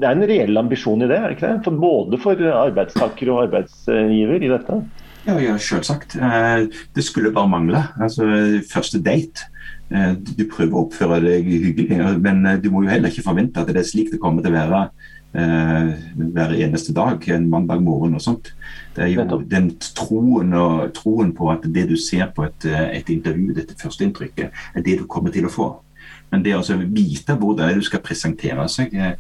det 0.01 0.09
er 0.09 0.17
en 0.17 0.27
reell 0.29 0.59
ambisjon 0.59 1.05
i 1.05 1.09
det, 1.11 1.19
er 1.19 1.29
det 1.29 1.37
ikke 1.37 1.49
det? 1.51 1.63
For 1.67 1.79
både 1.83 2.19
for 2.23 2.45
arbeidstaker 2.57 3.31
og 3.33 3.47
arbeidsgiver 3.47 4.43
i 4.43 4.51
dette? 4.51 4.83
Ja, 5.27 5.37
ja 5.39 5.57
selvsagt. 5.61 6.17
Eh, 6.17 6.67
det 6.95 7.05
skulle 7.05 7.33
bare 7.35 7.51
mangle. 7.51 7.85
Altså, 8.01 8.27
første 8.73 9.03
date. 9.03 9.49
Eh, 9.93 10.15
du 10.17 10.47
prøver 10.51 10.75
å 10.75 10.87
oppføre 10.87 11.21
deg 11.23 11.47
hyggelig, 11.47 12.01
men 12.25 12.47
eh, 12.47 12.59
du 12.63 12.71
må 12.73 12.85
jo 12.85 12.93
heller 12.93 13.13
ikke 13.13 13.27
forvente 13.29 13.63
at 13.63 13.71
det 13.71 13.83
er 13.83 13.89
slik 13.89 14.13
det 14.15 14.23
kommer 14.23 14.45
til 14.45 14.55
å 14.55 14.61
være 14.61 14.85
hver 15.33 16.51
eneste 16.61 16.93
dag, 16.93 17.23
en 17.33 17.47
mandag 17.49 17.81
morgen 17.81 18.19
og 18.19 18.21
sånt. 18.21 18.51
Det 18.93 19.07
er 19.07 19.15
jo 19.15 19.39
den 19.49 19.71
troen, 19.97 20.51
og, 20.53 20.91
troen 20.93 21.31
på 21.33 21.49
at 21.49 21.65
det 21.73 21.87
du 21.89 21.95
ser 21.97 22.27
på 22.37 22.45
et, 22.45 22.67
et 22.69 23.09
intervju, 23.15 23.55
dette 23.57 23.79
førsteinntrykket, 23.81 24.53
er 24.77 24.85
det 24.85 24.99
du 25.01 25.07
kommer 25.09 25.33
til 25.33 25.49
å 25.49 25.55
få. 25.55 25.71
Men 26.33 26.45
det 26.47 26.55
å 26.57 26.63
vite 26.81 27.37
hvor 27.37 27.55
det 27.59 27.67
er 27.69 27.77
du 27.77 27.85
skal 27.85 28.01
presentere 28.05 28.65
seg, 28.73 28.95
er, 28.97 29.19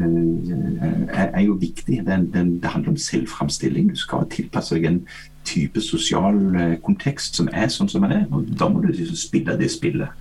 er 0.00 1.42
jo 1.44 1.58
viktig. 1.60 2.00
Det, 2.06 2.18
det, 2.32 2.44
det 2.62 2.72
handler 2.72 2.94
om 2.94 3.00
selvframstilling. 3.00 3.90
Du 3.92 4.00
skal 4.00 4.24
tilpasse 4.32 4.78
deg 4.78 4.88
en 4.88 5.00
type 5.44 5.80
sosial 5.84 6.38
eh, 6.56 6.76
kontekst 6.84 7.36
som 7.36 7.50
er 7.52 7.68
sånn 7.72 7.90
som 7.92 8.06
den 8.06 8.16
er. 8.22 8.28
og 8.32 8.48
Da 8.56 8.70
må 8.72 8.80
du 8.80 8.88
liksom 8.94 9.18
spille 9.18 9.58
det 9.60 9.68
spillet. 9.74 10.20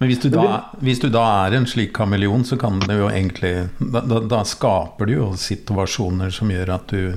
Men 0.00 0.10
hvis 0.10 0.24
du, 0.24 0.28
da, 0.34 0.74
hvis 0.82 0.98
du 0.98 1.06
da 1.14 1.22
er 1.46 1.54
en 1.54 1.68
slik 1.70 1.92
kameleon, 1.94 2.42
så 2.44 2.58
kan 2.58 2.80
det 2.82 2.96
jo 2.98 3.06
egentlig 3.06 3.52
da, 3.78 4.02
da, 4.02 4.40
skaper 4.42 5.06
du 5.06 5.14
jo 5.14 5.28
situasjoner 5.38 6.34
som 6.34 6.50
gjør 6.50 6.74
at 6.74 6.90
du 6.90 7.14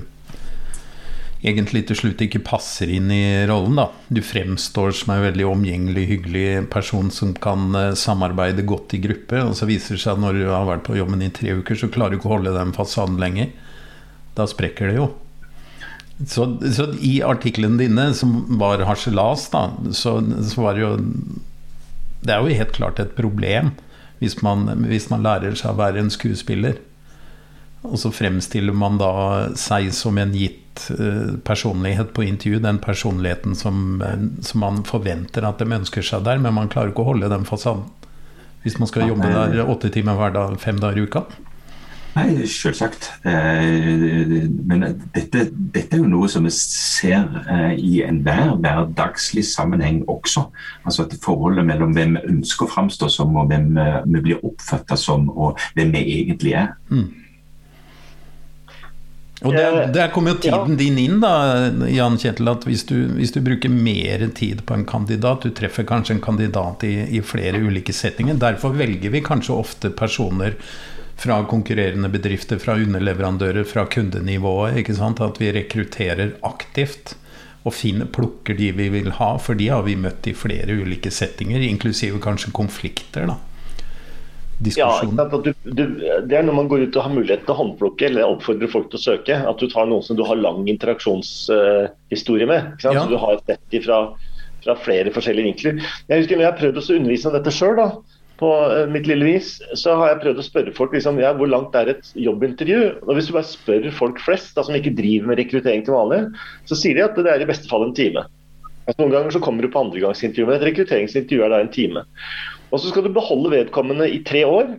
egentlig 1.46 1.84
til 1.88 2.00
slutt 2.00 2.22
ikke 2.24 2.42
passer 2.46 2.90
inn 2.92 3.12
i 3.14 3.46
rollen. 3.50 3.78
da. 3.78 3.88
Du 4.10 4.22
fremstår 4.26 4.94
som 4.98 5.14
en 5.14 5.24
veldig 5.26 5.46
omgjengelig, 5.46 6.08
hyggelig 6.12 6.48
person 6.74 7.12
som 7.14 7.36
kan 7.38 7.70
uh, 7.76 7.94
samarbeide 7.94 8.66
godt 8.68 8.98
i 8.98 9.02
gruppe, 9.04 9.44
og 9.44 9.54
så 9.58 9.70
viser 9.70 9.96
det 9.96 10.04
seg 10.04 10.16
at 10.16 10.24
når 10.24 10.42
du 10.42 10.48
har 10.50 10.68
vært 10.70 10.86
på 10.88 10.98
jobben 10.98 11.22
i 11.26 11.32
tre 11.34 11.60
uker, 11.60 11.78
så 11.78 11.92
klarer 11.94 12.16
du 12.16 12.20
ikke 12.20 12.32
å 12.32 12.38
holde 12.38 12.58
den 12.58 12.74
fasaden 12.76 13.20
lenger. 13.22 13.54
Da 14.38 14.48
sprekker 14.50 14.90
det 14.90 15.00
jo. 15.00 15.12
Så, 16.26 16.48
så 16.74 16.90
i 17.06 17.20
artiklene 17.22 17.78
dine, 17.78 18.10
som 18.18 18.40
var 18.58 18.82
harselas, 18.88 19.52
da, 19.54 19.68
så, 19.94 20.18
så, 20.42 20.62
var 20.64 20.74
det 20.74 20.82
jo 20.82 20.96
Det 22.26 22.34
er 22.34 22.42
jo 22.42 22.58
helt 22.58 22.74
klart 22.74 22.98
et 23.00 23.14
problem 23.14 23.76
hvis 24.18 24.40
man, 24.42 24.66
hvis 24.90 25.12
man 25.12 25.22
lærer 25.22 25.54
seg 25.54 25.76
å 25.76 25.78
være 25.78 26.02
en 26.02 26.10
skuespiller. 26.10 26.80
Og 27.86 28.00
så 28.02 28.10
fremstiller 28.10 28.74
man 28.74 28.98
da 28.98 29.12
seg 29.54 29.92
som 29.94 30.18
en 30.18 30.34
gitt 30.34 30.64
Eh, 30.67 30.67
personlighet 31.44 32.14
på 32.14 32.24
intervju, 32.24 32.60
den 32.60 32.80
personligheten 32.80 33.56
som, 33.56 34.02
eh, 34.02 34.20
som, 34.42 34.60
man 34.60 34.84
forventer 34.84 35.48
at 35.48 35.60
de 35.60 35.68
ønsker 35.80 36.06
seg 36.06 36.26
der, 36.28 36.40
men 36.44 36.56
man 36.58 36.72
klarer 36.72 36.94
ikke 36.94 37.06
å 37.06 37.12
holde 37.14 37.32
den 37.32 37.48
fasaden. 37.48 37.88
Hvis 38.64 38.80
man 38.82 38.90
skal 38.90 39.08
jobbe 39.08 39.30
der 39.32 39.70
åtte 39.70 39.92
timer 39.94 40.18
hver 40.20 40.34
dag, 40.36 40.58
fem 40.60 40.80
dager 40.82 41.00
i 41.00 41.06
uka. 41.08 41.22
Nei, 42.18 42.48
selvsagt. 42.50 43.12
Eh, 43.30 44.48
men 44.68 44.88
dette, 45.14 45.46
dette, 45.54 45.86
er 45.94 46.02
jo 46.02 46.10
noe 46.10 46.28
som 46.32 46.48
vi 46.48 46.52
ser 46.56 47.30
i 47.78 48.02
enhver 48.04 48.56
hverdagslig 48.58 49.46
sammenheng 49.46 50.02
også. 50.10 50.48
Altså 50.84 51.06
at 51.06 51.14
Forholdet 51.24 51.68
mellom 51.70 51.94
hvem 51.96 52.18
vi 52.18 52.34
ønsker 52.34 52.66
å 52.66 52.74
framstå 52.74 53.12
som, 53.14 53.38
og 53.38 53.54
hvem 53.54 53.70
vi 53.78 54.24
blir 54.32 54.42
oppfatta 54.42 54.98
som, 55.00 55.30
og 55.30 55.62
hvem 55.78 55.94
vi 55.94 56.04
egentlig 56.18 56.58
er. 56.58 56.74
Mm. 56.90 57.27
Og 59.46 59.54
der, 59.54 59.82
eh, 59.82 59.90
der 59.94 60.08
kommer 60.14 60.34
jo 60.34 60.40
tiden 60.42 60.74
ja. 60.74 60.78
din 60.80 60.98
inn, 60.98 61.20
da, 61.22 61.34
Jan 61.92 62.18
Kjetil. 62.18 62.50
At 62.50 62.66
hvis 62.66 62.86
du, 62.90 62.96
hvis 63.20 63.36
du, 63.36 63.42
bruker 63.46 63.70
mer 63.70 64.26
tid 64.36 64.64
på 64.66 64.78
en 64.78 64.86
kandidat, 64.90 65.46
du 65.46 65.54
treffer 65.54 65.86
kanskje 65.88 66.18
en 66.18 66.24
kandidat 66.24 66.86
i, 66.88 66.96
i, 67.18 67.22
flere 67.22 67.62
ulike 67.62 67.94
settinger. 67.94 68.40
Derfor 68.42 68.78
velger 68.78 69.14
vi 69.14 69.24
kanskje 69.26 69.58
ofte 69.58 69.94
personer 69.94 70.58
fra 71.18 71.40
konkurrerende 71.50 72.10
bedrifter, 72.14 72.60
fra 72.62 72.78
underleverandører, 72.78 73.66
fra 73.66 73.86
kundenivået. 73.90 74.82
ikke 74.82 74.98
sant? 74.98 75.22
At 75.22 75.42
vi 75.42 75.54
rekrutterer 75.54 76.36
aktivt 76.46 77.16
og 77.68 77.74
finner, 77.76 78.08
plukker 78.10 78.58
de 78.58 78.72
vi 78.74 78.90
vil 78.94 79.12
ha. 79.20 79.36
For 79.42 79.58
de 79.58 79.70
har 79.74 79.86
vi 79.86 79.98
møtt 80.00 80.30
i 80.30 80.38
flere 80.38 80.78
ulike 80.82 81.14
settinger, 81.14 81.62
inklusive 81.62 82.22
kanskje 82.24 82.54
konflikter. 82.58 83.30
da 83.30 83.38
diskusjon? 84.64 85.18
Ja, 85.18 85.26
du, 85.44 85.52
du, 85.64 85.84
det 86.28 86.38
er 86.38 86.46
når 86.48 86.58
man 86.60 86.70
går 86.72 86.88
ut 86.88 86.98
og 86.98 87.06
har 87.06 87.14
mulighet 87.14 87.46
til 87.46 87.54
å 87.54 87.60
håndplukke 87.62 88.10
eller 88.10 88.34
oppfordre 88.36 88.70
folk 88.72 88.90
til 88.92 89.00
å 89.00 89.04
søke. 89.04 89.38
At 89.50 89.62
du 89.62 89.68
tar 89.72 89.90
noen 89.90 90.06
som 90.06 90.20
du 90.20 90.24
har 90.28 90.40
lang 90.40 90.64
interaksjonshistorie 90.72 92.48
uh, 92.48 92.52
med. 92.52 92.76
Ja. 92.84 92.94
Så 92.98 93.08
du 93.12 93.18
har 93.22 93.42
sett 93.46 93.80
fra, 93.86 94.04
fra 94.66 94.78
flere 94.84 95.14
forskjellige 95.16 95.52
vinkler. 95.52 95.82
Jeg 96.08 96.24
husker 96.24 96.40
når 96.40 96.48
jeg 96.48 96.52
har 96.52 96.62
prøvd 96.62 96.82
å 96.82 96.88
undervise 97.00 97.30
om 97.30 97.38
dette 97.38 97.56
sjøl, 97.56 97.84
på 98.38 98.50
uh, 98.70 98.84
mitt 98.94 99.08
lille 99.10 99.26
vis, 99.26 99.56
så 99.78 99.96
har 99.98 100.14
jeg 100.14 100.24
prøvd 100.26 100.42
å 100.42 100.46
spørre 100.46 100.74
folk 100.78 100.94
liksom, 100.94 101.22
ja, 101.22 101.34
hvor 101.38 101.50
langt 101.50 101.76
er 101.78 101.94
et 101.96 102.12
jobbintervju. 102.22 102.82
Og 103.06 103.14
Hvis 103.18 103.30
du 103.30 103.38
bare 103.38 103.50
spør 103.50 103.88
folk 103.98 104.22
flest 104.22 104.58
da, 104.58 104.66
som 104.66 104.78
ikke 104.78 104.96
driver 104.98 105.32
med 105.32 105.42
rekruttering 105.42 105.86
til 105.86 105.98
vanlig, 105.98 106.24
så 106.70 106.78
sier 106.78 106.98
de 106.98 107.06
at 107.08 107.18
det 107.18 107.34
er 107.34 107.46
i 107.46 107.50
beste 107.50 107.70
fall 107.72 107.88
en 107.88 107.96
time. 107.98 108.28
Altså, 108.88 109.02
noen 109.02 109.16
ganger 109.18 109.36
så 109.36 109.42
kommer 109.44 109.66
du 109.66 109.72
på 109.74 109.82
andregangsintervju, 109.84 110.46
men 110.48 110.56
et 110.60 110.70
rekrutteringsintervju 110.70 111.44
er 111.44 111.52
da 111.52 111.60
en 111.64 111.74
time. 111.74 112.06
Og 112.72 112.82
så 112.82 112.92
skal 112.92 113.08
du 113.08 113.14
beholde 113.16 113.54
vedkommende 113.54 114.10
i 114.12 114.22
tre 114.28 114.44
år. 114.48 114.76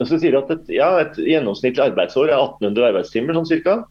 Og 0.00 0.08
så 0.10 0.18
sier 0.18 0.34
du 0.34 0.40
at 0.42 0.52
et, 0.52 0.70
ja, 0.76 0.90
et 1.04 1.18
gjennomsnittlig 1.20 1.90
arbeidsår 1.92 2.32
er 2.32 2.38
1800 2.40 2.88
arbeidstimer, 2.90 3.36
sånn 3.36 3.48
cirka. 3.48 3.82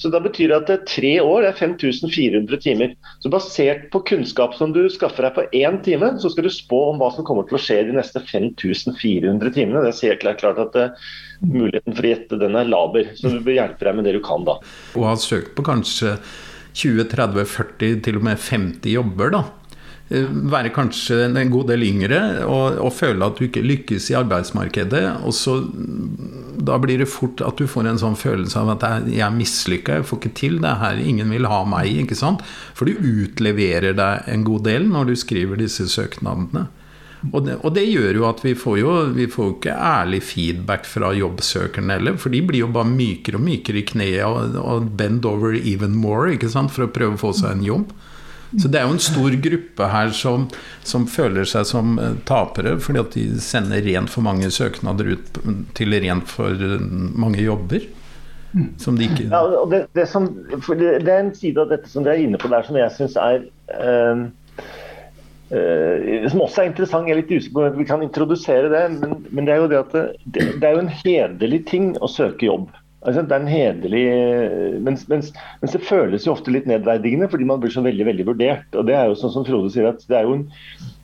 Så 0.00 0.10
da 0.10 0.18
betyr 0.22 0.50
det 0.50 0.56
at 0.56 0.68
det 0.68 0.74
er 0.74 0.86
tre 0.88 1.10
år 1.22 1.44
det 1.44 1.50
er 1.52 1.58
5400 1.60 2.60
timer. 2.64 2.94
Så 3.22 3.30
basert 3.32 3.84
på 3.92 4.00
kunnskap 4.08 4.56
som 4.58 4.72
du 4.74 4.80
skaffer 4.90 5.28
deg 5.28 5.36
på 5.36 5.44
én 5.62 5.78
time, 5.84 6.14
så 6.18 6.30
skal 6.32 6.48
du 6.48 6.52
spå 6.52 6.80
om 6.90 7.00
hva 7.00 7.12
som 7.14 7.26
kommer 7.28 7.46
til 7.48 7.58
å 7.58 7.62
skje 7.62 7.78
de 7.88 7.96
neste 7.96 8.22
5400 8.24 9.54
timene. 9.54 9.84
Det 9.86 9.94
sier 9.98 10.16
helt 10.16 10.42
klart 10.42 10.60
at 10.62 10.78
uh, 10.78 11.10
muligheten 11.44 11.94
for 11.94 12.08
å 12.08 12.12
gjette 12.14 12.40
den 12.40 12.58
er 12.58 12.70
laber. 12.72 13.12
Så 13.18 13.30
du 13.30 13.40
bør 13.44 13.60
hjelpe 13.60 13.88
deg 13.88 13.98
med 13.98 14.08
det 14.08 14.16
du 14.18 14.22
kan 14.24 14.48
da. 14.48 14.58
Og 14.96 15.06
har 15.06 15.20
søkt 15.22 15.54
på 15.58 15.66
kanskje 15.70 16.16
20-30-40, 16.72 18.00
til 18.02 18.18
og 18.18 18.26
med 18.26 18.40
50 18.40 18.96
jobber, 18.96 19.36
da. 19.36 19.44
Eh, 20.12 20.26
være 20.28 20.72
kanskje 20.74 21.22
en 21.24 21.50
god 21.52 21.70
del 21.70 21.86
yngre 21.86 22.18
og, 22.44 22.76
og, 22.82 22.90
føle 22.92 23.24
at 23.24 23.38
du 23.38 23.46
ikke 23.46 23.62
lykkes 23.64 24.10
i 24.12 24.18
arbeidsmarkedet. 24.18 25.04
Og 25.24 25.32
så 25.36 25.56
Da 26.62 26.76
blir 26.78 27.00
det 27.00 27.08
fort 27.10 27.40
at 27.42 27.56
du 27.58 27.66
får 27.66 27.88
en 27.88 28.00
sånn 28.02 28.18
følelse 28.18 28.60
av 28.60 28.74
at 28.74 29.08
jeg 29.08 29.24
er 29.24 29.32
mislykka, 29.34 29.96
jeg 29.98 30.06
får 30.06 30.20
ikke 30.20 30.36
til 30.38 30.60
det 30.62 30.74
her, 30.82 31.00
ingen 31.00 31.32
vil 31.32 31.48
ha 31.48 31.62
meg. 31.64 31.88
ikke 32.04 32.18
sant? 32.18 32.44
For 32.76 32.86
du 32.86 33.00
utleverer 33.00 33.96
deg 33.96 34.28
en 34.28 34.44
god 34.44 34.68
del 34.68 34.86
når 34.90 35.10
du 35.10 35.16
skriver 35.16 35.58
disse 35.58 35.88
søknadene. 35.88 36.68
Og 37.32 37.46
det, 37.46 37.56
og 37.62 37.74
det, 37.74 37.86
gjør 37.86 38.18
jo 38.18 38.24
at 38.26 38.40
vi 38.42 38.52
får 38.58 38.78
jo 38.80 38.94
vi 39.14 39.28
får 39.30 39.50
ikke 39.54 39.74
ærlig 39.78 40.22
feedback 40.26 40.88
fra 40.90 41.12
jobbsøkerne 41.14 41.96
heller, 41.96 42.16
for 42.18 42.34
de 42.34 42.40
blir 42.42 42.64
jo 42.64 42.72
bare 42.74 42.90
mykere 42.90 43.38
og 43.38 43.44
mykere 43.46 43.78
i 43.78 43.86
kneet 43.86 44.24
og, 44.26 44.56
og 44.58 44.88
bend 44.98 45.24
over 45.30 45.54
even 45.54 45.94
more 45.94 46.34
ikke 46.34 46.50
sant, 46.50 46.74
for 46.74 46.88
å 46.88 46.92
prøve 46.92 47.14
å 47.14 47.22
få 47.22 47.30
seg 47.38 47.56
en 47.56 47.68
jobb. 47.68 47.94
Så 48.60 48.68
det 48.68 48.80
er 48.80 48.84
jo 48.88 48.96
en 48.96 49.02
stor 49.02 49.34
gruppe 49.46 49.88
her 49.88 50.12
som, 50.16 50.44
som 50.84 51.06
føler 51.08 51.48
seg 51.48 51.64
som 51.68 51.96
eh, 52.00 52.18
tapere, 52.28 52.76
fordi 52.82 53.00
at 53.00 53.16
de 53.16 53.24
sender 53.40 53.80
rent 53.86 54.12
for 54.12 54.24
mange 54.26 54.50
søknader 54.52 55.14
ut 55.14 55.40
til 55.78 55.96
rent 56.04 56.28
for 56.28 56.52
eh, 56.52 56.82
mange 57.16 57.40
jobber. 57.40 57.86
Som 58.82 58.98
de 59.00 59.06
ikke 59.08 59.30
ja, 59.30 59.40
det, 59.70 59.86
det, 59.96 60.04
som, 60.10 60.26
det, 60.76 61.08
er 61.08 61.22
en 61.22 61.32
side 61.32 61.62
av 61.62 61.70
dette 61.70 61.88
som 61.88 62.04
dere 62.04 62.18
er 62.18 62.26
inne 62.26 62.40
på 62.40 62.50
der 62.52 62.66
som 62.66 62.76
jeg 62.76 62.92
syns 62.92 63.14
er 63.16 63.46
øh, 63.80 64.26
øh, 65.56 66.26
Som 66.28 66.42
også 66.44 66.60
er 66.60 66.68
interessant. 66.68 67.08
Jeg 67.08 67.16
er 67.16 67.22
litt 67.22 67.32
usikker 67.32 67.56
på 67.56 67.64
om 67.70 67.80
vi 67.80 67.88
kan 67.88 68.04
introdusere 68.04 68.68
det, 68.68 68.84
men, 68.98 69.22
men 69.30 69.48
det 69.48 69.54
er 69.54 69.62
jo 69.62 69.70
det 69.72 69.80
at 69.80 69.96
det, 69.96 70.44
det, 70.60 70.68
er 70.68 70.76
jo 70.76 70.84
en 70.84 70.92
hederlig 71.00 71.62
ting 71.72 71.94
å 71.96 72.12
søke 72.12 72.50
jobb. 72.50 72.68
Altså, 73.02 73.24
det 73.26 73.34
er 73.34 73.42
en 73.42 73.50
hederlig 73.50 74.02
mens, 74.86 75.00
mens, 75.10 75.32
mens, 75.58 75.72
det 75.74 75.82
føles 75.82 76.22
jo 76.26 76.36
ofte 76.36 76.52
litt 76.54 76.68
nedverdigende, 76.70 77.26
fordi 77.32 77.48
man 77.48 77.58
blir 77.62 77.72
så 77.74 77.82
veldig 77.82 78.06
veldig 78.06 78.26
vurdert. 78.28 78.68
og 78.78 78.86
Det 78.86 78.94
er 78.94 79.08
jo 79.10 79.16
sånn 79.18 79.34
som 79.34 79.46
Frode 79.48 79.72
sier, 79.74 79.88
at 79.90 80.04
det 80.06 80.20
er 80.20 80.28
jo 80.28 80.36
en 80.36 80.44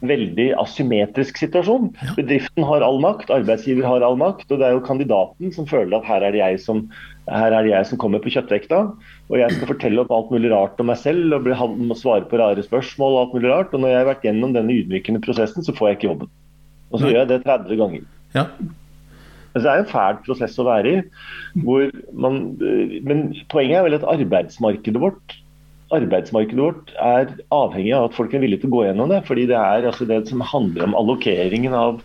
veldig 0.07 0.46
asymmetrisk 0.62 1.40
situasjon. 1.42 1.90
Bedriften 2.14 2.66
har 2.68 2.86
all 2.86 3.01
makt, 3.03 3.32
arbeidsgiver 3.34 3.88
har 3.88 4.07
all 4.07 4.18
makt, 4.20 4.46
og 4.46 4.62
det 4.62 4.68
er 4.68 4.76
jo 4.76 4.86
kandidaten 4.86 5.55
som 5.55 5.66
føler 5.66 5.99
at 5.99 6.07
her 6.07 6.28
er 6.28 6.36
det 6.36 6.42
jeg 6.44 6.62
som, 6.62 6.86
her 7.26 7.51
er 7.51 7.66
det 7.66 7.74
jeg 7.74 7.90
som 7.90 8.01
kommer 8.07 8.22
på 8.22 8.30
kjøttvekta, 8.36 8.82
og 9.28 9.38
jeg 9.42 9.59
skal 9.59 9.74
fortelle 9.74 10.05
om 10.05 10.14
alt 10.14 10.30
mulig 10.34 10.55
rart 10.55 10.78
om 10.78 10.92
meg 10.92 11.03
selv 11.03 11.34
og 11.34 11.49
bli, 11.49 11.57
svare 11.99 12.30
på 12.30 12.38
rare 12.38 12.62
spørsmål 12.62 13.16
og 13.16 13.22
alt 13.24 13.38
mulig 13.40 13.51
rart. 13.51 13.74
Og 13.74 13.82
når 13.82 13.90
jeg 13.90 14.05
har 14.05 14.12
vært 14.14 14.28
gjennom 14.30 14.55
denne 14.55 14.78
ydmykende 14.84 15.24
prosessen, 15.26 15.66
så 15.66 15.74
får 15.74 15.90
jeg 15.90 15.99
ikke 15.99 16.12
jobben. 16.12 16.36
Og 16.92 17.03
så 17.03 17.11
gjør 17.11 17.24
jeg 17.24 17.32
det 17.34 17.42
30 17.44 17.82
ganger. 17.82 18.07
Ja. 18.38 18.46
Altså, 19.59 19.66
det 19.66 19.74
er 19.74 19.82
en 19.84 19.90
fæl 19.90 20.22
prosess 20.24 20.56
å 20.62 20.68
være 20.68 20.94
i. 20.94 21.02
Man, 21.59 22.40
men 23.04 23.28
poenget 23.50 23.80
er 23.80 23.86
vel 23.88 23.98
at 23.98 24.09
arbeidsmarkedet 24.16 25.02
vårt 25.02 25.38
arbeidsmarkedet 25.94 26.61
vårt 26.61 26.92
er 27.00 27.30
avhengig 27.54 27.92
av 27.96 28.09
at 28.09 28.16
folk 28.16 28.34
er 28.34 28.42
villige 28.42 28.64
til 28.64 28.72
å 28.72 28.76
gå 28.76 28.86
gjennom 28.86 29.12
det. 29.12 29.22
fordi 29.26 29.46
det 29.48 29.56
er 29.56 29.88
altså 29.88 30.09
det 30.09 30.20
som 30.28 30.44
handler 30.44 30.84
om 30.84 30.96
allokeringen 30.98 31.74
av, 31.74 32.00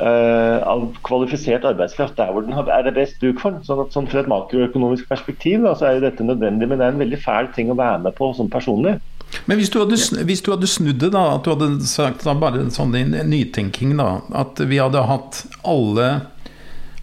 uh, 0.00 0.58
av 0.68 0.88
kvalifisert 1.08 1.64
arbeidskraft 1.68 2.18
der 2.20 2.32
hvor 2.32 2.44
den 2.44 2.56
er 2.58 2.84
det 2.84 2.96
best 2.98 3.20
bruk 3.22 3.40
for. 3.40 3.60
Sånn 3.64 3.84
at, 3.84 3.94
sånn 3.96 4.08
fra 4.10 4.22
et 4.22 4.32
makroøkonomisk 4.32 5.08
perspektiv 5.08 5.64
da, 5.64 5.74
så 5.74 5.88
er 5.88 5.98
jo 5.98 6.08
dette 6.08 6.26
nødvendig, 6.26 6.68
men 6.68 6.80
det 6.80 6.88
er 6.88 6.96
en 6.96 7.04
veldig 7.06 7.22
fæl 7.24 7.52
ting 7.56 7.72
å 7.72 7.78
være 7.78 8.02
med 8.04 8.18
på 8.18 8.32
sånn 8.36 8.52
personlig. 8.52 8.98
Men 9.44 9.58
hvis 9.60 9.68
du, 9.68 9.76
hadde, 9.82 9.96
hvis 10.24 10.40
du 10.40 10.54
hadde, 10.54 10.68
snudd 10.70 11.02
det, 11.02 11.10
da, 11.12 11.34
at 11.36 11.44
du 11.44 11.52
hadde 11.52 11.84
sagt 11.88 12.24
da, 12.24 12.32
bare 12.36 12.64
sånn 12.72 12.94
i 12.96 13.04
nytenking, 13.04 13.96
da, 14.00 14.22
at 14.36 14.60
vi 14.68 14.80
hadde 14.80 15.04
hatt 15.04 15.42
alle 15.68 16.08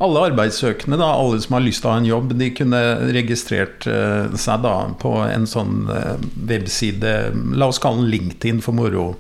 alle 0.04 0.26
arbeidssøkende, 0.30 0.98
da, 1.00 1.08
alle 1.16 1.40
som 1.44 1.56
har 1.56 1.64
lyst 1.64 1.84
til 1.84 1.90
å 1.90 1.94
ha 1.94 2.02
en 2.02 2.10
jobb, 2.10 2.34
de 2.40 2.50
kunne 2.56 2.82
registrert 3.16 3.88
uh, 3.88 4.34
seg 4.40 4.66
da 4.66 4.74
på 5.00 5.14
en 5.24 5.48
sånn 5.48 5.86
uh, 5.88 6.16
webside, 6.50 7.16
la 7.56 7.70
oss 7.72 7.80
kalle 7.84 8.04
den 8.04 8.12
LinkedIn 8.12 8.60
for 8.66 8.76
moro. 8.76 9.14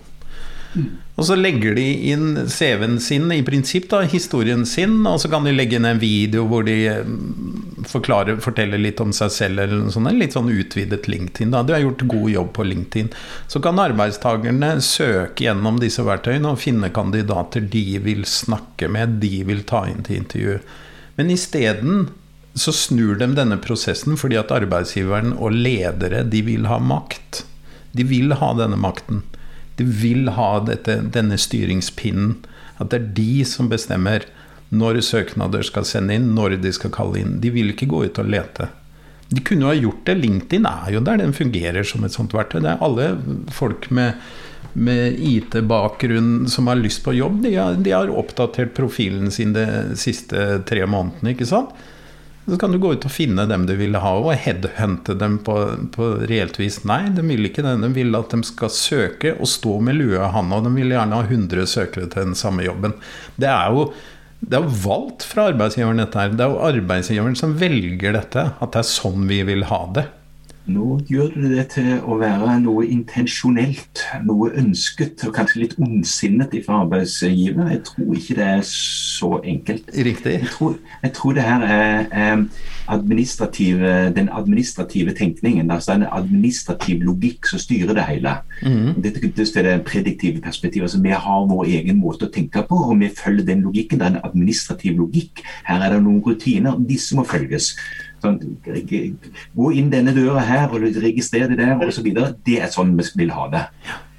Mm. 0.76 0.88
Og 1.15 1.28
så 1.30 1.36
legger 1.39 1.78
de 1.78 1.84
inn 2.11 2.34
CV-en 2.51 2.97
sin, 2.99 3.30
i 3.32 3.43
prinsipp 3.47 3.88
da, 3.91 4.01
historien 4.11 4.65
sin, 4.67 4.97
og 5.07 5.21
så 5.23 5.30
kan 5.32 5.47
de 5.47 5.53
legge 5.55 5.78
inn 5.80 5.88
en 5.88 6.01
video 6.01 6.43
hvor 6.51 6.65
de 6.67 6.76
eh, 6.91 7.13
forklarer, 7.88 8.41
forteller 8.43 8.82
litt 8.82 8.99
om 9.03 9.13
seg 9.15 9.32
selv, 9.32 9.61
eller 9.63 9.86
noe 9.86 9.93
sånt. 9.95 10.11
Litt 10.19 10.36
sånn 10.36 10.51
utvidet 10.51 11.07
LinkedIn. 11.07 11.53
Da. 11.55 11.63
Du 11.63 11.71
har 11.76 11.86
gjort 11.86 12.03
god 12.11 12.28
jobb 12.34 12.51
på 12.57 12.67
LinkedIn. 12.67 13.13
Så 13.47 13.61
kan 13.63 13.80
arbeidstakerne 13.80 14.73
søke 14.84 15.47
gjennom 15.47 15.80
disse 15.80 16.03
verktøyene 16.03 16.51
og 16.51 16.59
finne 16.61 16.91
kandidater 16.95 17.63
de 17.63 17.86
vil 18.03 18.28
snakke 18.28 18.91
med, 18.91 19.21
de 19.23 19.45
vil 19.47 19.63
ta 19.67 19.86
inn 19.88 20.03
til 20.03 20.19
intervju. 20.26 20.59
Men 21.15 21.32
isteden 21.32 22.09
så 22.55 22.71
snur 22.76 23.17
de 23.19 23.28
denne 23.36 23.57
prosessen 23.63 24.15
fordi 24.19 24.38
at 24.39 24.51
arbeidsgiveren 24.55 25.34
og 25.36 25.55
ledere, 25.55 26.23
de 26.28 26.43
vil 26.43 26.67
ha 26.67 26.80
makt. 26.80 27.43
De 27.95 28.03
vil 28.07 28.36
ha 28.36 28.51
denne 28.59 28.80
makten. 28.80 29.23
De 29.80 29.86
vil 29.86 30.30
ha 30.36 30.49
dette, 30.65 30.99
denne 31.13 31.38
styringspinnen. 31.41 32.38
At 32.80 32.91
det 32.91 32.99
er 32.99 33.11
de 33.17 33.45
som 33.47 33.69
bestemmer 33.71 34.28
når 34.76 34.99
søknader 35.05 35.63
skal 35.67 35.86
sende 35.88 36.15
inn, 36.17 36.34
når 36.36 36.57
de 36.63 36.71
skal 36.76 36.93
kalle 36.95 37.21
inn. 37.21 37.38
De 37.43 37.51
vil 37.53 37.71
ikke 37.73 37.89
gå 37.91 38.05
ut 38.07 38.19
og 38.21 38.32
lete. 38.32 38.69
De 39.30 39.41
kunne 39.45 39.65
jo 39.65 39.71
ha 39.71 39.78
gjort 39.78 40.03
det. 40.07 40.17
LinkedIn 40.21 40.67
er 40.69 40.91
jo 40.95 41.03
der, 41.05 41.21
den 41.21 41.36
fungerer 41.36 41.88
som 41.88 42.05
et 42.05 42.15
sånt 42.15 42.36
verktøy. 42.36 42.61
Det 42.61 42.73
er 42.73 42.84
alle 42.86 43.07
folk 43.53 43.88
med, 43.95 44.19
med 44.73 45.17
IT-bakgrunn 45.17 46.45
som 46.51 46.69
har 46.69 46.80
lyst 46.82 47.03
på 47.05 47.15
jobb, 47.15 47.41
de 47.45 47.55
har, 47.55 47.80
de 47.82 47.93
har 47.95 48.11
oppdatert 48.11 48.76
profilen 48.78 49.32
sin 49.34 49.55
de 49.55 49.65
siste 49.99 50.61
tre 50.69 50.86
månedene. 50.89 51.34
ikke 51.34 51.49
sant? 51.49 51.73
Så 52.45 52.57
kan 52.61 52.71
du 52.71 52.77
gå 52.77 52.91
ut 52.93 53.05
og 53.07 53.13
finne 53.13 53.47
dem 53.49 53.63
du 53.65 53.73
vil 53.79 53.97
ha, 53.97 54.11
og 54.21 54.35
headhunte 54.37 55.15
dem 55.17 55.39
på, 55.45 55.55
på 55.95 56.09
reelt 56.29 56.59
vis. 56.61 56.83
Nei, 56.85 57.07
de 57.15 57.23
vil 57.25 57.49
ikke 57.49 57.63
det. 57.65 57.77
De 57.81 57.89
vil 57.95 58.17
at 58.17 58.35
de 58.35 58.45
skal 58.45 58.69
søke 58.73 59.33
og 59.39 59.49
stå 59.49 59.79
med 59.81 59.97
lua 59.97 60.27
i 60.27 60.33
handa. 60.35 60.61
De 60.61 60.73
vil 60.75 60.93
gjerne 60.93 61.17
ha 61.17 61.25
100 61.25 61.65
søkere 61.71 62.11
til 62.11 62.29
den 62.29 62.37
samme 62.37 62.67
jobben. 62.67 62.93
Det 63.41 63.49
er 63.49 63.73
jo 63.73 63.89
det 64.45 64.59
er 64.59 64.67
valgt 64.83 65.23
fra 65.25 65.47
arbeidsgiveren, 65.49 66.03
dette 66.03 66.21
her. 66.21 66.35
Det 66.37 66.43
er 66.45 66.51
jo 66.51 66.61
arbeidsgiveren 66.67 67.37
som 67.39 67.55
velger 67.57 68.13
dette. 68.13 68.43
At 68.61 68.75
det 68.75 68.83
er 68.83 68.91
sånn 68.91 69.25
vi 69.31 69.39
vil 69.47 69.65
ha 69.71 69.81
det. 69.95 70.05
Nå 70.66 70.99
gjør 71.05 71.28
du 71.36 71.43
det 71.51 71.68
til 71.76 71.91
å 72.01 72.16
være 72.18 72.55
noe 72.63 72.88
intensjonelt, 72.89 74.01
noe 74.26 74.49
ønsket 74.57 75.22
og 75.28 75.36
kanskje 75.38 75.61
litt 75.61 75.76
ondsinnet 75.78 76.55
fra 76.66 76.80
arbeidsgiver. 76.82 77.68
Jeg 77.70 77.84
tror 77.86 78.16
ikke 78.18 78.38
det 78.39 78.47
er 78.47 78.63
så 78.66 79.30
enkelt. 79.45 79.91
Riktig. 79.93 80.34
Jeg 80.39 80.49
tror, 80.55 80.80
jeg 81.03 81.13
tror 81.20 81.36
det 81.38 81.45
her 81.45 81.68
er 81.70 82.41
administrative, 82.88 83.91
den 84.16 84.30
administrative 84.34 85.13
tenkningen. 85.13 85.72
altså 85.72 85.93
En 85.93 86.07
administrativ 86.11 87.03
logikk 87.03 87.45
som 87.47 87.61
styrer 87.61 87.93
det 87.93 88.07
hele. 88.09 88.34
Mm. 88.66 89.03
Dette 89.03 89.22
er 89.59 89.70
det 89.70 89.86
prediktive 89.86 90.41
perspektivet. 90.41 90.84
altså 90.89 91.01
Vi 91.01 91.09
har 91.09 91.45
vår 91.45 91.66
egen 91.66 92.01
måte 92.01 92.26
å 92.26 92.34
tenke 92.34 92.66
på, 92.66 92.76
og 92.89 92.99
vi 92.99 93.09
følger 93.13 93.45
den 93.45 93.61
logikken. 93.61 93.99
Det 93.99 94.07
er 94.07 94.16
en 94.16 94.26
administrativ 94.26 94.97
logikk. 94.97 95.45
Her 95.70 95.86
er 95.86 95.93
det 95.93 96.03
noen 96.03 96.24
rutiner. 96.26 96.82
Disse 96.89 97.16
må 97.16 97.24
følges. 97.24 97.76
Sånn, 98.26 98.41
gå 99.55 99.71
inn 99.80 99.93
denne 99.93 100.15
døra 100.15 100.43
her 100.45 100.73
og 100.73 100.84
registrer 101.05 101.47
det 101.51 101.61
der 101.61 101.86
osv. 101.86 102.11
Det 102.45 102.59
er 102.59 102.73
sånn 102.73 102.95
vi 102.97 103.07
vil 103.23 103.34
ha 103.36 103.47
det. 103.53 103.65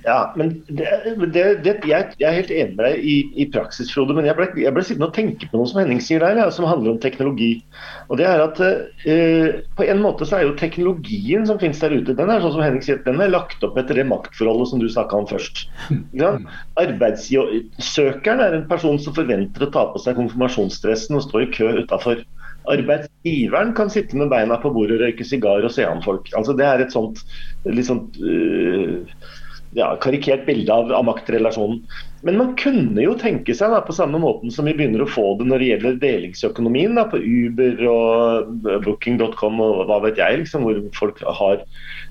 Ja, 0.07 0.33
men 0.37 0.53
det, 0.69 0.87
det, 1.35 1.35
det, 1.65 1.73
jeg, 1.91 2.13
jeg, 2.21 2.27
er 2.29 2.37
helt 2.37 2.51
enig 2.55 2.77
med 2.79 2.85
deg 2.87 3.07
i, 3.11 3.15
i 3.43 3.47
praksis, 3.51 3.89
Frode. 3.91 4.15
Men 4.15 4.29
jeg 4.29 4.39
ble, 4.39 4.47
jeg 4.63 4.71
ble, 4.75 4.85
sittende 4.87 5.09
og 5.09 5.17
tenke 5.17 5.49
på 5.51 5.59
noe 5.59 5.67
som 5.67 5.81
Henning 5.81 5.99
sier 6.05 6.23
der, 6.23 6.39
ja, 6.39 6.45
som 6.55 6.69
handler 6.69 6.93
om 6.93 7.01
teknologi. 7.03 7.49
Og 8.07 8.21
det 8.21 8.29
er 8.31 8.45
at 8.45 8.61
eh, 8.63 9.65
På 9.75 9.83
en 9.83 10.05
måte 10.05 10.29
så 10.29 10.39
er 10.39 10.47
jo 10.47 10.55
teknologien 10.61 11.49
som 11.49 11.59
finnes 11.59 11.83
der 11.83 11.97
ute, 11.97 12.15
den 12.15 12.31
er 12.31 12.45
sånn 12.45 12.55
som 12.55 12.63
Henning 12.63 12.87
sier, 12.87 13.03
den 13.03 13.19
er 13.19 13.35
lagt 13.35 13.67
opp 13.67 13.81
etter 13.83 13.99
det 13.99 14.07
maktforholdet 14.07 14.71
som 14.71 14.83
du 14.83 14.87
snakka 14.87 15.25
om 15.25 15.27
først. 15.33 15.67
Ja? 16.15 16.37
Arbeidssøkeren 16.79 18.47
er 18.47 18.55
en 18.55 18.69
person 18.71 19.03
som 19.03 19.17
forventer 19.17 19.67
å 19.67 19.73
ta 19.75 19.89
på 19.91 20.07
seg 20.07 20.21
konfirmasjonsdressen 20.21 21.19
og 21.19 21.27
stå 21.27 21.43
i 21.43 21.51
kø 21.51 21.73
utafor 21.83 22.23
arbeidsgiveren 22.73 23.73
kan 23.77 23.91
sitte 23.93 24.19
med 24.19 24.31
beina 24.33 24.59
på 24.63 24.73
bordet 24.75 24.99
og 24.99 25.07
røyke 25.07 25.27
sigar 25.27 25.65
og 25.67 25.73
se 25.75 25.87
an 25.87 26.05
folk. 26.05 26.31
Altså, 26.39 26.57
det 26.57 26.67
er 26.67 26.85
et 26.85 26.95
sånt 26.95 27.23
sånt 27.87 28.19
uh, 28.23 29.03
ja, 29.77 29.91
karikert 30.01 30.47
bilde 30.47 30.73
av, 30.73 30.91
av, 30.95 31.05
maktrelasjonen. 31.09 31.83
Men 32.27 32.39
man 32.41 32.55
kunne 32.59 33.03
jo 33.03 33.15
tenke 33.21 33.55
seg, 33.55 33.75
da, 33.75 33.83
på 33.85 33.95
samme 33.97 34.19
måten 34.23 34.53
som 34.53 34.69
vi 34.69 34.75
begynner 34.77 35.05
å 35.05 35.11
få 35.11 35.35
det 35.41 35.49
når 35.51 35.63
det 35.63 35.71
gjelder 35.71 36.01
delingsøkonomien, 36.03 36.97
da, 36.99 37.07
på 37.11 37.21
Uber 37.21 37.83
og 37.91 38.69
booking.com 38.87 39.63
og 39.63 39.87
hva 39.91 40.01
vet 40.07 40.21
jeg, 40.23 40.43
liksom, 40.43 40.67
hvor 40.67 40.83
folk 40.97 41.23
har 41.41 41.65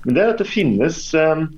Men 0.04 0.16
det 0.16 0.22
er 0.22 0.34
at 0.34 0.42
det 0.42 0.50
finnes 0.50 1.08
um, 1.18 1.48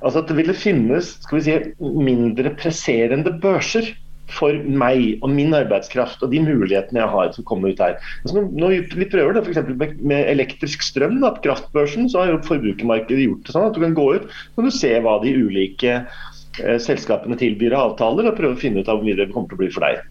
Altså 0.00 0.20
at 0.22 0.28
det 0.30 0.36
ville 0.38 0.54
finnes 0.56 1.08
skal 1.24 1.36
vi 1.36 1.44
si, 1.44 1.54
mindre 1.82 2.52
presserende 2.56 3.32
børser 3.42 3.90
for 4.32 4.56
meg 4.64 5.20
og 5.22 5.32
min 5.34 5.54
arbeidskraft 5.56 6.22
og 6.24 6.32
de 6.32 6.40
mulighetene 6.44 7.02
jeg 7.02 7.12
har 7.12 7.32
som 7.34 7.46
kommer 7.48 7.74
ut 7.74 7.82
her. 7.82 7.98
Altså 8.24 8.44
når 8.46 8.76
vi 8.96 9.08
prøver 9.10 9.36
det 9.36 9.44
f.eks. 9.44 9.74
Med 10.00 10.30
elektrisk 10.32 10.84
strøm, 10.86 11.20
da, 11.22 11.34
på 11.36 11.44
kraftbørsen, 11.48 12.08
så 12.10 12.22
har 12.22 12.32
jo 12.32 12.40
forbrukermarkedet 12.46 13.26
gjort 13.26 13.44
det 13.44 13.56
sånn 13.56 13.68
at 13.68 13.76
du 13.76 13.82
kan 13.84 13.98
gå 13.98 14.08
ut 14.16 14.26
og 14.56 14.72
se 14.74 14.94
hva 15.04 15.18
de 15.22 15.34
ulike 15.36 15.98
eh, 16.00 16.78
selskapene 16.80 17.38
tilbyr 17.40 17.76
av 17.76 17.92
avtaler, 17.92 18.30
og 18.30 18.38
prøve 18.40 18.56
å 18.56 18.62
finne 18.64 18.80
ut 18.80 18.90
av 18.90 19.00
hvor 19.00 19.08
mye 19.08 19.20
det 19.20 19.30
kommer 19.34 19.52
til 19.52 19.58
å 19.58 19.62
bli 19.64 19.70
for 19.74 19.86
deg. 19.86 20.02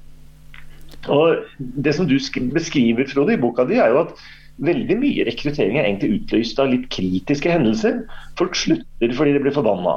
Og 1.11 1.43
Det 1.57 1.95
som 1.97 2.07
du 2.07 2.16
beskriver 2.53 3.09
Frode, 3.09 3.36
i 3.36 3.41
boka 3.41 3.66
di, 3.68 3.82
er 3.82 3.91
jo 3.91 4.05
at 4.05 4.16
veldig 4.62 4.95
mye 5.01 5.26
rekruttering 5.26 5.80
er 5.80 5.88
egentlig 5.88 6.20
utløst 6.20 6.60
av 6.62 6.70
litt 6.70 6.86
kritiske 6.93 7.49
hendelser. 7.49 8.04
Folk 8.38 8.56
slutter 8.58 9.16
fordi 9.18 9.34
de 9.34 9.41
blir 9.41 9.56
forbanna. 9.56 9.95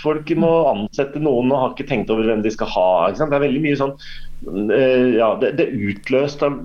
Folk 0.00 0.32
må 0.38 0.50
ansette 0.72 1.22
noen 1.22 1.52
og 1.52 1.60
har 1.60 1.74
ikke 1.74 1.88
tenkt 1.92 2.10
over 2.10 2.26
hvem 2.26 2.42
de 2.42 2.52
skal 2.54 2.70
ha. 2.74 2.88
Ikke 3.08 3.22
sant? 3.22 3.32
Det 3.32 3.38
er 3.38 3.46
veldig 3.46 3.62
mye 3.62 3.78
sånn 3.78 3.94
uh, 3.94 5.08
ja, 5.14 5.30
det, 5.42 5.54
det, 5.60 5.68
er 5.68 5.86
utløst 5.92 6.42
av 6.46 6.58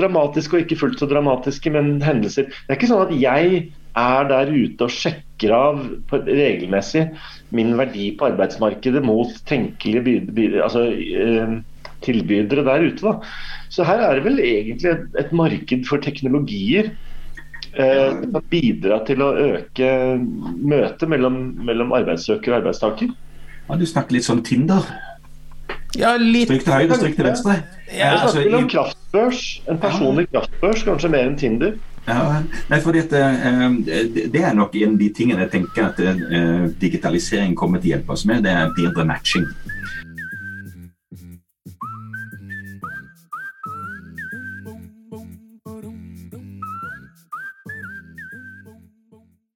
dramatiske 0.00 0.58
og 0.58 0.66
ikke 0.66 0.80
fullt 0.84 1.00
så 1.00 1.08
dramatiske, 1.10 1.72
men 1.72 1.96
hendelser. 2.04 2.50
Det 2.52 2.74
er 2.74 2.80
ikke 2.80 2.92
sånn 2.92 3.06
at 3.08 3.16
jeg 3.16 3.64
er 4.02 4.28
der 4.28 4.48
ute 4.52 4.86
og 4.86 4.92
sjekker 4.92 5.52
av 5.52 5.82
regelmessig 6.28 7.10
min 7.52 7.74
verdi 7.76 8.12
på 8.16 8.30
arbeidsmarkedet 8.30 9.02
mot 9.04 9.34
tenkelige 9.48 10.60
altså, 10.64 10.86
uh, 10.92 11.60
tilbydere 12.04 12.64
der 12.66 12.86
ute. 12.88 13.02
Da. 13.04 13.32
Så 13.72 13.86
her 13.88 14.02
er 14.04 14.18
det 14.18 14.26
vel 14.26 14.42
egentlig 14.42 14.92
et, 14.92 15.08
et 15.20 15.32
marked 15.36 15.86
for 15.88 16.02
teknologier 16.04 16.92
eh, 17.72 18.10
som 18.10 18.42
bidra 18.52 19.02
til 19.08 19.24
å 19.24 19.32
øke 19.32 19.92
møtet 20.18 21.08
mellom, 21.10 21.38
mellom 21.64 21.94
arbeidssøker 21.96 22.52
og 22.52 22.60
arbeidstaker. 22.62 23.14
Ja, 23.68 23.78
du 23.78 23.86
snakker 23.88 24.18
litt 24.18 24.28
sånn 24.28 24.44
Tinder. 24.46 24.86
Ja, 25.98 26.14
litt. 26.16 26.48
Stryk 26.48 26.64
til 26.64 26.72
høyre, 26.72 26.96
stryk 26.96 27.16
til 27.18 27.26
venstre. 27.28 27.56
Ja, 27.92 28.14
altså, 28.16 28.36
snakker 28.38 28.58
om 28.58 28.68
kraftbørs. 28.72 29.40
En 29.68 29.80
personlig 29.80 30.26
ja. 30.28 30.38
kraftbørs, 30.38 30.84
kanskje 30.88 31.10
mer 31.12 31.26
enn 31.28 31.40
Tinder. 31.40 31.74
Ja, 32.02 32.40
nei, 32.66 32.78
fordi 32.82 32.98
at, 32.98 33.12
uh, 33.14 33.76
Det 34.32 34.40
er 34.42 34.54
nok 34.58 34.74
en 34.74 34.96
av 34.96 34.98
de 34.98 35.08
tingene 35.14 35.44
jeg 35.44 35.52
tenker 35.52 35.84
at 35.86 36.00
uh, 36.02 36.64
digitalisering 36.80 37.54
kommer 37.58 37.78
til 37.78 37.92
å 37.92 37.96
hjelpe 37.96 38.16
oss 38.16 38.24
med. 38.26 38.42
Det 38.46 38.50
er 38.50 38.72
bedre 38.74 39.06
matching. 39.06 39.46